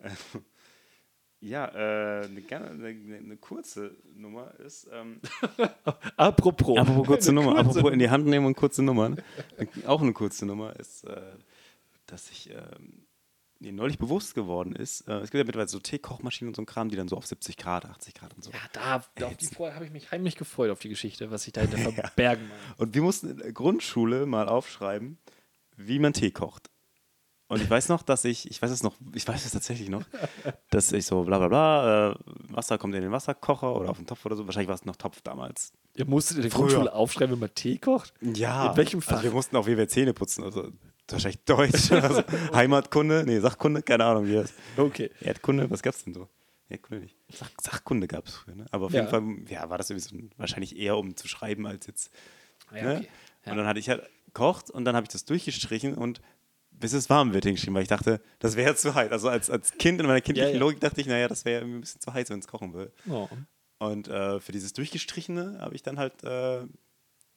vertan. 0.00 0.16
ja, 1.40 1.66
äh, 1.66 2.24
eine, 2.24 2.42
eine, 2.50 3.16
eine 3.16 3.36
kurze 3.36 3.96
Nummer 4.16 4.52
ist. 4.60 4.88
Ähm, 4.92 5.20
Apropos. 6.16 6.78
apropos 6.78 7.06
kurze 7.06 7.32
Nummer, 7.34 7.54
Kurze 7.54 7.70
apropos 7.70 7.92
in 7.92 7.98
die 7.98 8.10
Hand 8.10 8.26
nehmen 8.26 8.46
und 8.46 8.56
kurze 8.56 8.82
Nummern. 8.82 9.22
Auch 9.86 10.02
eine 10.02 10.12
kurze 10.12 10.44
Nummer 10.46 10.74
ist, 10.76 11.04
äh, 11.04 11.20
dass 12.06 12.30
ich 12.30 12.50
ähm, 12.50 13.03
mir 13.64 13.72
neulich 13.72 13.98
bewusst 13.98 14.34
geworden 14.34 14.74
ist. 14.74 15.02
Äh, 15.08 15.14
es 15.14 15.30
gibt 15.30 15.34
ja 15.34 15.44
mittlerweile 15.44 15.68
so 15.68 15.78
Teekochmaschinen 15.78 16.50
und 16.50 16.56
so 16.56 16.62
ein 16.62 16.66
Kram, 16.66 16.88
die 16.88 16.96
dann 16.96 17.08
so 17.08 17.16
auf 17.16 17.26
70 17.26 17.56
Grad, 17.56 17.84
80 17.84 18.14
Grad 18.14 18.34
und 18.34 18.44
so. 18.44 18.50
Ja, 18.50 18.58
da, 18.72 19.04
da 19.16 19.26
auf 19.26 19.36
die 19.36 19.46
Freude 19.46 19.74
habe 19.74 19.84
ich 19.84 19.90
mich 19.90 20.10
heimlich 20.10 20.36
gefreut, 20.36 20.70
auf 20.70 20.78
die 20.78 20.88
Geschichte, 20.88 21.30
was 21.30 21.44
sich 21.44 21.52
dahinter 21.52 21.78
verbergen 21.92 22.48
mag. 22.48 22.78
Und 22.78 22.94
wir 22.94 23.02
mussten 23.02 23.30
in 23.30 23.38
der 23.38 23.52
Grundschule 23.52 24.26
mal 24.26 24.48
aufschreiben, 24.48 25.18
wie 25.76 25.98
man 25.98 26.12
Tee 26.12 26.30
kocht. 26.30 26.70
Und 27.46 27.60
ich 27.60 27.68
weiß 27.68 27.88
noch, 27.90 28.02
dass 28.02 28.24
ich, 28.24 28.50
ich 28.50 28.60
weiß 28.60 28.70
es 28.70 28.82
noch, 28.82 28.94
ich 29.14 29.28
weiß 29.28 29.44
es 29.44 29.52
tatsächlich 29.52 29.88
noch, 29.88 30.02
dass 30.70 30.92
ich 30.92 31.04
so 31.04 31.24
bla 31.24 31.38
bla 31.38 31.48
bla, 31.48 32.10
äh, 32.10 32.14
Wasser 32.48 32.78
kommt 32.78 32.94
in 32.94 33.02
den 33.02 33.12
Wasserkocher 33.12 33.76
oder 33.76 33.90
auf 33.90 33.98
den 33.98 34.06
Topf 34.06 34.24
oder 34.24 34.34
so. 34.34 34.46
Wahrscheinlich 34.46 34.68
war 34.68 34.74
es 34.74 34.84
noch 34.84 34.96
Topf 34.96 35.20
damals. 35.20 35.72
Ihr 35.94 36.06
musstet 36.06 36.38
in 36.38 36.42
der 36.42 36.50
Früher. 36.50 36.62
Grundschule 36.62 36.92
aufschreiben, 36.92 37.32
wenn 37.32 37.40
man 37.40 37.54
Tee 37.54 37.78
kocht? 37.78 38.14
Ja. 38.20 38.70
In 38.70 38.76
welchem 38.76 39.02
Fach? 39.02 39.12
Also 39.12 39.24
wir 39.24 39.32
mussten 39.32 39.56
auf 39.56 39.68
jeden 39.68 39.78
Fall 39.78 39.88
Zähne 39.88 40.14
putzen. 40.14 40.42
Also 40.42 40.72
wahrscheinlich 41.12 41.44
Deutsch, 41.44 41.92
also 41.92 42.22
Heimatkunde, 42.54 43.24
nee, 43.26 43.38
Sachkunde, 43.40 43.82
keine 43.82 44.04
Ahnung, 44.04 44.26
wie 44.26 44.34
das. 44.34 44.52
Okay. 44.76 45.10
Erdkunde, 45.20 45.70
was 45.70 45.82
gab's 45.82 46.04
denn 46.04 46.14
so? 46.14 46.28
Erdkunde 46.68 47.04
nicht. 47.04 47.16
Sach 47.32 47.50
Sachkunde 47.60 48.06
gab 48.08 48.26
es 48.26 48.34
früher, 48.34 48.54
ne? 48.54 48.66
Aber 48.70 48.86
auf 48.86 48.92
Ja. 48.92 49.00
jeden 49.00 49.10
Fall, 49.10 49.52
ja, 49.52 49.68
war 49.68 49.78
das 49.78 49.90
irgendwie 49.90 50.08
so 50.08 50.16
ein, 50.16 50.30
wahrscheinlich 50.36 50.76
eher 50.76 50.96
um 50.96 51.16
zu 51.16 51.28
schreiben 51.28 51.66
als 51.66 51.86
jetzt. 51.86 52.10
Ja, 52.74 52.82
ne? 52.82 52.96
okay. 52.98 53.08
Ja. 53.44 53.52
Und 53.52 53.58
dann 53.58 53.66
hatte 53.66 53.78
ich 53.80 53.88
halt 53.88 54.02
gekocht 54.26 54.70
und 54.70 54.84
dann 54.84 54.96
habe 54.96 55.04
ich 55.04 55.10
das 55.10 55.24
durchgestrichen 55.26 55.94
und 55.94 56.20
bis 56.70 56.92
es 56.92 57.08
warm 57.08 57.32
wird 57.34 57.44
hingeschrieben, 57.44 57.74
weil 57.74 57.82
ich 57.82 57.88
dachte, 57.88 58.20
das 58.40 58.56
wäre 58.56 58.74
zu 58.74 58.94
heiß. 58.94 59.12
Also 59.12 59.28
als, 59.28 59.48
als 59.50 59.72
Kind 59.78 60.00
in 60.00 60.06
meiner 60.06 60.20
kindlichen. 60.20 60.58
Logik 60.58 60.80
dachte 60.80 61.00
ich, 61.00 61.06
naja, 61.06 61.28
das 61.28 61.44
wäre 61.44 61.60
irgendwie 61.60 61.78
ein 61.78 61.80
bisschen 61.82 62.00
zu 62.00 62.12
heiß, 62.12 62.30
wenn 62.30 62.40
es 62.40 62.48
kochen 62.48 62.72
würde. 62.72 62.92
Oh. 63.08 63.28
Und 63.78 64.08
äh, 64.08 64.40
für 64.40 64.50
dieses 64.52 64.72
Durchgestrichene 64.72 65.58
habe 65.60 65.74
ich 65.76 65.82
dann 65.82 65.98
halt 65.98 66.24
äh, 66.24 66.62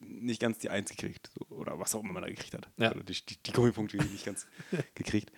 nicht 0.00 0.40
ganz 0.40 0.58
die 0.58 0.70
Eins 0.70 0.90
gekriegt. 0.90 1.30
So, 1.38 1.46
oder 1.56 1.78
was 1.78 1.94
auch 1.94 2.02
immer 2.04 2.12
man 2.12 2.22
da 2.22 2.28
gekriegt 2.28 2.54
hat. 2.54 2.68
Ja. 2.76 2.90
Oder 2.92 3.02
die, 3.04 3.14
die, 3.24 3.36
die 3.42 3.52
Gummipunkte 3.52 3.96
nicht 3.96 4.24
ganz 4.24 4.46
gekriegt. 4.94 5.32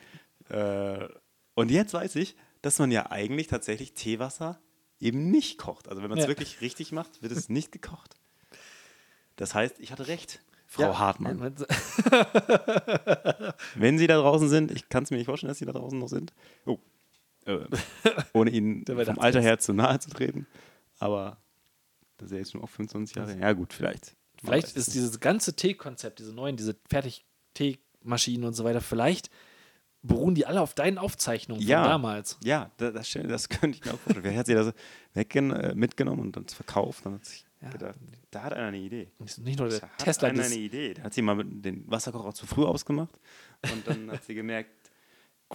Äh, 0.48 1.08
und 1.54 1.70
jetzt 1.70 1.94
weiß 1.94 2.16
ich, 2.16 2.36
dass 2.62 2.78
man 2.78 2.90
ja 2.90 3.10
eigentlich 3.10 3.46
tatsächlich 3.46 3.94
Teewasser 3.94 4.60
eben 4.98 5.30
nicht 5.30 5.58
kocht. 5.58 5.88
Also 5.88 6.02
wenn 6.02 6.10
man 6.10 6.18
es 6.18 6.24
Ja. 6.24 6.28
wirklich 6.28 6.60
richtig 6.60 6.92
macht, 6.92 7.22
wird 7.22 7.32
es 7.32 7.48
nicht 7.48 7.72
gekocht. 7.72 8.16
Das 9.36 9.54
heißt, 9.54 9.80
ich 9.80 9.92
hatte 9.92 10.08
recht, 10.08 10.42
Frau 10.66 10.82
Ja. 10.82 10.98
Hartmann. 10.98 11.40
Wenn 13.74 13.98
Sie 13.98 14.06
da 14.06 14.18
draußen 14.20 14.48
sind, 14.48 14.70
ich 14.70 14.88
kann 14.88 15.04
es 15.04 15.10
mir 15.10 15.16
nicht 15.16 15.26
vorstellen, 15.26 15.48
dass 15.48 15.58
Sie 15.58 15.64
da 15.64 15.72
draußen 15.72 15.98
noch 15.98 16.08
sind. 16.08 16.32
Oh. 16.66 16.78
Äh, 17.46 17.60
ohne 18.34 18.50
Ihnen 18.50 18.84
vom. 19.04 19.18
Alter 19.18 19.40
her 19.40 19.58
zu 19.58 19.72
nahe 19.72 19.98
zu 19.98 20.10
treten. 20.10 20.46
Aber 20.98 21.38
das 22.18 22.26
ist 22.26 22.32
ja 22.32 22.38
jetzt 22.38 22.52
schon 22.52 22.60
auch 22.62 22.68
25 22.68 23.16
Jahre. 23.16 23.38
Ja, 23.38 23.52
gut, 23.54 23.72
vielleicht. 23.72 24.14
Vielleicht 24.44 24.68
ist 24.68 24.76
es 24.88 24.92
dieses 24.92 25.20
ganze 25.20 25.54
Teekonzept, 25.54 26.18
diese 26.18 26.32
neuen, 26.32 26.56
diese 26.56 26.76
Fertig-Teemaschinen 26.88 28.44
und 28.46 28.54
so 28.54 28.64
weiter, 28.64 28.80
vielleicht 28.80 29.30
beruhen 30.02 30.34
die 30.34 30.46
alle 30.46 30.62
auf 30.62 30.72
deinen 30.74 30.96
Aufzeichnungen 30.96 31.62
Ja. 31.62 31.82
von 31.82 31.90
damals. 31.90 32.38
Ja, 32.42 32.70
das, 32.78 32.94
das, 32.94 33.12
das 33.12 33.48
könnte 33.50 33.78
ich 33.78 33.84
mir 33.84 33.92
auch 33.92 33.98
vorstellen. 33.98 34.24
Wer 34.24 34.36
hat 34.38 34.46
sie 34.46 34.54
das 34.54 34.72
weggen, 35.12 35.50
äh, 35.50 35.74
mitgenommen 35.74 36.20
und 36.22 36.36
dann 36.36 36.46
verkauft? 36.48 37.04
Dann 37.04 37.14
hat 37.14 37.26
sich 37.26 37.44
Ja. 37.60 37.68
gedacht, 37.68 37.96
da 38.30 38.42
hat 38.44 38.54
einer 38.54 38.68
eine 38.68 38.78
Idee. 38.78 39.10
Nicht 39.18 39.58
nur 39.58 39.68
der 39.68 39.80
Da 39.80 39.88
hat 39.88 39.98
Tesla 39.98 40.28
einer 40.28 40.38
des 40.42 40.52
eine 40.52 40.60
Idee. 40.60 40.94
Da 40.94 41.02
hat 41.02 41.12
sie 41.12 41.20
mal 41.20 41.44
den 41.44 41.88
Wasserkocher 41.90 42.32
zu 42.32 42.46
früh 42.46 42.64
ausgemacht 42.64 43.14
und 43.70 43.86
dann 43.86 44.10
hat 44.10 44.24
sie 44.24 44.34
gemerkt, 44.34 44.70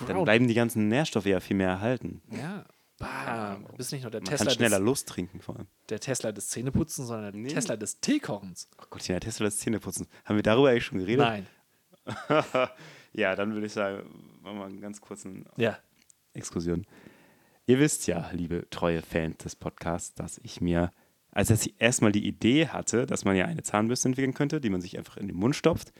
dann 0.08 0.24
bleiben 0.26 0.48
die 0.48 0.54
ganzen 0.54 0.90
Nährstoffe 0.90 1.26
ja 1.26 1.40
viel 1.40 1.56
mehr 1.58 1.70
erhalten. 1.70 2.22
Ja. 2.30 2.66
Bam. 2.98 3.66
Du 3.68 3.74
bist 3.78 3.92
nicht 3.92 4.04
nur 4.04 4.12
der 4.12 4.22
Man 4.22 4.30
Tesla, 4.30 4.46
kann 4.46 4.56
schneller 4.56 4.78
des, 4.80 4.86
Lust 4.86 5.10
trinken 5.10 5.42
vor 5.42 5.58
allem. 5.58 5.68
der 5.90 6.00
Tesla 6.00 6.32
des 6.32 6.48
Zähneputzens, 6.48 7.08
sondern 7.08 7.34
der 7.34 7.42
Nee. 7.42 7.50
Tesla 7.50 7.76
des 7.76 8.00
Teekochens. 8.00 8.70
Oh 8.82 8.86
Gott, 8.90 9.08
ja, 9.08 9.20
Tesla 9.20 9.46
das 9.46 9.58
Zähneputzen. 9.58 10.08
Haben 10.24 10.38
wir 10.38 10.44
darüber 10.44 10.70
eigentlich 10.70 10.86
schon 10.86 11.00
geredet? 11.00 11.26
Nein. 11.26 11.48
ja, 13.14 13.36
dann 13.36 13.54
würde 13.54 13.66
ich 13.68 13.74
sagen, 13.74 14.40
machen 14.42 14.58
wir 14.60 14.66
einen 14.66 14.82
ganz 14.82 15.02
kurzen 15.02 15.46
Ja. 15.58 15.78
Exkursion. 16.34 16.86
Ihr 17.68 17.80
wisst 17.80 18.08
ja, 18.08 18.30
liebe 18.32 18.68
treue 18.70 19.02
Fans 19.02 19.38
des 19.38 19.56
Podcasts, 19.56 20.14
dass 20.14 20.40
ich 20.44 20.62
mir, 20.62 20.92
als 21.32 21.50
ich 21.50 21.76
erstmal 21.80 22.12
die 22.12 22.26
Idee 22.28 22.68
hatte, 22.68 23.06
dass 23.08 23.26
man 23.26 23.36
ja 23.36 23.46
eine 23.46 23.64
Zahnbürste 23.64 24.08
entwickeln 24.10 24.34
könnte, 24.34 24.62
die 24.62 24.70
man 24.70 24.82
sich 24.82 24.98
einfach 24.98 25.18
in 25.18 25.28
den 25.28 25.36
Mund 25.36 25.56
stopft 25.56 25.92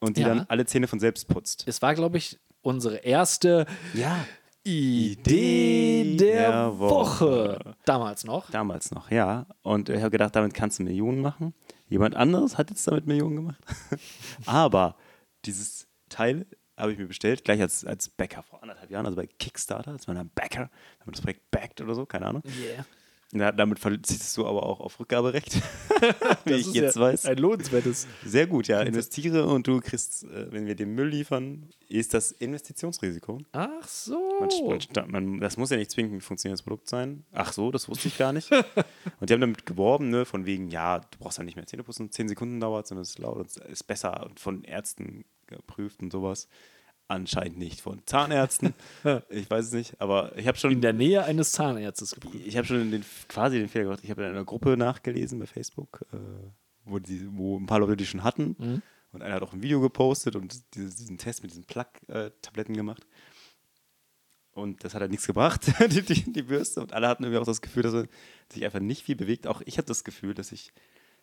und 0.00 0.16
die 0.16 0.22
Ja. 0.22 0.28
dann 0.28 0.46
alle 0.48 0.66
Zähne 0.66 0.88
von 0.88 0.98
selbst 1.00 1.28
putzt. 1.28 1.64
Es 1.68 1.80
war, 1.82 1.94
glaube 1.94 2.18
ich, 2.18 2.38
unsere 2.62 2.96
erste 2.96 3.66
Ja. 3.94 4.26
Idee 4.66 6.16
der, 6.16 6.50
der 6.50 6.78
Woche. 6.78 7.58
Woche. 7.58 7.74
Damals 7.84 8.24
noch. 8.24 8.50
Damals 8.50 8.90
noch, 8.90 9.10
ja. 9.10 9.46
Und 9.62 9.88
ich 9.88 10.00
habe 10.00 10.10
gedacht, 10.10 10.34
damit 10.34 10.54
kannst 10.54 10.78
du 10.78 10.82
Millionen 10.82 11.20
machen. 11.20 11.54
Jemand 11.88 12.16
anderes 12.16 12.58
hat 12.58 12.70
jetzt 12.70 12.86
damit 12.88 13.06
Millionen 13.06 13.36
gemacht. 13.36 13.62
Aber 14.46 14.96
dieses 15.44 15.86
Teil 16.08 16.46
habe 16.76 16.92
ich 16.92 16.98
mir 16.98 17.06
bestellt, 17.06 17.44
gleich 17.44 17.60
als, 17.60 17.84
als 17.84 18.08
Bäcker 18.08 18.42
vor 18.42 18.62
anderthalb 18.62 18.90
Jahren, 18.90 19.06
also 19.06 19.16
bei 19.16 19.26
Kickstarter, 19.26 19.92
als 19.92 20.08
ein 20.08 20.30
Bäcker, 20.34 20.68
wenn 20.98 21.06
man 21.06 21.12
das 21.12 21.22
Projekt 21.22 21.50
backt 21.50 21.80
oder 21.80 21.94
so, 21.94 22.04
keine 22.04 22.26
Ahnung. 22.26 22.42
Yeah. 22.44 22.84
Ja, 23.32 23.50
damit 23.50 23.80
verzichtest 23.80 24.36
du 24.36 24.46
aber 24.46 24.62
auch 24.62 24.78
auf 24.78 25.00
Rückgaberecht, 25.00 25.54
wie 26.44 26.54
ich 26.54 26.72
jetzt 26.72 26.94
ja 26.94 27.02
weiß. 27.02 27.26
Ein 27.26 27.38
lohnenswertes. 27.38 28.06
Sehr 28.24 28.46
gut, 28.46 28.68
ja. 28.68 28.80
Investiere 28.82 29.46
und 29.46 29.66
du 29.66 29.80
kriegst, 29.80 30.24
äh, 30.24 30.52
wenn 30.52 30.66
wir 30.66 30.76
den 30.76 30.94
Müll 30.94 31.08
liefern, 31.08 31.68
ist 31.88 32.14
das 32.14 32.30
Investitionsrisiko. 32.30 33.40
Ach 33.50 33.86
so. 33.88 34.38
Man, 34.94 35.10
man, 35.10 35.40
das 35.40 35.56
muss 35.56 35.70
ja 35.70 35.76
nicht 35.76 35.90
zwingend 35.90 36.14
ein 36.14 36.20
funktionierendes 36.20 36.62
Produkt 36.62 36.88
sein. 36.88 37.24
Ach 37.32 37.52
so, 37.52 37.72
das 37.72 37.88
wusste 37.88 38.06
ich 38.08 38.16
gar 38.16 38.32
nicht. 38.32 38.50
und 39.20 39.28
die 39.28 39.34
haben 39.34 39.40
damit 39.40 39.66
geworben, 39.66 40.08
ne, 40.08 40.24
von 40.24 40.46
wegen, 40.46 40.68
ja, 40.68 41.00
du 41.00 41.18
brauchst 41.18 41.38
ja 41.38 41.44
nicht 41.44 41.56
mehr 41.56 41.66
Zähne 41.66 41.82
putzen, 41.82 42.12
10 42.12 42.28
Sekunden 42.28 42.60
dauert, 42.60 42.86
sondern 42.86 43.02
es 43.02 43.10
ist 43.10 43.18
laut, 43.18 43.56
ist 43.56 43.84
besser 43.88 44.24
und 44.24 44.38
von 44.38 44.62
Ärzten 44.62 45.24
geprüft 45.48 46.00
und 46.00 46.12
sowas. 46.12 46.48
Anscheinend 47.08 47.58
nicht 47.58 47.80
von 47.80 48.02
Zahnärzten. 48.04 48.74
ich 49.28 49.48
weiß 49.48 49.66
es 49.66 49.72
nicht, 49.72 50.00
aber 50.00 50.36
ich 50.36 50.48
habe 50.48 50.58
schon 50.58 50.72
In 50.72 50.80
der 50.80 50.92
Nähe 50.92 51.24
eines 51.24 51.52
Zahnarztes 51.52 52.14
geprüft. 52.14 52.44
ich 52.44 52.56
habe 52.56 52.66
schon 52.66 52.90
den, 52.90 53.04
quasi 53.28 53.58
den 53.58 53.68
Fehler 53.68 53.84
gemacht. 53.84 54.00
Ich 54.02 54.10
habe 54.10 54.24
in 54.24 54.30
einer 54.30 54.44
Gruppe 54.44 54.76
nachgelesen 54.76 55.38
bei 55.38 55.46
Facebook, 55.46 56.04
äh, 56.12 56.16
wo, 56.84 56.98
die, 56.98 57.28
wo 57.30 57.58
ein 57.58 57.66
paar 57.66 57.78
Leute 57.78 57.96
die 57.96 58.06
schon 58.06 58.24
hatten. 58.24 58.56
Mhm. 58.58 58.82
Und 59.12 59.22
einer 59.22 59.36
hat 59.36 59.42
auch 59.42 59.52
ein 59.52 59.62
Video 59.62 59.80
gepostet 59.80 60.34
und 60.34 60.74
diesen 60.74 61.16
Test 61.16 61.42
mit 61.42 61.52
diesen 61.52 61.64
Plug-Tabletten 61.64 62.76
gemacht. 62.76 63.06
Und 64.56 64.84
das 64.84 64.94
hat 64.94 65.02
halt 65.02 65.10
nichts 65.10 65.26
gebracht, 65.26 65.70
die, 65.90 66.02
die, 66.02 66.32
die 66.32 66.42
Bürste. 66.42 66.80
Und 66.80 66.92
alle 66.92 67.08
hatten 67.08 67.22
irgendwie 67.22 67.40
auch 67.40 67.46
das 67.46 67.60
Gefühl, 67.60 67.82
dass 67.82 67.92
man 67.92 68.08
sich 68.50 68.64
einfach 68.64 68.80
nicht 68.80 69.04
viel 69.04 69.14
bewegt. 69.14 69.46
Auch 69.46 69.62
ich 69.64 69.78
habe 69.78 69.86
das 69.86 70.02
Gefühl, 70.02 70.34
dass 70.34 70.50
ich. 70.50 70.72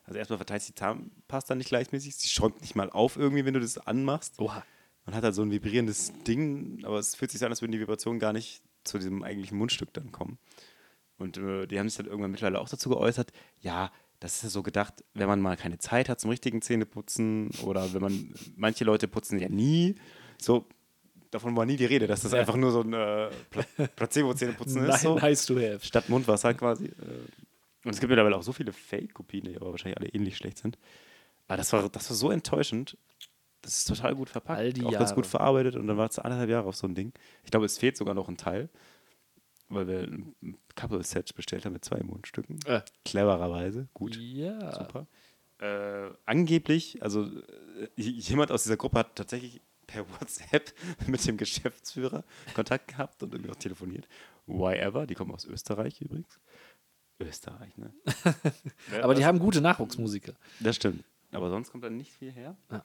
Also 0.06 0.20
erstmal 0.20 0.38
verteilt 0.38 0.62
sich 0.62 0.74
die 0.74 0.80
Zahnpasta 0.80 1.56
nicht 1.56 1.70
gleichmäßig. 1.70 2.16
Sie 2.16 2.28
schäumt 2.28 2.62
nicht 2.62 2.76
mal 2.76 2.90
auf 2.90 3.16
irgendwie, 3.16 3.46
wenn 3.46 3.54
du 3.54 3.60
das 3.60 3.78
anmachst. 3.78 4.38
Oha. 4.38 4.64
Man 5.06 5.16
hat 5.16 5.24
halt 5.24 5.36
so 5.36 5.42
ein 5.42 5.52
vibrierendes 5.52 6.14
Ding, 6.26 6.80
aber 6.86 6.98
es 7.00 7.16
fühlt 7.16 7.32
sich 7.32 7.40
so 7.40 7.46
an, 7.46 7.52
als 7.52 7.62
würden 7.62 7.72
die 7.74 7.80
Vibrationen 7.80 8.20
gar 8.20 8.34
nicht 8.34 8.62
zu 8.84 8.98
diesem 8.98 9.24
eigentlichen 9.24 9.58
Mundstück 9.58 9.94
dann 9.94 10.12
kommen. 10.12 10.38
Und 11.18 11.38
äh, 11.38 11.68
die 11.68 11.78
haben 11.80 11.88
sich 11.90 11.98
dann 11.98 12.06
irgendwann 12.08 12.32
mittlerweile 12.32 12.60
auch 12.60 12.70
dazu 12.70 12.90
geäußert, 12.90 13.32
ja, 13.62 13.92
das 14.20 14.36
ist 14.38 14.44
ja 14.44 14.50
so 14.50 14.64
gedacht, 14.64 15.04
wenn 15.14 15.28
man 15.28 15.42
mal 15.42 15.58
keine 15.58 15.78
Zeit 15.78 16.08
hat 16.08 16.20
zum 16.22 16.30
richtigen 16.30 16.62
Zähneputzen 16.62 17.50
oder 17.64 17.94
wenn 17.94 18.02
man, 18.02 18.34
manche 18.56 18.86
Leute 18.86 19.08
putzen 19.10 19.38
ja 19.40 19.50
nie, 19.50 19.96
so, 20.42 20.66
davon 21.32 21.56
war 21.58 21.66
nie 21.66 21.76
die 21.76 21.86
Rede, 21.86 22.08
dass 22.08 22.22
das 22.22 22.32
Ja. 22.32 22.40
einfach 22.40 22.56
nur 22.56 22.72
so 22.72 22.82
ein 22.82 22.94
äh, 22.94 23.30
Pla 23.50 23.64
Placebo-Zähneputzen 23.96 24.86
ist. 24.86 25.02
So 25.02 25.16
nice 25.20 25.46
to 25.46 25.56
have. 25.58 25.80
statt 25.86 26.08
Mundwasser 26.10 26.54
quasi. 26.54 26.86
Äh, 26.86 26.92
Und 27.84 27.92
es 27.92 28.00
gibt 28.00 28.10
mittlerweile 28.10 28.38
auch 28.38 28.44
so 28.44 28.54
viele 28.54 28.72
Fake-Kopien, 28.72 29.44
die 29.46 29.56
aber 29.58 29.72
wahrscheinlich 29.72 29.98
alle 30.00 30.10
ähnlich 30.10 30.38
schlecht 30.38 30.58
sind. 30.58 30.78
Aber 31.48 31.58
das 31.58 31.74
war, 31.74 31.90
das 31.90 32.10
war 32.10 32.16
so 32.16 32.32
enttäuschend. 32.32 32.98
Das 33.64 33.78
ist 33.78 33.88
total 33.88 34.14
gut 34.14 34.30
verpackt. 34.30 34.60
All 34.60 34.74
die 34.74 34.84
auch 34.84 34.92
ganz 34.92 35.10
Jahre. 35.10 35.16
gut 35.16 35.26
verarbeitet 35.26 35.76
und 35.76 35.88
dann 35.88 35.98
war 35.98 36.08
es 36.10 36.20
anderthalb 36.20 36.50
Jahre 36.50 36.68
auf 36.68 36.76
so 36.76 36.86
ein 36.86 36.96
Ding. 36.96 37.14
Ich 37.44 37.52
glaube, 37.52 37.66
es 37.66 37.78
fehlt 37.78 37.98
sogar 37.98 38.14
noch 38.14 38.28
ein 38.28 38.38
Teil, 38.38 38.70
weil 39.70 39.88
wir 39.88 40.00
ein 40.02 40.58
Couple-Set 40.76 41.34
bestellt 41.34 41.66
haben 41.66 41.74
mit 41.74 41.84
zwei 41.86 42.02
Mundstücken. 42.04 42.60
Äh. 42.66 42.82
Clevererweise. 43.06 43.88
Gut. 43.94 44.18
Ja. 44.18 44.74
Super. 44.74 45.08
Äh, 45.60 46.12
angeblich, 46.26 47.02
also 47.02 47.26
äh, 47.26 47.88
jemand 47.96 48.52
aus 48.52 48.64
dieser 48.64 48.76
Gruppe 48.76 49.00
hat 49.00 49.16
tatsächlich 49.16 49.62
per 49.88 50.06
WhatsApp 50.20 50.74
mit 51.08 51.26
dem 51.26 51.38
Geschäftsführer 51.38 52.26
Kontakt 52.54 52.90
gehabt 52.90 53.24
und 53.24 53.34
irgendwie 53.34 53.52
auch 53.52 53.56
telefoniert. 53.56 54.08
Why 54.46 54.76
ever? 54.76 55.08
Die 55.08 55.16
kommen 55.16 55.32
aus 55.32 55.46
Österreich 55.46 56.02
übrigens. 56.02 56.40
Österreich, 57.20 57.78
ne? 57.78 57.94
Aber 59.02 59.16
die 59.16 59.24
haben 59.26 59.40
gute 59.40 59.62
Nachwuchsmusiker. 59.62 60.34
Das 60.60 60.76
stimmt. 60.76 61.06
Aber 61.32 61.50
sonst 61.50 61.72
kommt 61.72 61.84
da 61.84 61.90
nicht 61.90 62.12
viel 62.12 62.32
her. 62.32 62.58
Ja. 62.70 62.84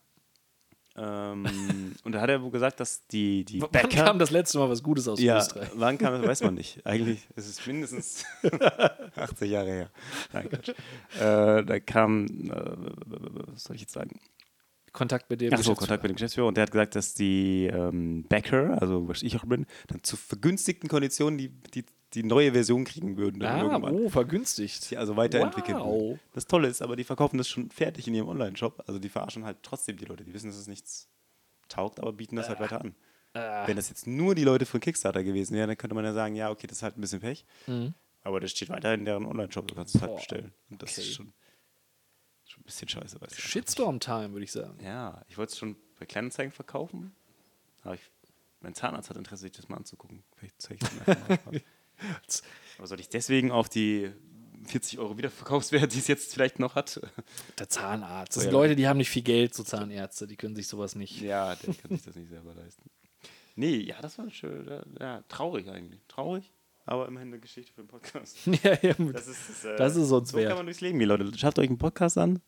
Ähm, 0.99 1.95
und 2.05 2.13
da 2.13 2.21
hat 2.21 2.31
er 2.31 2.43
wohl 2.43 2.51
gesagt, 2.51 2.81
dass 2.81 3.07
die, 3.07 3.45
die 3.45 3.63
Wann 3.63 3.71
Bäcker. 3.71 4.05
kam 4.05 4.19
das 4.19 4.31
letzte 4.31 4.59
Mal 4.59 4.69
was 4.69 4.83
Gutes 4.83 5.07
aus 5.07 5.21
ja, 5.21 5.39
Österreich? 5.39 5.71
wann 5.75 5.99
kam 5.99 6.15
das, 6.15 6.29
weiß 6.29 6.43
man 6.43 6.55
nicht. 6.55 6.81
Eigentlich 6.85 7.27
ist 7.37 7.49
es 7.49 7.67
mindestens 7.67 8.25
80 9.17 9.51
Jahre 9.51 9.69
her. 9.69 9.91
Nein, 10.33 10.49
Quatsch. 10.49 10.69
Äh, 10.69 11.65
da 11.65 11.81
kam, 11.81 12.27
äh, 12.27 13.51
was 13.53 13.65
soll 13.65 13.77
ich 13.77 13.83
jetzt 13.83 13.93
sagen? 13.93 14.19
Kontakt 14.93 15.31
mit 15.31 15.41
dem 15.41 15.53
Ach 15.55 15.63
so. 15.63 15.75
Kontakt 15.75 16.03
mit 16.03 16.11
dem 16.11 16.17
Geschäftsführer 16.17 16.49
und 16.49 16.57
der 16.57 16.63
hat 16.63 16.73
gesagt, 16.73 16.97
dass 16.97 17.15
die 17.15 17.67
ähm, 17.73 18.25
Bäcker, 18.25 18.81
also 18.81 19.07
was 19.09 19.23
ich 19.23 19.37
auch 19.37 19.45
bin, 19.45 19.67
dann 19.87 20.03
zu 20.03 20.17
vergünstigten 20.17 20.89
Konditionen 20.89 21.39
die, 21.39 21.51
die, 21.75 21.85
die 22.15 22.23
neue 22.23 22.53
Version 22.53 22.85
kriegen 22.85 23.17
würden. 23.17 23.41
Dann 23.41 23.61
Ah, 23.61 23.63
irgendwann. 23.73 23.95
oh, 23.95 24.09
vergünstigt. 24.09 24.97
Also 24.97 25.17
weiterentwickelt 25.17 25.77
Wow. 25.79 26.19
Das 26.33 26.47
Tolle 26.47 26.69
ist 26.69 26.81
aber, 26.83 26.97
die 26.97 27.05
verkaufen 27.05 27.37
das 27.39 27.49
schon 27.49 27.71
fertig 27.71 28.09
in 28.09 28.15
ihrem 28.15 28.29
Online-Shop. 28.29 28.83
Also 28.87 28.99
die 28.99 29.09
verarschen 29.09 29.45
halt 29.45 29.59
trotzdem 29.63 29.97
die 29.99 30.05
Leute. 30.07 30.25
Die 30.25 30.33
wissen, 30.33 30.47
dass 30.49 30.57
es 30.57 30.67
nichts 30.69 31.09
taugt, 31.69 32.01
aber 32.01 32.13
bieten 32.13 32.37
das 32.37 32.49
halt 32.49 32.61
weiter 32.61 32.81
an. 32.81 32.95
Wenn 33.67 33.77
das 33.77 33.89
jetzt 33.91 34.07
nur 34.07 34.35
die 34.35 34.43
Leute 34.45 34.65
von 34.67 34.81
Kickstarter 34.81 35.23
gewesen 35.23 35.55
wären, 35.55 35.69
dann 35.69 35.77
könnte 35.77 35.95
man 35.95 36.05
ja 36.05 36.13
sagen, 36.15 36.35
ja, 36.35 36.51
okay, 36.51 36.67
das 36.67 36.79
ist 36.79 36.83
halt 36.83 36.97
ein 36.97 37.01
bisschen 37.03 37.21
Pech. 37.21 37.45
Aber 38.23 38.41
das 38.41 38.51
steht 38.51 38.69
weiter 38.71 38.95
in 38.95 39.05
deren 39.05 39.27
Online-Shop, 39.27 39.69
du 39.69 39.75
kannst 39.75 39.95
es 39.95 40.01
halt 40.01 40.13
Mhm. 40.13 40.17
Bestellen. 40.17 40.53
Und 40.71 40.83
das 40.83 40.93
okay. 40.93 41.01
ist 41.03 41.15
schon, 41.15 41.33
schon 42.47 42.63
ein 42.63 42.65
bisschen 42.65 42.89
scheiße. 42.89 43.21
Weißt 43.21 43.37
du. 43.37 43.41
Shitstorm-Time, 43.43 44.33
würde 44.33 44.45
ich 44.45 44.53
sagen. 44.53 44.79
Ja, 44.83 45.23
ich 45.29 45.37
wollte 45.39 45.53
es 45.53 45.59
schon 45.59 45.77
bei 46.01 46.07
Kleinanzeigen 46.07 46.53
verkaufen. 46.53 47.15
Aber 47.85 47.95
ich, 47.95 48.01
mein 48.61 48.75
Zahnarzt 48.75 49.09
hat 49.11 49.17
Interesse, 49.17 49.43
sich 49.43 49.53
das 49.53 49.69
mal 49.69 49.77
anzugucken. 49.77 50.25
Vielleicht 50.37 50.61
zeige 50.61 50.85
ich 50.85 50.91
es 50.91 51.07
mir 51.07 51.17
einfach 51.29 51.53
mal. 51.53 51.61
Aber 52.79 52.87
soll 52.87 53.01
ich 53.01 53.09
deswegen 53.09 53.51
auf 53.51 53.69
die 53.69 54.11
40 54.67 54.99
Euro 54.99 55.17
Wiederverkaufswert, 55.19 55.93
die 55.95 55.99
es 55.99 56.07
jetzt 56.09 56.33
vielleicht 56.35 56.59
noch 56.59 56.75
hat? 56.75 57.01
Der 57.59 57.69
Zahnarzt. 57.69 58.37
Das 58.37 58.43
Oh, 58.43 58.45
sind. 58.45 58.53
Leute, 58.53 58.77
die 58.77 58.87
haben 58.87 58.99
nicht 58.99 59.11
viel 59.11 59.23
Geld, 59.23 59.55
so 59.55 59.63
Zahnärzte. 59.65 60.27
Die 60.27 60.37
können 60.37 60.55
sich 60.57 60.69
sowas 60.69 60.95
nicht. 60.95 61.21
Ja, 61.21 61.55
der 61.57 61.75
kann 61.75 61.91
sich 61.91 62.03
das 62.05 62.15
nicht 62.17 62.29
selber 62.29 62.55
leisten. 62.55 62.91
Nee, 63.57 63.77
ja, 63.79 64.01
das 64.01 64.19
war 64.19 64.31
schön. 64.31 64.69
Ja, 65.01 65.23
traurig 65.29 65.69
eigentlich. 65.69 66.01
Traurig, 66.07 66.53
aber 66.87 67.09
immerhin 67.09 67.29
eine 67.29 67.41
Geschichte 67.41 67.73
für 67.73 67.83
den 67.83 67.89
Podcast. 67.89 68.37
ja, 68.63 68.79
ja, 68.83 68.95
Das 69.13 69.27
ist, 69.27 69.49
das, 69.49 69.65
äh, 69.65 69.77
Das 69.77 69.97
ist 69.97 70.11
uns 70.13 70.31
so 70.31 70.37
wert. 70.37 70.49
kann 70.49 70.59
man 70.59 70.67
durchs 70.67 70.81
Leben 70.81 70.99
gehen, 70.99 71.09
Leute. 71.09 71.37
Schafft 71.37 71.59
euch 71.59 71.69
einen 71.69 71.79
Podcast 71.79 72.19
an. 72.19 72.41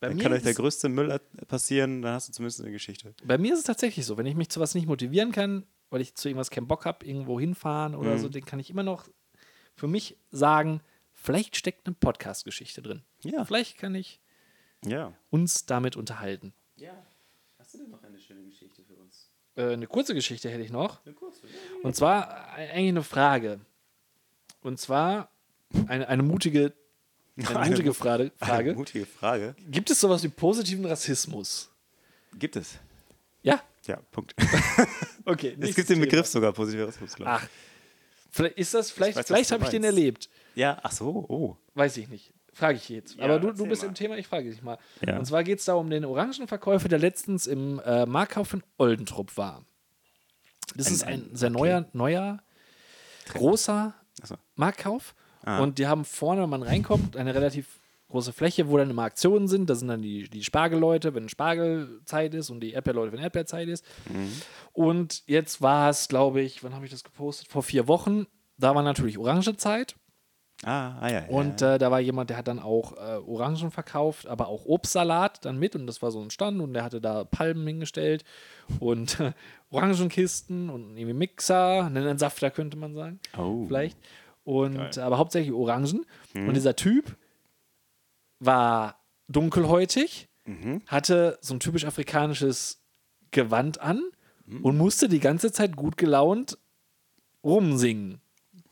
Bei 0.00 0.08
Dann 0.08 0.16
mir 0.16 0.22
kann 0.22 0.32
euch 0.32 0.42
der 0.42 0.54
größte 0.54 0.88
Müll 0.88 1.18
passieren, 1.46 2.00
dann 2.02 2.14
hast 2.14 2.28
du 2.28 2.32
zumindest 2.32 2.60
eine 2.62 2.72
Geschichte. 2.72 3.14
Bei 3.24 3.36
mir 3.38 3.52
ist 3.52 3.60
es 3.60 3.64
tatsächlich 3.66 4.04
so, 4.06 4.16
wenn 4.16 4.24
ich 4.26 4.34
mich 4.34 4.48
zu 4.48 4.58
was 4.60 4.74
nicht 4.74 4.86
motivieren 4.86 5.30
kann, 5.32 5.64
weil 5.90 6.00
ich 6.00 6.14
zu 6.14 6.28
irgendwas 6.28 6.50
keinen 6.50 6.66
Bock 6.68 6.84
habe, 6.86 7.04
irgendwo 7.06 7.38
hinfahren 7.40 7.94
oder 7.94 8.14
Mhm. 8.14 8.18
so, 8.18 8.28
dann 8.28 8.44
kann 8.44 8.58
ich 8.60 8.70
immer 8.70 8.82
noch 8.82 9.08
für 9.74 9.88
mich 9.88 10.16
sagen, 10.30 10.80
vielleicht 11.12 11.56
steckt 11.56 11.86
eine 11.86 11.94
Podcast-Geschichte 11.94 12.82
drin. 12.82 13.02
Ja. 13.22 13.44
Vielleicht 13.44 13.76
kann 13.78 13.94
ich 13.94 14.20
Ja. 14.84 15.12
uns 15.30 15.66
damit 15.66 15.96
unterhalten. 15.96 16.52
Ja. 16.76 16.92
Hast 17.58 17.74
du 17.74 17.78
denn 17.78 17.90
noch 17.90 18.02
eine 18.02 18.18
schöne 18.18 18.42
Geschichte 18.44 18.82
für 18.82 18.94
uns? 18.94 19.30
Äh, 19.56 19.72
eine 19.74 19.86
kurze 19.86 20.14
Geschichte 20.14 20.48
hätte 20.48 20.62
ich 20.62 20.70
noch. 20.70 21.04
Eine 21.04 21.14
kurze. 21.14 21.42
Und 21.82 21.94
zwar 21.96 22.56
äh, 22.58 22.70
eigentlich 22.70 22.88
eine 22.88 23.02
Frage. 23.02 23.60
Und 24.62 24.78
zwar 24.78 25.30
eine, 25.86 26.08
eine 26.08 26.22
mutige, 26.22 26.72
eine 27.36 27.46
Eine 27.60 27.70
mutige 27.70 27.88
mu- 27.90 27.94
Frage, 27.94 28.22
Eine 28.22 28.32
Frage. 28.38 28.74
mutige 28.74 29.06
Frage. 29.06 29.54
Gibt 29.70 29.90
es 29.90 30.00
sowas 30.00 30.22
wie 30.22 30.28
positiven 30.28 30.84
Rassismus? 30.84 31.70
Gibt 32.38 32.56
es? 32.56 32.78
Ja. 33.42 33.62
Ja, 33.86 33.98
Punkt. 34.10 34.34
Okay. 35.24 35.56
es 35.60 35.74
gibt 35.74 35.88
den 35.88 35.96
Thema. 35.96 36.06
Begriff 36.06 36.26
sogar, 36.26 36.52
positiver 36.52 36.88
Rassismus, 36.88 37.14
glaube 37.14 37.30
ich. 37.30 37.42
Ach. 37.42 37.48
Vielleicht 38.32 38.58
ist 38.58 38.74
das, 38.74 38.90
vielleicht, 38.90 39.16
weiß, 39.16 39.26
vielleicht 39.26 39.52
habe 39.52 39.64
ich 39.64 39.70
den 39.70 39.84
erlebt. 39.84 40.28
Ja, 40.54 40.78
ach 40.82 40.92
so, 40.92 41.26
oh. 41.28 41.56
Weiß 41.74 41.96
ich 41.96 42.08
nicht. 42.08 42.32
Frage 42.52 42.76
ich 42.76 42.88
jetzt. 42.88 43.16
Ja, 43.16 43.24
Aber 43.24 43.38
du, 43.38 43.52
du 43.52 43.66
bist 43.66 43.82
mal. 43.82 43.88
im 43.88 43.94
Thema, 43.94 44.16
ich 44.16 44.26
frage 44.26 44.50
dich 44.50 44.62
mal. 44.62 44.78
Ja. 45.06 45.18
Und 45.18 45.24
zwar 45.26 45.44
geht 45.44 45.58
es 45.60 45.64
da 45.64 45.74
um 45.74 45.90
den 45.90 46.04
Orangenverkäufer, 46.04 46.88
der 46.88 46.98
letztens 46.98 47.46
im 47.46 47.80
äh, 47.80 48.06
Marktkauf 48.06 48.52
in 48.54 48.62
Oldentrupp 48.78 49.36
war. 49.36 49.64
Das 50.76 50.86
Ein- 50.88 50.92
ist 50.92 51.02
ein 51.04 51.12
ein- 51.30 51.36
sehr 51.36 51.50
okay. 51.50 51.58
neuer, 51.58 51.88
neuer, 51.92 52.42
großer 53.32 53.94
Achso. 54.22 54.36
Marktkauf. 54.56 55.14
Ah. 55.42 55.60
Und 55.60 55.78
die 55.78 55.86
haben 55.86 56.04
vorne, 56.04 56.42
wenn 56.42 56.50
man 56.50 56.62
reinkommt, 56.62 57.16
eine 57.16 57.34
relativ 57.34 57.78
große 58.10 58.32
Fläche, 58.32 58.68
wo 58.68 58.76
dann 58.76 58.90
immer 58.90 59.04
Aktionen 59.04 59.48
sind. 59.48 59.70
Da 59.70 59.74
sind 59.74 59.88
dann 59.88 60.02
die, 60.02 60.28
die 60.28 60.44
Spargelleute, 60.44 61.14
wenn 61.14 61.28
Spargelzeit 61.28 62.34
ist 62.34 62.50
und 62.50 62.60
die 62.60 62.72
Erdbeerleute, 62.72 63.12
wenn 63.12 63.20
Erdbeerzeit 63.20 63.68
ist. 63.68 63.84
Mhm. 64.12 64.32
Und 64.72 65.22
jetzt 65.26 65.62
war 65.62 65.88
es, 65.88 66.08
glaube 66.08 66.42
ich, 66.42 66.62
wann 66.62 66.74
habe 66.74 66.84
ich 66.84 66.90
das 66.90 67.04
gepostet? 67.04 67.48
Vor 67.48 67.62
vier 67.62 67.88
Wochen. 67.88 68.26
Da 68.58 68.74
war 68.74 68.82
natürlich 68.82 69.16
Orangezeit. 69.16 69.96
Ah, 70.62 70.98
ah 71.00 71.08
ja. 71.08 71.20
ja, 71.20 71.26
Und 71.28 71.62
ja. 71.62 71.74
äh, 71.74 71.78
da 71.78 71.90
war 71.90 72.00
jemand, 72.00 72.28
der 72.28 72.36
hat 72.36 72.46
dann 72.46 72.58
auch 72.58 72.92
äh, 72.92 73.16
Orangen 73.16 73.70
verkauft, 73.70 74.26
aber 74.26 74.48
auch 74.48 74.66
Obstsalat 74.66 75.44
dann 75.44 75.58
mit. 75.58 75.74
Und 75.74 75.86
das 75.86 76.02
war 76.02 76.10
so 76.10 76.20
ein 76.20 76.30
Stand 76.30 76.60
und 76.60 76.74
der 76.74 76.84
hatte 76.84 77.00
da 77.00 77.24
Palmen 77.24 77.66
hingestellt 77.66 78.24
und 78.78 79.20
äh, 79.20 79.32
Orangenkisten 79.70 80.68
und 80.68 80.96
irgendwie 80.98 81.14
Mixer, 81.14 81.84
einen 81.84 82.06
Entsafter 82.06 82.50
könnte 82.50 82.76
man 82.76 82.94
sagen. 82.94 83.20
Oh. 83.38 83.64
Vielleicht. 83.66 83.96
Und 84.44 84.76
Geil. 84.76 85.04
aber 85.04 85.18
hauptsächlich 85.18 85.54
Orangen. 85.54 86.04
Und 86.34 86.54
dieser 86.54 86.76
Typ 86.76 87.16
war 88.40 88.96
dunkelhäutig, 89.28 90.28
Mhm. 90.46 90.82
hatte 90.86 91.38
so 91.40 91.54
ein 91.54 91.60
typisch 91.60 91.84
afrikanisches 91.84 92.82
Gewand 93.30 93.80
an 93.80 94.02
Mhm. 94.46 94.64
und 94.64 94.76
musste 94.78 95.08
die 95.08 95.20
ganze 95.20 95.52
Zeit 95.52 95.76
gut 95.76 95.96
gelaunt 95.96 96.58
rumsingen. 97.44 98.20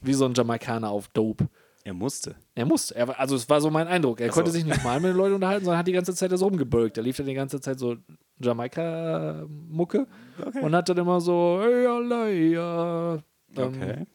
Wie 0.00 0.14
so 0.14 0.24
ein 0.24 0.34
Jamaikaner 0.34 0.90
auf 0.90 1.08
Dope. 1.08 1.48
Er 1.84 1.94
musste. 1.94 2.34
Er 2.54 2.66
musste. 2.66 2.94
Er 2.96 3.08
war, 3.08 3.18
also 3.20 3.34
es 3.36 3.48
war 3.48 3.60
so 3.60 3.70
mein 3.70 3.86
Eindruck. 3.88 4.20
Er 4.20 4.28
so. 4.28 4.34
konnte 4.34 4.50
sich 4.50 4.64
nicht 4.64 4.82
mal 4.84 5.00
mit 5.00 5.10
den 5.10 5.16
Leuten 5.16 5.34
unterhalten, 5.36 5.64
sondern 5.64 5.78
hat 5.78 5.86
die 5.86 5.92
ganze 5.92 6.14
Zeit 6.14 6.30
so 6.36 6.44
rumgebölkt. 6.46 6.96
Da 6.96 7.00
lief 7.02 7.16
dann 7.16 7.26
die 7.26 7.34
ganze 7.34 7.60
Zeit 7.60 7.78
so 7.78 7.96
Jamaika-Mucke 8.40 10.06
Okay. 10.44 10.60
und 10.60 10.74
hat 10.74 10.88
dann 10.88 10.98
immer 10.98 11.20
so, 11.20 11.60
hey, 11.62 11.86
Allah, 11.86 12.28
ja. 12.28 13.14
Ähm, 13.14 13.22
Okay. 13.56 14.06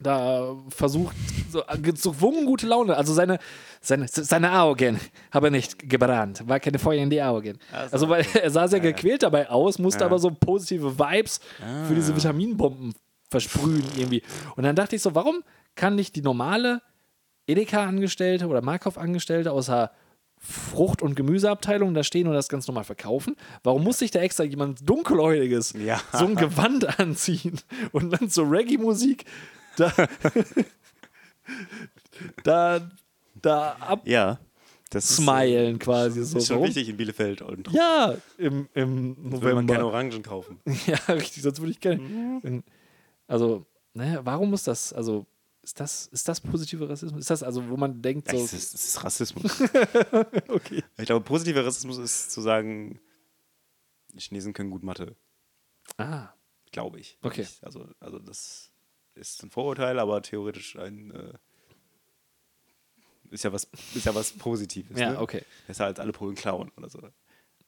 Da 0.00 0.54
versucht, 0.68 1.16
so 1.50 1.62
gezwungen 1.82 2.46
gute 2.46 2.66
Laune. 2.66 2.96
Also 2.96 3.12
seine, 3.14 3.38
seine, 3.80 4.06
seine 4.08 4.60
Augen 4.60 5.00
habe 5.32 5.50
nicht 5.50 5.88
gebrannt, 5.88 6.42
war 6.46 6.60
keine 6.60 6.78
Feuer 6.78 7.02
in 7.02 7.10
die 7.10 7.20
Augen. 7.22 7.58
Ach 7.72 7.86
so, 7.88 7.92
also 7.92 8.08
weil 8.08 8.26
er 8.40 8.50
sah 8.50 8.68
sehr 8.68 8.78
Ja, 8.82 8.90
gequält 8.92 9.22
dabei 9.24 9.50
aus, 9.50 9.78
musste 9.78 10.00
Ja. 10.00 10.06
aber 10.06 10.18
so 10.18 10.30
positive 10.30 10.98
Vibes 10.98 11.40
für 11.88 11.94
diese 11.94 12.12
Ah. 12.12 12.16
Vitaminbomben 12.16 12.94
versprühen 13.30 13.82
irgendwie. 13.96 14.22
Und 14.56 14.62
dann 14.64 14.76
dachte 14.76 14.94
ich 14.96 15.02
so, 15.02 15.14
warum 15.14 15.42
kann 15.74 15.94
nicht 15.96 16.14
die 16.16 16.22
normale 16.22 16.80
Edeka-Angestellte 17.46 18.46
oder 18.46 18.62
Markov-Angestellte 18.62 19.52
außer 19.52 19.90
Frucht- 20.40 21.02
und 21.02 21.16
Gemüseabteilung 21.16 21.94
da 21.94 22.04
stehen 22.04 22.28
und 22.28 22.34
das 22.34 22.48
ganz 22.48 22.68
normal 22.68 22.84
verkaufen? 22.84 23.34
Warum 23.64 23.82
muss 23.82 23.98
sich 23.98 24.10
da 24.12 24.20
extra 24.20 24.44
jemand 24.44 24.88
Dunkelhäutiges 24.88 25.72
Ja. 25.84 26.00
so 26.12 26.26
ein 26.26 26.36
Gewand 26.36 26.98
anziehen 27.00 27.58
und 27.92 28.10
dann 28.10 28.28
so 28.28 28.42
Reggae-Musik 28.44 29.24
da, 29.78 29.92
da, 32.42 32.90
da 33.40 34.00
Ja. 34.04 34.38
Das 34.90 35.10
ist, 35.10 35.18
äh, 35.28 35.74
quasi 35.74 36.24
so. 36.24 36.38
ist 36.38 36.46
schon 36.46 36.56
Warum? 36.56 36.68
wichtig 36.68 36.88
in 36.88 36.96
Bielefeld. 36.96 37.42
Und 37.42 37.70
Ja, 37.72 38.16
im, 38.38 38.68
im 38.72 39.16
will 39.42 39.54
man 39.54 39.66
keine 39.66 39.80
November. 39.80 39.84
Orangen 39.84 40.22
kaufen. 40.22 40.60
Ja, 40.86 40.96
richtig, 41.12 41.42
sonst 41.42 41.60
würde 41.60 41.72
ich 41.72 41.80
gerne. 41.80 42.00
Mhm. 42.00 42.64
Also, 43.26 43.66
ne, 43.92 44.20
warum 44.22 44.48
muss 44.48 44.62
das, 44.62 44.94
also, 44.94 45.26
ist 45.60 45.78
das, 45.78 46.06
ist 46.06 46.26
das 46.26 46.40
positive 46.40 46.88
Rassismus? 46.88 47.20
Ist 47.20 47.30
das 47.30 47.42
also, 47.42 47.68
wo 47.68 47.76
man 47.76 48.00
denkt, 48.00 48.30
so, 48.30 48.38
Das 48.40 48.54
ist, 48.54 48.74
ist 48.74 49.04
Rassismus. 49.04 49.60
okay. 50.48 50.82
ich 50.96 51.04
glaube, 51.04 51.22
positiver 51.22 51.66
Rassismus 51.66 51.98
ist 51.98 52.30
zu 52.30 52.40
sagen, 52.40 52.98
die 54.14 54.20
Chinesen 54.20 54.54
können 54.54 54.70
gut 54.70 54.82
Mathe. 54.82 55.14
Ah, 55.98 56.30
Glaube 56.72 57.00
ich. 57.00 57.18
Okay. 57.22 57.42
Ich, 57.42 57.64
also, 57.64 57.86
also 58.00 58.18
das 58.18 58.70
ist 59.18 59.42
ein 59.42 59.50
Vorurteil, 59.50 59.98
aber 59.98 60.22
theoretisch 60.22 60.76
ein 60.76 61.10
äh, 61.10 61.32
ist 63.30 63.44
ja 63.44 63.52
was 63.52 63.68
ist 63.94 64.06
ja 64.06 64.14
was 64.14 64.32
Positives. 64.32 64.98
ja, 64.98 65.12
ne? 65.12 65.20
okay. 65.20 65.42
Besser 65.66 65.86
als 65.86 65.98
alle 66.00 66.12
Polen 66.12 66.34
klauen 66.34 66.70
oder 66.76 66.88
so. 66.88 67.00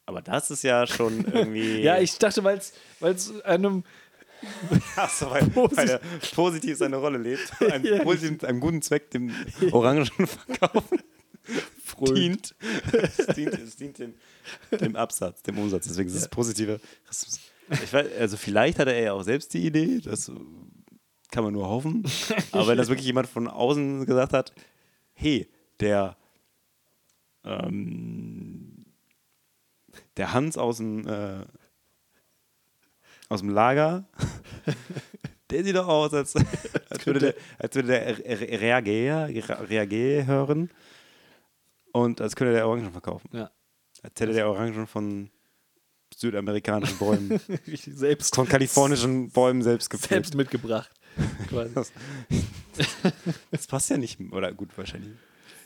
Aber 0.07 0.23
das 0.23 0.51
ist 0.51 0.63
ja 0.63 0.87
schon 0.87 1.25
irgendwie. 1.33 1.81
Ja, 1.83 1.99
ich 1.99 2.17
dachte, 2.19 2.43
weil 2.45 2.59
es 2.59 3.41
einem, 3.43 3.85
Ach 4.97 5.11
so, 5.11 5.31
weil, 5.31 5.55
weil 5.55 5.89
er 5.89 6.01
positiv 6.35 6.79
seine 6.79 6.97
Rolle 6.97 7.19
lebt. 7.19 7.53
Einem, 7.61 7.85
Ja. 7.85 8.03
positiv, 8.03 8.43
einem 8.45 8.59
guten 8.61 8.81
Zweck, 8.81 9.11
dem 9.11 9.35
Orangenverkauf 9.71 10.83
Frönt. 11.85 12.17
dient. 12.17 12.55
Es 13.19 13.27
dient, 13.35 13.53
es 13.59 13.77
dient 13.77 13.99
dem, 13.99 14.15
dem 14.71 14.97
Absatz, 14.97 15.43
dem 15.43 15.59
Umsatz. 15.59 15.87
Deswegen 15.89 16.09
ist 16.09 16.15
es 16.17 16.29
positive 16.29 16.81
Rassismus. 17.07 17.41
Ich 17.71 17.93
weiß, 17.93 18.07
also 18.19 18.37
vielleicht 18.39 18.79
hatte 18.79 18.93
er 18.95 19.03
ja 19.03 19.13
auch 19.13 19.23
selbst 19.23 19.53
die 19.53 19.67
Idee, 19.67 20.01
das 20.01 20.33
kann 21.31 21.45
man 21.45 21.53
nur 21.53 21.69
hoffen. 21.69 22.05
Aber 22.53 22.67
wenn 22.69 22.79
das 22.79 22.89
wirklich 22.89 23.07
jemand 23.07 23.29
von 23.29 23.49
außen 23.49 24.07
gesagt 24.07 24.33
hat, 24.33 24.53
hey, 25.15 25.49
der 25.81 26.17
ähm, 27.45 28.85
der 30.17 30.33
Hans 30.33 30.59
aus 30.59 30.79
dem 30.79 31.07
äh, 31.07 31.45
aus 33.29 33.41
dem 33.41 33.51
Lager, 33.51 34.05
der 35.51 35.65
sieht 35.65 35.77
doch 35.77 35.89
aus, 35.89 36.13
als, 36.13 36.35
als 36.91 37.07
würde 37.07 37.21
der, 37.21 37.35
als 37.59 37.75
würde 37.75 37.89
der 37.89 38.61
Reagea, 38.61 39.25
Reagea 39.25 40.25
hören 40.25 40.71
und 41.93 42.21
als 42.21 42.37
könnte 42.37 42.53
der 42.53 42.67
Orangen 42.67 42.93
verkaufen. 42.93 43.31
Ja. 43.33 43.51
Als 44.03 44.21
hätte 44.21 44.33
der 44.33 44.49
Orangen 44.49 44.87
von 44.87 45.31
südamerikanischen 46.15 46.99
Bäumen, 46.99 47.41
selbst, 47.67 48.35
von 48.35 48.49
kalifornischen 48.49 49.31
Bäumen 49.31 49.63
selbst 49.63 49.93
selbst 49.93 50.09
gepflückt. 50.09 50.35
mitgebracht. 50.35 50.91
Quasi. 51.51 51.75
Das, 51.75 51.93
das 53.51 53.67
passt 53.67 53.91
ja 53.91 53.99
nicht. 53.99 54.19
Oder 54.33 54.53
gut, 54.53 54.71
wahrscheinlich. 54.79 55.11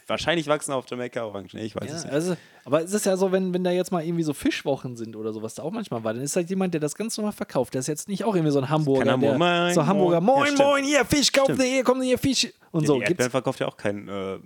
Wahrscheinlich 0.06 0.46
wachsen 0.48 0.72
auf 0.72 0.84
Jamaika 0.90 1.24
Orangen. 1.24 1.48
Ich 1.54 1.74
weiß 1.74 1.88
Ja, 1.88 1.96
es 1.96 2.04
nicht. 2.04 2.12
also, 2.12 2.36
aber 2.66 2.82
es 2.82 2.92
ist 2.92 3.06
ja 3.06 3.16
so, 3.16 3.32
wenn, 3.32 3.54
wenn 3.54 3.64
da 3.64 3.70
jetzt 3.70 3.90
mal 3.90 4.04
irgendwie 4.04 4.22
so 4.22 4.34
Fischwochen 4.34 4.96
sind 4.96 5.16
oder 5.16 5.32
so, 5.32 5.40
was 5.42 5.54
da 5.54 5.62
auch 5.62 5.70
manchmal 5.70 6.04
war, 6.04 6.12
dann 6.12 6.22
ist 6.22 6.36
halt 6.36 6.50
jemand, 6.50 6.74
der 6.74 6.80
das 6.82 6.94
ganz 6.94 7.16
normal 7.16 7.32
verkauft. 7.32 7.72
Der 7.72 7.78
ist 7.80 7.86
jetzt 7.86 8.06
nicht 8.08 8.22
auch 8.24 8.34
irgendwie 8.34 8.52
so 8.52 8.58
ein 8.58 8.68
Hamburger. 8.68 9.12
Hamburger. 9.12 9.38
Der, 9.38 9.62
Moin, 9.64 9.74
so 9.74 9.86
Hamburger, 9.86 10.20
moin. 10.20 10.40
moin, 10.52 10.56
Ja, 10.58 10.64
moin, 10.66 10.84
hier, 10.84 11.04
Fisch, 11.06 11.32
kauft 11.32 11.52
Stimmt. 11.52 11.62
hier, 11.62 11.82
kommt 11.84 12.02
hier, 12.02 12.18
Fisch. 12.18 12.52
Und 12.70 12.82
Ja, 12.82 12.86
so. 12.88 12.98
die 12.98 13.04
Erdbeeren 13.04 13.30
verkauft 13.30 13.60
ja 13.60 13.66
auch 13.68 13.78
kein. 13.78 14.06
Äh, 14.08 14.38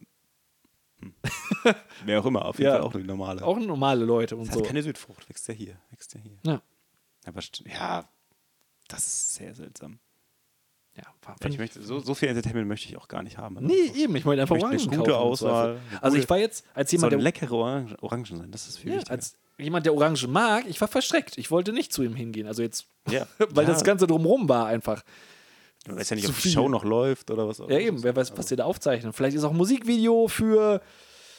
hm. 1.00 1.14
Wer 2.04 2.20
auch 2.20 2.26
immer, 2.26 2.44
auf 2.44 2.56
jeden 2.58 2.70
Ja. 2.70 2.76
Fall 2.76 2.82
auch 2.86 2.94
eine 2.94 3.02
normale. 3.04 3.42
auch 3.44 3.58
normale 3.58 4.04
Leute 4.04 4.36
und 4.36 4.46
das 4.46 4.54
so. 4.54 4.60
hat 4.60 4.66
keine 4.68 4.82
Südfrucht, 4.84 5.28
wächst 5.28 5.48
ja 5.48 5.54
hier. 5.54 5.76
Wächst 5.90 6.14
ja 6.14 6.20
hier. 6.20 6.38
Ja. 6.44 6.62
Aber 7.26 7.40
ja, 7.66 8.08
das 8.86 9.00
ist 9.06 9.34
sehr 9.34 9.54
seltsam. 9.56 9.98
Ja, 10.98 11.48
Ich 11.48 11.58
möchte, 11.58 11.82
so, 11.82 12.00
so 12.00 12.14
viel 12.14 12.28
Entertainment 12.28 12.66
möchte 12.68 12.88
ich 12.88 12.96
auch 12.96 13.08
gar 13.08 13.22
nicht 13.22 13.38
haben. 13.38 13.56
Also 13.58 13.68
nee, 13.68 14.02
eben, 14.02 14.14
ich 14.16 14.24
wollte 14.24 14.42
einfach 14.42 14.56
Ich 14.56 14.62
Orangen 14.62 14.80
eine 14.88 14.96
gute 14.98 15.10
kaufen, 15.12 15.30
Auswahl, 15.46 15.78
Also 16.00 16.16
ich 16.16 16.28
war 16.28 16.38
jetzt 16.38 16.64
als 16.74 16.90
jemand, 16.92 17.12
der 17.12 17.20
leckere 17.20 17.52
Orangen, 17.52 17.94
Orangen 18.00 18.24
sein, 18.24 18.50
das 18.50 18.68
ist 18.68 18.78
viel 18.78 18.90
ja, 18.90 18.96
wichtiger. 18.96 19.12
als 19.14 19.36
jemand, 19.58 19.86
der 19.86 19.94
Orangen 19.94 20.30
mag, 20.30 20.64
ich 20.68 20.80
war 20.80 20.88
verschreckt. 20.88 21.36
Ich 21.38 21.50
wollte 21.50 21.72
nicht 21.72 21.92
zu 21.92 22.02
ihm 22.02 22.14
hingehen. 22.14 22.46
Also 22.46 22.62
jetzt, 22.62 22.86
ja. 23.10 23.26
weil 23.38 23.66
ja, 23.66 23.72
das 23.72 23.84
Ganze 23.84 24.06
drumherum 24.06 24.48
war 24.48 24.66
einfach. 24.66 25.02
Du 25.84 25.96
weißt 25.96 26.10
ja 26.10 26.16
nicht, 26.16 26.28
ob 26.28 26.34
die 26.34 26.40
viel. 26.42 26.52
Show 26.52 26.68
noch 26.68 26.84
läuft 26.84 27.30
oder 27.30 27.46
was. 27.48 27.58
Ja, 27.58 27.78
eben, 27.78 28.02
wer 28.02 28.14
weiß, 28.14 28.36
was 28.36 28.46
die 28.46 28.56
da 28.56 28.64
aufzeichnen. 28.64 29.12
Vielleicht 29.12 29.36
ist 29.36 29.44
auch 29.44 29.50
ein 29.52 29.56
Musikvideo 29.56 30.28
für 30.28 30.82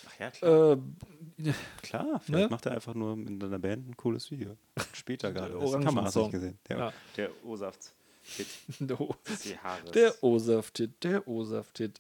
Ach 0.08 0.20
ja, 0.20 0.32
klar. 0.32 0.72
äh, 0.74 1.52
klar 1.82 2.22
vielleicht 2.24 2.46
ne? 2.46 2.48
macht 2.50 2.66
er 2.66 2.74
einfach 2.74 2.94
nur 2.94 3.14
in 3.14 3.40
seiner 3.40 3.60
Band 3.60 3.90
ein 3.90 3.96
cooles 3.98 4.30
Video. 4.32 4.58
Später 4.94 5.32
gerade. 5.32 5.58
Orangen- 5.60 5.94
man, 5.94 6.06
hast 6.06 6.16
du 6.16 6.22
nicht 6.22 6.32
gesehen. 6.32 6.58
Der, 6.68 6.78
Ja. 6.78 6.94
der 7.18 7.30
O-Saft. 7.46 7.94
der 8.80 9.00
O-. 9.00 9.16
Der 9.94 10.24
O-Saft-Hit, 10.24 11.04
der 11.04 11.28
O-Saft-Hit. 11.28 12.00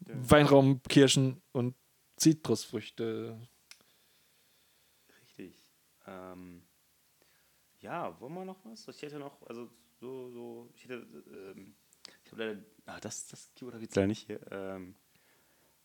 Weinraum, 0.00 0.82
Kirschen 0.88 1.42
und 1.52 1.74
Zitrusfrüchte. 2.16 3.38
Richtig. 5.20 5.54
Ähm, 6.06 6.62
ja, 7.80 8.18
wollen 8.20 8.34
wir 8.34 8.44
noch 8.44 8.64
was? 8.64 8.88
Ich 8.88 9.02
hätte 9.02 9.18
noch, 9.18 9.42
also 9.46 9.70
so, 10.00 10.30
so, 10.30 10.70
ich 10.74 10.84
hätte, 10.84 11.06
ähm, 11.54 11.74
ich 12.24 12.32
habe 12.32 12.44
leider, 12.44 12.60
ah, 12.86 13.00
das, 13.00 13.26
das 13.28 13.50
Keyword 13.54 13.74
habe 13.74 13.84
ich 13.84 13.88
jetzt 13.88 13.96
leider 13.96 14.08
nicht 14.08 14.26
hier. 14.26 14.40
Ähm, 14.50 14.94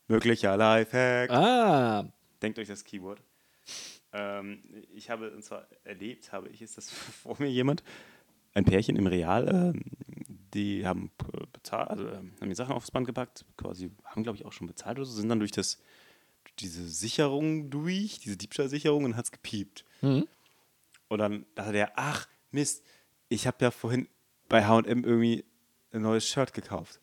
möglicher 0.07 0.55
Lifehack. 0.57 1.29
Ah, 1.31 2.11
Denkt 2.41 2.59
euch 2.59 2.67
das 2.67 2.83
Keyword. 2.83 3.21
Ähm, 4.11 4.63
ich 4.93 5.09
habe, 5.09 5.31
und 5.31 5.43
zwar 5.43 5.67
erlebt, 5.83 6.31
habe 6.31 6.49
ich, 6.49 6.61
ist 6.61 6.77
das 6.77 6.89
vor 7.23 7.35
mir 7.39 7.49
jemand, 7.49 7.83
ein 8.53 8.65
Pärchen 8.65 8.95
im 8.95 9.07
Real, 9.07 9.47
ähm, 9.49 9.83
die 10.53 10.85
haben 10.85 11.11
äh, 11.33 11.45
bezahlt, 11.51 11.89
also 11.89 12.07
ähm, 12.07 12.33
haben 12.39 12.49
die 12.49 12.55
Sachen 12.55 12.73
aufs 12.73 12.91
Band 12.91 13.07
gepackt, 13.07 13.45
quasi, 13.57 13.91
haben 14.05 14.23
glaube 14.23 14.37
ich 14.37 14.45
auch 14.45 14.51
schon 14.51 14.67
bezahlt 14.67 14.97
oder 14.97 15.05
so, 15.05 15.13
sind 15.13 15.29
dann 15.29 15.39
durch 15.39 15.51
das, 15.51 15.79
durch 16.43 16.55
diese 16.55 16.87
Sicherung 16.87 17.69
durch, 17.69 18.19
diese 18.19 18.37
Diebstahlsicherung 18.37 19.05
und 19.05 19.15
hat 19.15 19.25
es 19.25 19.31
gepiept. 19.31 19.85
Mhm. 20.01 20.27
Und 21.07 21.19
dann 21.19 21.45
dachte 21.55 21.73
der, 21.73 21.93
ach 21.95 22.27
Mist, 22.51 22.83
ich 23.29 23.47
habe 23.47 23.57
ja 23.61 23.71
vorhin 23.71 24.07
bei 24.49 24.65
H&M 24.65 25.03
irgendwie 25.03 25.43
ein 25.91 26.01
neues 26.01 26.27
Shirt 26.27 26.53
gekauft. 26.53 26.99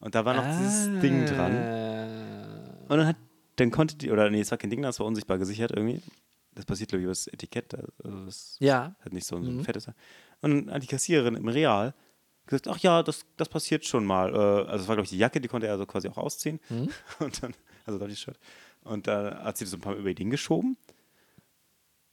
Und 0.00 0.14
da 0.14 0.24
war 0.24 0.34
noch 0.34 0.44
dieses 0.44 1.00
Ding 1.00 1.24
dran. 1.24 1.52
dran. 1.52 2.86
Und 2.88 2.98
dann 2.98 3.06
hat, 3.06 3.16
dann 3.56 3.70
konnte 3.70 3.96
die, 3.96 4.10
oder 4.10 4.28
nee, 4.30 4.40
es 4.40 4.50
war 4.50 4.58
kein 4.58 4.70
Ding, 4.70 4.82
das 4.82 5.00
war 5.00 5.06
unsichtbar 5.06 5.38
gesichert 5.38 5.72
irgendwie. 5.74 6.02
Das 6.54 6.64
passiert, 6.66 6.90
glaube 6.90 7.00
ich, 7.00 7.04
über 7.04 7.10
das 7.12 7.26
Etikett. 7.26 7.74
Also 7.74 8.24
das 8.26 8.56
Ja. 8.60 8.94
hat 9.04 9.12
nicht 9.12 9.26
so 9.26 9.36
ein, 9.36 9.44
so 9.44 9.50
Mhm. 9.50 9.64
fettes. 9.64 9.88
Und 10.40 10.66
dann 10.66 10.74
hat 10.74 10.82
die 10.82 10.86
Kassiererin 10.86 11.34
im 11.34 11.48
Real 11.48 11.94
gesagt, 12.46 12.68
ach 12.68 12.78
ja, 12.78 13.02
das, 13.02 13.24
das 13.36 13.48
passiert 13.48 13.84
schon 13.86 14.04
mal. 14.04 14.32
Äh, 14.34 14.68
Also 14.70 14.82
es 14.84 14.88
war, 14.88 14.96
glaube 14.96 15.04
ich, 15.04 15.10
die 15.10 15.18
Jacke, 15.18 15.40
die 15.40 15.48
konnte 15.48 15.66
er 15.66 15.72
also 15.72 15.86
quasi 15.86 16.08
auch 16.08 16.18
ausziehen. 16.18 16.60
Mhm. 16.68 16.90
Und 17.20 17.42
dann, 17.42 17.54
also 17.86 17.98
da 17.98 18.06
die 18.06 18.16
Shirt. 18.16 18.38
Und 18.82 19.06
da 19.06 19.42
hat 19.42 19.56
sie 19.56 19.64
das 19.64 19.74
ein 19.74 19.80
paar 19.80 19.94
Mal 19.94 20.00
über 20.00 20.12
den 20.14 20.30
geschoben. 20.30 20.76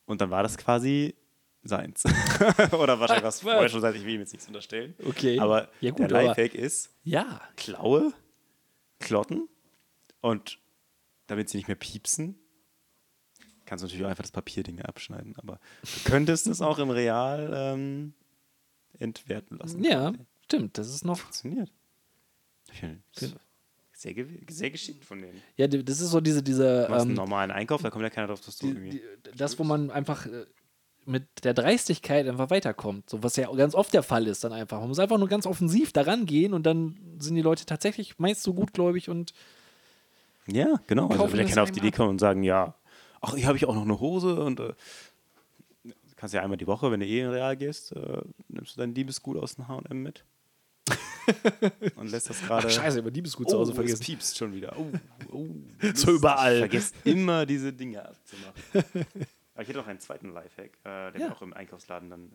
Und 0.05 0.21
dann 0.21 0.29
war 0.31 0.41
das 0.43 0.57
quasi 0.57 1.15
seins. 1.63 2.03
Oder 2.71 2.99
wahrscheinlich 2.99 3.23
was 3.25 3.41
vorher 3.41 3.69
schon 3.69 3.81
seit 3.81 3.95
ich 3.95 4.03
will 4.05 4.15
ihm 4.15 4.21
jetzt 4.21 4.31
nichts 4.33 4.47
unterstellen. 4.47 4.95
Okay. 5.05 5.39
Aber 5.39 5.69
Ja, 5.81 5.91
gut, 5.91 5.99
der 5.99 6.09
Lifehack 6.09 6.55
ist, 6.55 6.89
Ja. 7.03 7.41
Klaue, 7.57 8.11
Klotten 8.99 9.47
und 10.21 10.57
damit 11.27 11.49
sie 11.49 11.57
nicht 11.57 11.67
mehr 11.67 11.75
piepsen, 11.75 12.35
kannst 13.72 13.86
natürlich 13.86 14.03
auch 14.03 14.09
einfach 14.09 14.24
das 14.24 14.34
Papierding 14.34 14.82
abschneiden, 14.82 15.34
aber 15.38 15.57
du 15.82 16.09
könntest 16.09 16.45
es 16.47 16.59
auch 16.59 16.78
im 16.78 16.89
Real 16.89 17.49
ähm, 17.55 18.13
entwerten 18.99 19.59
lassen. 19.59 19.82
Ja, 19.82 20.11
stimmt. 20.43 20.78
Das 20.78 20.89
ist 20.89 21.05
noch. 21.05 21.19
Funktioniert. 21.19 21.72
Sehr, 23.93 24.13
sehr 24.49 24.72
geschickt 24.72 25.05
von 25.05 25.22
denen. 25.22 25.41
Ja, 25.55 25.67
das 25.67 26.01
ist 26.01 26.09
so 26.09 26.19
diese, 26.19 26.43
diese. 26.43 26.84
Du 26.84 26.91
machst 26.91 27.03
einen 27.03 27.11
Ähm, 27.11 27.15
normalen 27.15 27.49
Einkauf, 27.51 27.82
da 27.82 27.89
kommt 27.89 28.03
ja 28.03 28.09
keiner 28.09 28.28
drauf, 28.28 28.41
dass 28.41 28.57
du 28.57 28.65
die, 28.65 28.74
irgendwie. 28.74 28.89
die, 28.89 29.38
das, 29.38 29.57
wo 29.57 29.63
man 29.63 29.89
einfach 29.89 30.26
äh, 30.26 30.47
mit 31.05 31.24
der 31.45 31.53
Dreistigkeit 31.53 32.28
einfach 32.28 32.49
weiterkommt. 32.49 33.09
So 33.09 33.24
was 33.24 33.38
ja 33.38 33.49
ganz 33.53 33.74
oft 33.74 33.93
der 33.93 34.03
Fall 34.03 34.28
ist 34.28 34.43
dann 34.43 34.51
einfach. 34.51 34.82
Man 34.82 34.89
muss 34.89 34.99
einfach 34.99 35.17
nur 35.17 35.30
ganz 35.30 35.45
offensiv 35.45 35.93
daran 35.93 36.26
gehen 36.26 36.53
und 36.53 36.65
dann 36.65 36.99
sind 37.19 37.36
die 37.36 37.41
Leute 37.41 37.65
tatsächlich 37.65 38.19
meist 38.19 38.43
so 38.43 38.53
gutgläubig 38.53 39.07
und 39.07 39.34
Ja, 40.47 40.82
genau. 40.88 41.07
Also 41.07 41.26
das 41.28 41.47
keiner 41.49 41.63
auf 41.63 41.72
die 41.72 41.80
Idee 41.80 41.91
kommt 41.91 42.09
und 42.09 42.19
sagen, 42.19 42.43
ja, 42.43 42.76
ach, 43.22 43.36
hier 43.36 43.47
habe 43.47 43.57
ich 43.57 43.65
auch 43.65 43.76
noch 43.76 43.84
eine 43.84 43.99
Hose 43.99 44.43
und 44.43 44.59
äh, 44.59 44.74
du 45.84 45.93
kannst 46.15 46.34
ja 46.36 46.41
einmal 46.41 46.57
die 46.57 46.67
Woche, 46.67 46.91
wenn 46.91 46.99
du 46.99 47.05
eh 47.05 47.22
in 47.22 47.30
Real 47.30 47.55
gehst, 47.57 47.91
äh, 47.93 48.22
nimmst 48.49 48.76
du 48.76 48.82
dein 48.82 48.93
Liebesgut 48.93 49.38
aus 49.38 49.55
dem 49.55 49.67
H&M 49.67 50.01
mit 50.03 50.24
und 51.95 52.09
lässt 52.11 52.30
das 52.30 52.41
gerade. 52.41 52.69
Scheiße, 52.69 52.99
über 52.99 53.11
Liebesgut 53.11 53.49
zu 53.49 53.57
Hause 53.57 53.72
es 53.72 53.76
vergessen. 53.76 54.03
piepst 54.03 54.38
schon 54.38 54.53
wieder. 54.53 54.76
Oh, 54.78 54.91
oh, 55.32 55.47
So 55.93 56.11
überall. 56.13 56.59
Vergesst 56.59 56.95
immer 57.05 57.45
diese 57.45 57.72
Dinge 57.72 58.03
abzumachen. 58.07 58.53
Aber 59.53 59.61
ich 59.63 59.67
hätte 59.69 59.78
noch 59.80 59.88
einen 59.88 59.99
zweiten 59.99 60.34
Lifehack, 60.34 60.72
äh, 60.84 61.11
der 61.11 61.17
Ja. 61.17 61.32
auch 61.32 61.41
im 61.41 61.53
Einkaufsladen 61.53 62.09
dann 62.09 62.32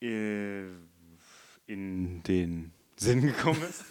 äh, 0.00 0.06
äh, 0.06 0.66
in 1.66 2.22
den 2.24 2.72
Sinn 2.96 3.22
gekommen 3.22 3.62
ist. 3.62 3.86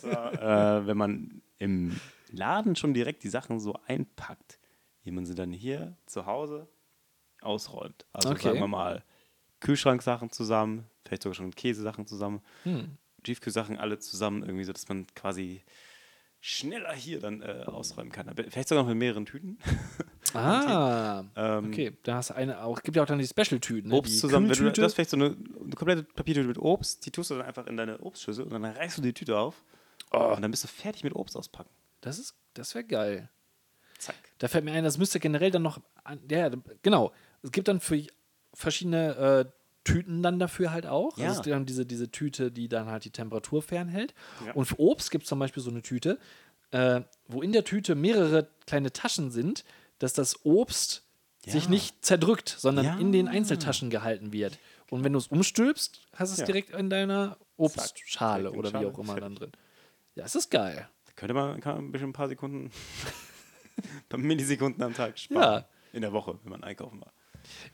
Zwar, 0.00 0.32
äh, 0.80 0.86
wenn 0.86 0.96
man 0.96 1.42
im 1.58 1.98
Laden 2.30 2.76
schon 2.76 2.94
direkt 2.94 3.22
die 3.24 3.28
Sachen 3.28 3.60
so 3.60 3.74
einpackt, 3.86 4.58
wie 5.02 5.10
man 5.10 5.26
sie 5.26 5.34
dann 5.34 5.52
hier 5.52 5.96
zu 6.06 6.26
Hause 6.26 6.68
ausräumt. 7.42 8.06
Also 8.12 8.30
Okay. 8.30 8.42
sagen 8.48 8.60
wir 8.60 8.68
mal 8.68 9.04
Kühlschranksachen 9.60 10.30
zusammen, 10.30 10.86
vielleicht 11.04 11.22
sogar 11.22 11.34
schon 11.34 11.50
Käsesachen 11.54 12.06
zusammen, 12.06 12.40
Hm. 12.64 12.96
Tiefkühlsachen 13.24 13.76
alle 13.76 13.98
zusammen, 13.98 14.42
irgendwie 14.42 14.64
so, 14.64 14.72
dass 14.72 14.88
man 14.88 15.06
quasi 15.14 15.62
schneller 16.40 16.94
hier 16.94 17.20
dann 17.20 17.42
äh, 17.42 17.64
ausräumen 17.66 18.10
kann. 18.10 18.34
Vielleicht 18.34 18.68
sogar 18.68 18.82
noch 18.84 18.88
mit 18.88 18.98
mehreren 18.98 19.26
Tüten. 19.26 19.58
Ah, 20.32 21.24
Ähm, 21.34 21.66
okay. 21.66 21.96
Da 22.04 22.14
hast 22.14 22.30
du 22.30 22.34
eine 22.36 22.62
auch. 22.62 22.80
gibt 22.84 22.96
ja 22.96 23.02
auch 23.02 23.06
dann 23.06 23.18
die 23.18 23.26
Special-Tüten. 23.26 23.90
Ne? 23.90 23.96
Obst 23.96 24.14
die 24.14 24.18
zusammen. 24.18 24.48
Wenn 24.48 24.56
du, 24.64 24.70
du 24.70 24.82
hast 24.84 24.94
vielleicht 24.94 25.10
so 25.10 25.16
eine, 25.16 25.36
eine 25.60 25.74
komplette 25.74 26.04
Papiertüte 26.04 26.46
mit 26.46 26.56
Obst, 26.56 27.04
die 27.04 27.10
tust 27.10 27.30
du 27.30 27.34
dann 27.34 27.46
einfach 27.46 27.66
in 27.66 27.76
deine 27.76 27.98
Obstschüssel 27.98 28.44
und 28.44 28.52
dann 28.52 28.64
reißt 28.64 28.98
du 28.98 29.02
die 29.02 29.12
Tüte 29.12 29.36
auf 29.36 29.64
Oh. 30.12 30.34
und 30.34 30.42
dann 30.42 30.52
bist 30.52 30.62
du 30.62 30.68
fertig 30.68 31.02
mit 31.02 31.16
Obst 31.16 31.36
auspacken. 31.36 31.70
Das 32.00 32.18
ist, 32.18 32.34
das 32.54 32.74
wäre 32.74 32.84
geil. 32.84 33.28
Zack. 33.98 34.14
Da 34.38 34.48
fällt 34.48 34.64
mir 34.64 34.72
ein, 34.72 34.84
das 34.84 34.98
müsste 34.98 35.20
generell 35.20 35.50
dann 35.50 35.62
noch. 35.62 35.80
An, 36.04 36.20
ja, 36.30 36.50
genau. 36.82 37.12
Es 37.42 37.52
gibt 37.52 37.68
dann 37.68 37.80
für 37.80 38.02
verschiedene 38.54 39.14
äh, 39.46 39.50
Tüten 39.84 40.22
dann 40.22 40.38
dafür 40.38 40.72
halt 40.72 40.86
auch. 40.86 41.16
Ja. 41.18 41.28
Also 41.28 41.40
es 41.40 41.44
gibt 41.44 41.54
dann 41.54 41.66
diese, 41.66 41.86
diese 41.86 42.10
Tüte, 42.10 42.50
die 42.50 42.68
dann 42.68 42.86
halt 42.86 43.04
die 43.04 43.10
Temperatur 43.10 43.62
fernhält. 43.62 44.14
Ja. 44.44 44.52
Und 44.52 44.66
für 44.66 44.80
Obst 44.80 45.10
gibt 45.10 45.24
es 45.24 45.28
zum 45.28 45.38
Beispiel 45.38 45.62
so 45.62 45.70
eine 45.70 45.82
Tüte, 45.82 46.18
äh, 46.70 47.02
wo 47.28 47.42
in 47.42 47.52
der 47.52 47.64
Tüte 47.64 47.94
mehrere 47.94 48.48
kleine 48.66 48.92
Taschen 48.92 49.30
sind, 49.30 49.64
dass 49.98 50.12
das 50.12 50.44
Obst 50.44 51.02
Ja. 51.44 51.52
sich 51.52 51.68
nicht 51.68 52.04
zerdrückt, 52.04 52.54
sondern 52.58 53.00
in 53.00 53.12
den 53.12 53.28
Einzeltaschen 53.28 53.90
gehalten 53.90 54.32
wird. 54.32 54.58
Und 54.90 55.04
wenn 55.04 55.12
du 55.12 55.18
es 55.18 55.28
umstülpst, 55.28 56.00
hast 56.14 56.30
es 56.36 56.44
direkt 56.44 56.70
in 56.74 56.90
deiner 56.90 57.36
Obstschale 57.56 58.48
in 58.50 58.56
oder 58.56 58.72
wie 58.80 58.86
auch 58.86 58.98
immer 58.98 59.16
dann 59.20 59.34
drin. 59.36 59.52
Ja, 60.14 60.24
es 60.24 60.34
ist 60.34 60.50
geil. 60.50 60.88
Könnte 61.20 61.34
man, 61.34 61.60
kann 61.60 61.76
ein 61.76 61.92
bisschen 61.92 62.08
ein 62.08 62.12
paar 62.14 62.28
Sekunden, 62.28 62.70
ein 63.76 64.08
paar 64.08 64.18
Millisekunden 64.18 64.82
am 64.82 64.94
Tag 64.94 65.18
sparen. 65.18 65.60
Ja. 65.62 65.68
In 65.92 66.00
der 66.00 66.14
Woche, 66.14 66.38
wenn 66.44 66.50
man 66.52 66.64
einkaufen 66.64 66.98
war. 66.98 67.12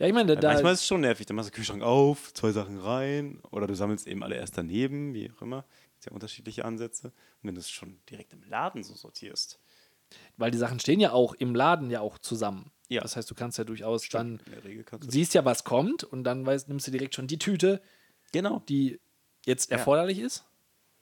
Ja, 0.00 0.06
ich 0.08 0.12
meine, 0.12 0.34
da, 0.36 0.48
manchmal 0.52 0.72
ist 0.72 0.80
es 0.80 0.86
schon 0.88 1.00
nervig, 1.02 1.26
dann 1.26 1.36
machst 1.36 1.48
du 1.48 1.52
den 1.52 1.56
Kühlschrank 1.56 1.82
auf, 1.84 2.34
zwei 2.34 2.50
Sachen 2.50 2.76
rein 2.80 3.38
oder 3.52 3.68
du 3.68 3.74
sammelst 3.76 4.08
eben 4.08 4.24
alle 4.24 4.34
erst 4.34 4.58
daneben, 4.58 5.14
wie 5.14 5.30
auch 5.30 5.42
immer. 5.42 5.64
Sind 5.98 6.06
ja 6.10 6.12
unterschiedliche 6.12 6.64
Ansätze. 6.64 7.08
Und 7.08 7.14
wenn 7.48 7.54
du 7.54 7.60
es 7.60 7.70
schon 7.70 8.00
direkt 8.10 8.32
im 8.32 8.42
Laden 8.48 8.82
so 8.82 8.94
sortierst, 8.96 9.60
weil 10.36 10.50
die 10.50 10.58
Sachen 10.58 10.80
stehen 10.80 10.98
ja 10.98 11.12
auch 11.12 11.32
im 11.34 11.54
Laden 11.54 11.88
ja 11.88 12.00
auch 12.00 12.18
zusammen. 12.18 12.72
Ja. 12.88 13.02
Das 13.02 13.14
heißt, 13.14 13.30
du 13.30 13.36
kannst 13.36 13.58
ja 13.58 13.64
durchaus 13.64 14.08
dann, 14.08 14.40
in 14.46 14.52
der 14.52 14.64
Regel 14.64 14.82
kannst 14.82 15.06
du 15.06 15.12
siehst 15.12 15.34
ja, 15.34 15.44
was 15.44 15.62
kommt 15.62 16.02
und 16.02 16.24
dann 16.24 16.44
weißt, 16.44 16.68
nimmst 16.68 16.88
du 16.88 16.90
direkt 16.90 17.14
schon 17.14 17.28
die 17.28 17.38
Tüte, 17.38 17.80
Genau. 18.32 18.64
die 18.68 18.98
jetzt 19.44 19.70
Ja. 19.70 19.76
erforderlich 19.76 20.18
ist. 20.18 20.44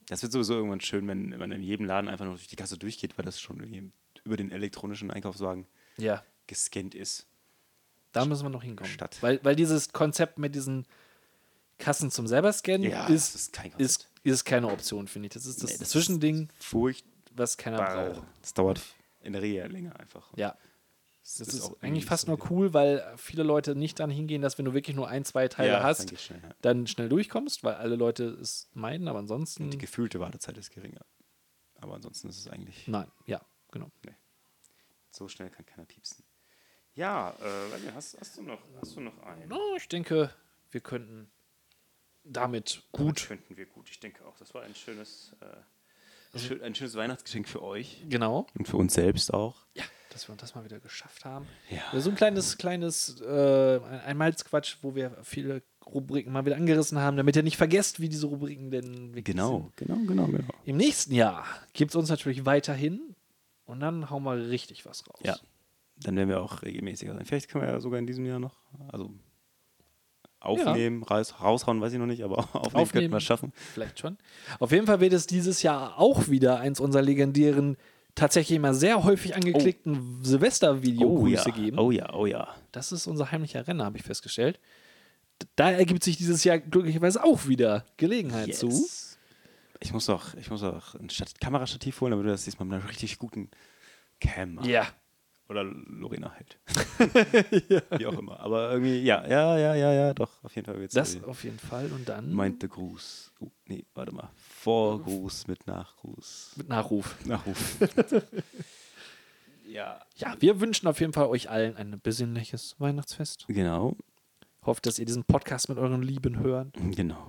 Das 0.09 0.23
wird 0.23 0.33
sowieso 0.33 0.55
irgendwann 0.55 0.81
schön, 0.81 1.07
wenn 1.09 1.31
man 1.39 1.51
in 1.53 1.63
jedem 1.63 1.87
Laden 1.87 2.09
einfach 2.09 2.25
nur 2.25 2.35
durch 2.35 2.49
die 2.49 2.57
Kasse 2.57 2.77
durchgeht, 2.79 3.17
weil 3.17 3.25
das 3.25 3.41
schon 3.41 3.93
über 4.25 4.37
den 4.37 4.51
elektronischen 4.51 5.11
Einkaufswagen 5.11 5.67
Ja. 5.97 6.23
gescannt 6.47 6.95
ist. 6.95 7.27
Da 8.13 8.25
müssen 8.25 8.45
wir 8.45 8.51
noch 8.51 8.63
hinkommen. 8.63 8.93
Stadt. 8.93 9.17
Weil, 9.23 9.41
weil 9.43 9.57
dieses 9.57 9.93
Konzept 9.93 10.39
mit 10.39 10.55
diesen 10.55 10.87
Kassen 11.79 12.11
zum 12.11 12.27
selber 12.29 12.53
scannen 12.53 12.89
Ja, 12.89 13.07
ist, 13.09 13.35
ist 13.35 13.53
kein 13.53 13.73
ist, 13.79 14.09
ist 14.23 14.45
keine 14.45 14.69
Option, 14.69 15.09
finde 15.09 15.27
ich. 15.27 15.33
Das 15.35 15.47
ist 15.47 15.63
das, 15.63 15.71
Nee, 15.73 15.77
das 15.79 15.91
Zwischending, 15.91 16.49
Furchtbar. 16.61 17.11
was 17.35 17.57
keiner 17.57 17.79
braucht. 17.79 18.23
Das 18.41 18.55
dauert 18.55 18.81
in 19.23 19.33
der 19.33 19.43
Regel 19.43 19.67
länger 19.73 19.99
einfach. 19.99 20.29
Ja. 20.37 20.57
Das 21.25 21.41
ist 21.41 21.55
ist, 21.55 21.65
irgendwie 21.65 21.87
eigentlich 21.87 22.05
fast 22.05 22.27
so 22.27 22.33
nur 22.37 22.51
cool, 22.51 22.75
weil 22.75 23.03
viele 23.17 23.43
Leute 23.45 23.75
nicht 23.75 23.99
dann 23.99 24.11
hingehen, 24.11 24.43
dass 24.43 24.59
wenn 24.59 24.67
du 24.67 24.75
wirklich 24.75 24.95
nur 24.95 25.09
ein, 25.09 25.25
zwei 25.25 25.49
Teile 25.49 25.71
Ja, 25.73 25.83
hast, 25.83 26.19
schnell, 26.21 26.41
ja. 26.43 26.51
dann 26.61 26.87
schnell 26.87 27.09
durchkommst, 27.09 27.65
weil 27.65 27.75
alle 27.77 27.97
Leute 27.97 28.25
es 28.25 28.69
meiden, 28.75 29.09
aber 29.09 29.21
ansonsten. 29.21 29.71
Die 29.71 29.79
gefühlte 29.79 30.21
Wartezeit 30.21 30.59
ist 30.59 30.71
geringer. 30.71 31.01
Aber 31.81 31.95
ansonsten 31.95 32.29
ist 32.29 32.39
es 32.39 32.47
eigentlich. 32.49 32.87
Nein, 32.89 33.11
ja, 33.27 33.41
genau. 33.71 33.91
So 35.11 35.27
schnell 35.29 35.49
kann 35.49 35.65
keiner 35.65 35.87
piepsen. 35.87 36.25
Ja, 36.95 37.31
äh, 37.41 37.93
hast, 37.95 38.19
hast, 38.21 38.37
du 38.37 38.43
noch, 38.43 38.61
hast 38.81 38.95
du 38.95 39.01
noch 39.01 39.19
einen? 39.23 39.49
No, 39.49 39.59
ich 39.77 39.89
denke, 39.89 40.31
wir 40.71 40.81
könnten 40.81 41.31
damit 42.23 42.83
Gut. 42.93 43.07
gut. 43.07 43.29
könnten 43.29 43.57
wir 43.57 43.67
gut. 43.67 43.89
Ich 43.91 43.99
denke 44.01 44.25
auch, 44.27 44.37
das 44.37 44.55
war 44.55 44.63
ein 44.63 44.75
schönes, 44.75 45.35
äh, 45.41 46.39
schön, 46.39 46.63
ein 46.63 46.75
schönes 46.75 46.95
Weihnachtsgeschenk 46.95 47.49
für 47.49 47.63
euch 47.63 48.05
Genau. 48.09 48.47
und 48.59 48.69
für 48.69 48.77
uns 48.77 48.95
selbst 48.95 49.33
auch. 49.33 49.67
Ja, 49.75 49.85
dass 50.15 50.27
wir 50.29 50.33
uns 50.33 50.41
das 50.41 50.55
mal 50.55 50.65
wieder 50.65 50.79
geschafft 50.81 51.25
haben. 51.25 51.47
Ja. 51.71 52.01
So 52.01 52.09
ein 52.11 52.17
kleines, 52.17 52.57
kleines 52.57 53.21
äh, 53.21 53.81
Einmalsquatsch, 54.07 54.77
wo 54.83 54.95
wir 54.95 55.17
viele 55.23 55.63
Rubriken 55.85 56.33
mal 56.33 56.47
wieder 56.47 56.57
angerissen 56.57 56.99
haben, 56.99 57.17
damit 57.17 57.37
ihr 57.37 57.43
nicht 57.43 57.57
vergesst, 57.59 58.01
wie 58.01 58.09
diese 58.09 58.27
Rubriken 58.29 58.71
denn 58.71 59.09
wirklich 59.15 59.25
Genau, 59.37 59.73
sind. 59.77 59.77
genau, 59.77 59.97
genau, 60.07 60.27
genau. 60.29 60.55
Im 60.65 60.77
nächsten 60.79 61.13
Jahr 61.15 61.45
gibt 61.75 61.91
es 61.91 61.97
uns 61.97 62.09
natürlich 62.09 62.47
weiterhin 62.47 63.15
und 63.67 63.81
dann 63.81 64.09
hauen 64.09 64.23
wir 64.23 64.37
richtig 64.49 64.87
was 64.87 65.07
raus. 65.09 65.21
Ja. 65.23 65.37
Dann 65.97 66.17
werden 66.17 66.29
wir 66.29 66.41
auch 66.41 66.63
regelmäßiger 66.63 67.13
sein. 67.15 67.25
Vielleicht 67.27 67.49
können 67.49 67.65
wir 67.67 67.73
ja 67.73 67.81
sogar 67.81 67.99
in 67.99 68.07
diesem 68.07 68.25
Jahr 68.25 68.39
noch, 68.39 68.57
also 68.89 69.13
aufnehmen, 70.41 71.03
raus, 71.03 71.35
raushauen, 71.41 71.81
weiß 71.81 71.93
ich 71.93 71.99
noch 71.99 72.07
nicht, 72.07 72.23
aber 72.23 72.39
aufnehmen, 72.53 72.63
könnten 72.63 72.77
Aufnehmen. 72.79 73.13
wir 73.13 73.21
schaffen. 73.21 73.53
Vielleicht 73.57 73.99
schon. 73.99 74.19
Auf 74.59 74.73
jeden 74.73 74.87
Fall 74.87 75.01
wird 75.01 75.13
es 75.13 75.27
dieses 75.27 75.63
Jahr 75.63 75.99
auch 75.99 76.29
wieder 76.29 76.61
eins 76.61 76.81
unserer 76.81 77.03
legendären, 77.03 77.77
tatsächlich 78.15 78.57
immer 78.57 78.75
sehr 78.75 79.03
häufig 79.05 79.35
angeklickten 79.35 80.25
Silvester-Video-Grüße 80.25 81.51
ja, 81.51 81.55
geben. 81.55 81.79
oh 81.79 81.91
ja, 81.91 82.13
oh 82.15 82.27
ja. 82.27 82.55
Das 82.73 82.93
ist 82.93 83.07
unser 83.07 83.31
heimlicher 83.31 83.67
Renner, 83.67 83.85
habe 83.85 83.99
ich 83.99 84.05
festgestellt. 84.05 84.61
Da 85.57 85.71
ergibt 85.71 86.05
sich 86.05 86.17
dieses 86.17 86.45
Jahr 86.45 86.59
glücklicherweise 86.59 87.23
auch 87.23 87.49
wieder 87.49 87.85
Gelegenheit 87.97 88.55
zu. 88.55 88.69
Yes. 88.69 89.19
Ich 89.81 89.93
muss 89.93 90.07
doch, 90.07 90.35
ich 90.35 90.51
muss 90.51 90.61
doch 90.61 90.95
ein 90.95 91.11
Stat 91.11 91.41
Kamerastativ 91.41 92.01
holen, 92.01 92.13
damit 92.13 92.25
wir 92.25 92.33
das 92.33 92.45
diesmal 92.45 92.67
mit 92.67 92.79
einer 92.79 92.89
richtig 92.89 93.19
guten 93.19 93.51
Cam 94.21 94.55
machen. 94.55 94.71
Ja. 94.71 94.87
Oder 95.49 95.65
Lorena 95.65 96.33
hält. 96.33 96.59
Wie 97.99 98.07
auch 98.07 98.19
immer. 98.19 98.41
Aber 98.41 98.73
irgendwie, 98.73 99.03
ja, 99.03 99.27
ja, 99.27 99.59
ja, 99.59 99.75
ja, 99.75 99.93
ja, 99.93 100.15
doch, 100.15 100.43
auf 100.43 100.55
jeden 100.55 100.65
Fall 100.65 100.81
wird's 100.81 100.95
Das 100.95 101.23
auf 101.25 101.45
jeden 101.45 101.59
Fall. 101.59 101.93
Und 101.93 102.09
dann 102.09 102.33
meinte 102.33 102.69
Gruß. 102.69 103.33
Uh, 103.41 103.51
nee, 103.67 103.85
warte 103.95 104.13
mal. 104.13 104.31
Vorgruß 104.65 105.47
mit 105.47 105.67
Nachgruß. 105.67 106.53
mit 106.57 106.69
Nachruf. 106.69 107.17
Nachruf. 107.27 107.77
ja. 109.67 110.01
Ja, 110.17 110.35
wir 110.41 110.61
wünschen 110.61 110.89
auf 110.89 111.01
jeden 111.01 111.13
Fall 111.13 111.27
euch 111.27 111.51
allen 111.51 111.77
ein 111.77 112.01
besinnliches 112.03 112.75
Weihnachtsfest. 112.79 113.45
Genau, 113.49 113.97
Hofft, 114.67 114.87
dass 114.87 114.99
ihr 114.99 115.05
diesen 115.05 115.25
Podcast 115.25 115.69
mit 115.69 115.77
euren 115.77 116.01
Lieben 116.01 116.39
hört. 116.39 116.69
genau. 116.97 117.27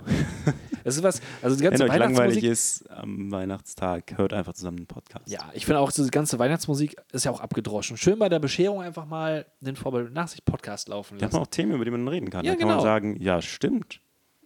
Es 0.84 0.96
ist 0.96 1.02
was, 1.02 1.20
also 1.42 1.54
die 1.56 1.64
Wenn 1.64 1.70
ganze 1.72 1.84
euch 1.84 1.90
langweilig 1.90 2.42
Weihnachtsmusik. 2.42 2.50
ist 2.50 2.90
am 2.90 3.30
Weihnachtstag, 3.30 4.16
hört 4.16 4.32
einfach 4.32 4.54
zusammen 4.54 4.78
einen 4.78 4.86
Podcast. 4.86 5.28
Ja, 5.28 5.50
ich 5.52 5.66
finde 5.66 5.80
auch, 5.80 5.92
diese 5.92 6.10
ganze 6.10 6.38
Weihnachtsmusik 6.38 6.96
ist 7.12 7.26
ja 7.26 7.30
auch 7.32 7.40
abgedroschen. 7.40 7.98
Schön 7.98 8.18
bei 8.18 8.30
der 8.30 8.38
Bescherung 8.38 8.80
einfach 8.80 9.04
mal 9.04 9.44
den 9.60 9.76
Vorbild 9.76 10.14
Nachsicht 10.14 10.46
Podcast 10.46 10.88
laufen 10.88 11.18
Da 11.18 11.26
hat 11.26 11.32
lassen. 11.32 11.40
man 11.40 11.42
auch 11.42 11.50
Themen, 11.50 11.72
über 11.72 11.84
die 11.84 11.90
man 11.90 12.08
reden 12.08 12.30
kann. 12.30 12.42
Ja, 12.46 12.52
da 12.52 12.58
kann 12.58 12.68
genau. 12.68 12.76
man 12.76 12.84
sagen, 12.84 13.20
ja, 13.20 13.42
stimmt. 13.42 14.00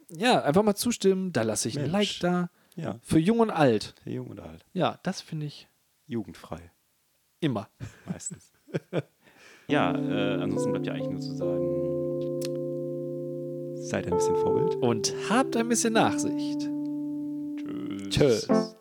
Ja, 0.08 0.42
einfach 0.42 0.64
mal 0.64 0.74
zustimmen. 0.74 1.32
Da 1.32 1.42
lasse 1.42 1.68
ich 1.68 1.78
ein 1.78 1.92
Mensch. 1.92 1.92
Like 1.92 2.32
da. 2.32 2.50
Ja, 2.80 2.98
Für 3.02 3.18
jung 3.18 3.40
und 3.40 3.50
alt. 3.50 3.94
für 4.02 4.10
jung 4.10 4.28
oder 4.28 4.44
alt. 4.44 4.64
Ja, 4.72 4.98
das 5.02 5.20
finde 5.20 5.46
ich 5.46 5.68
Jugendfrei, 6.06 6.72
immer. 7.40 7.68
meistens. 8.06 8.52
ja, 9.68 9.92
äh, 9.96 10.40
ansonsten 10.42 10.70
bleibt 10.72 10.86
ja 10.86 10.94
eigentlich 10.94 11.10
nur 11.10 11.20
zu 11.20 11.34
sagen, 11.34 11.66
seid 13.82 14.06
ein 14.06 14.14
bisschen 14.14 14.36
Vorbild. 14.36 14.76
Und 14.76 15.14
habt 15.28 15.56
ein 15.56 15.68
bisschen 15.68 15.92
Nachsicht. 15.92 16.68
Tschüss. 18.10 18.46
Tschüss. 18.46 18.76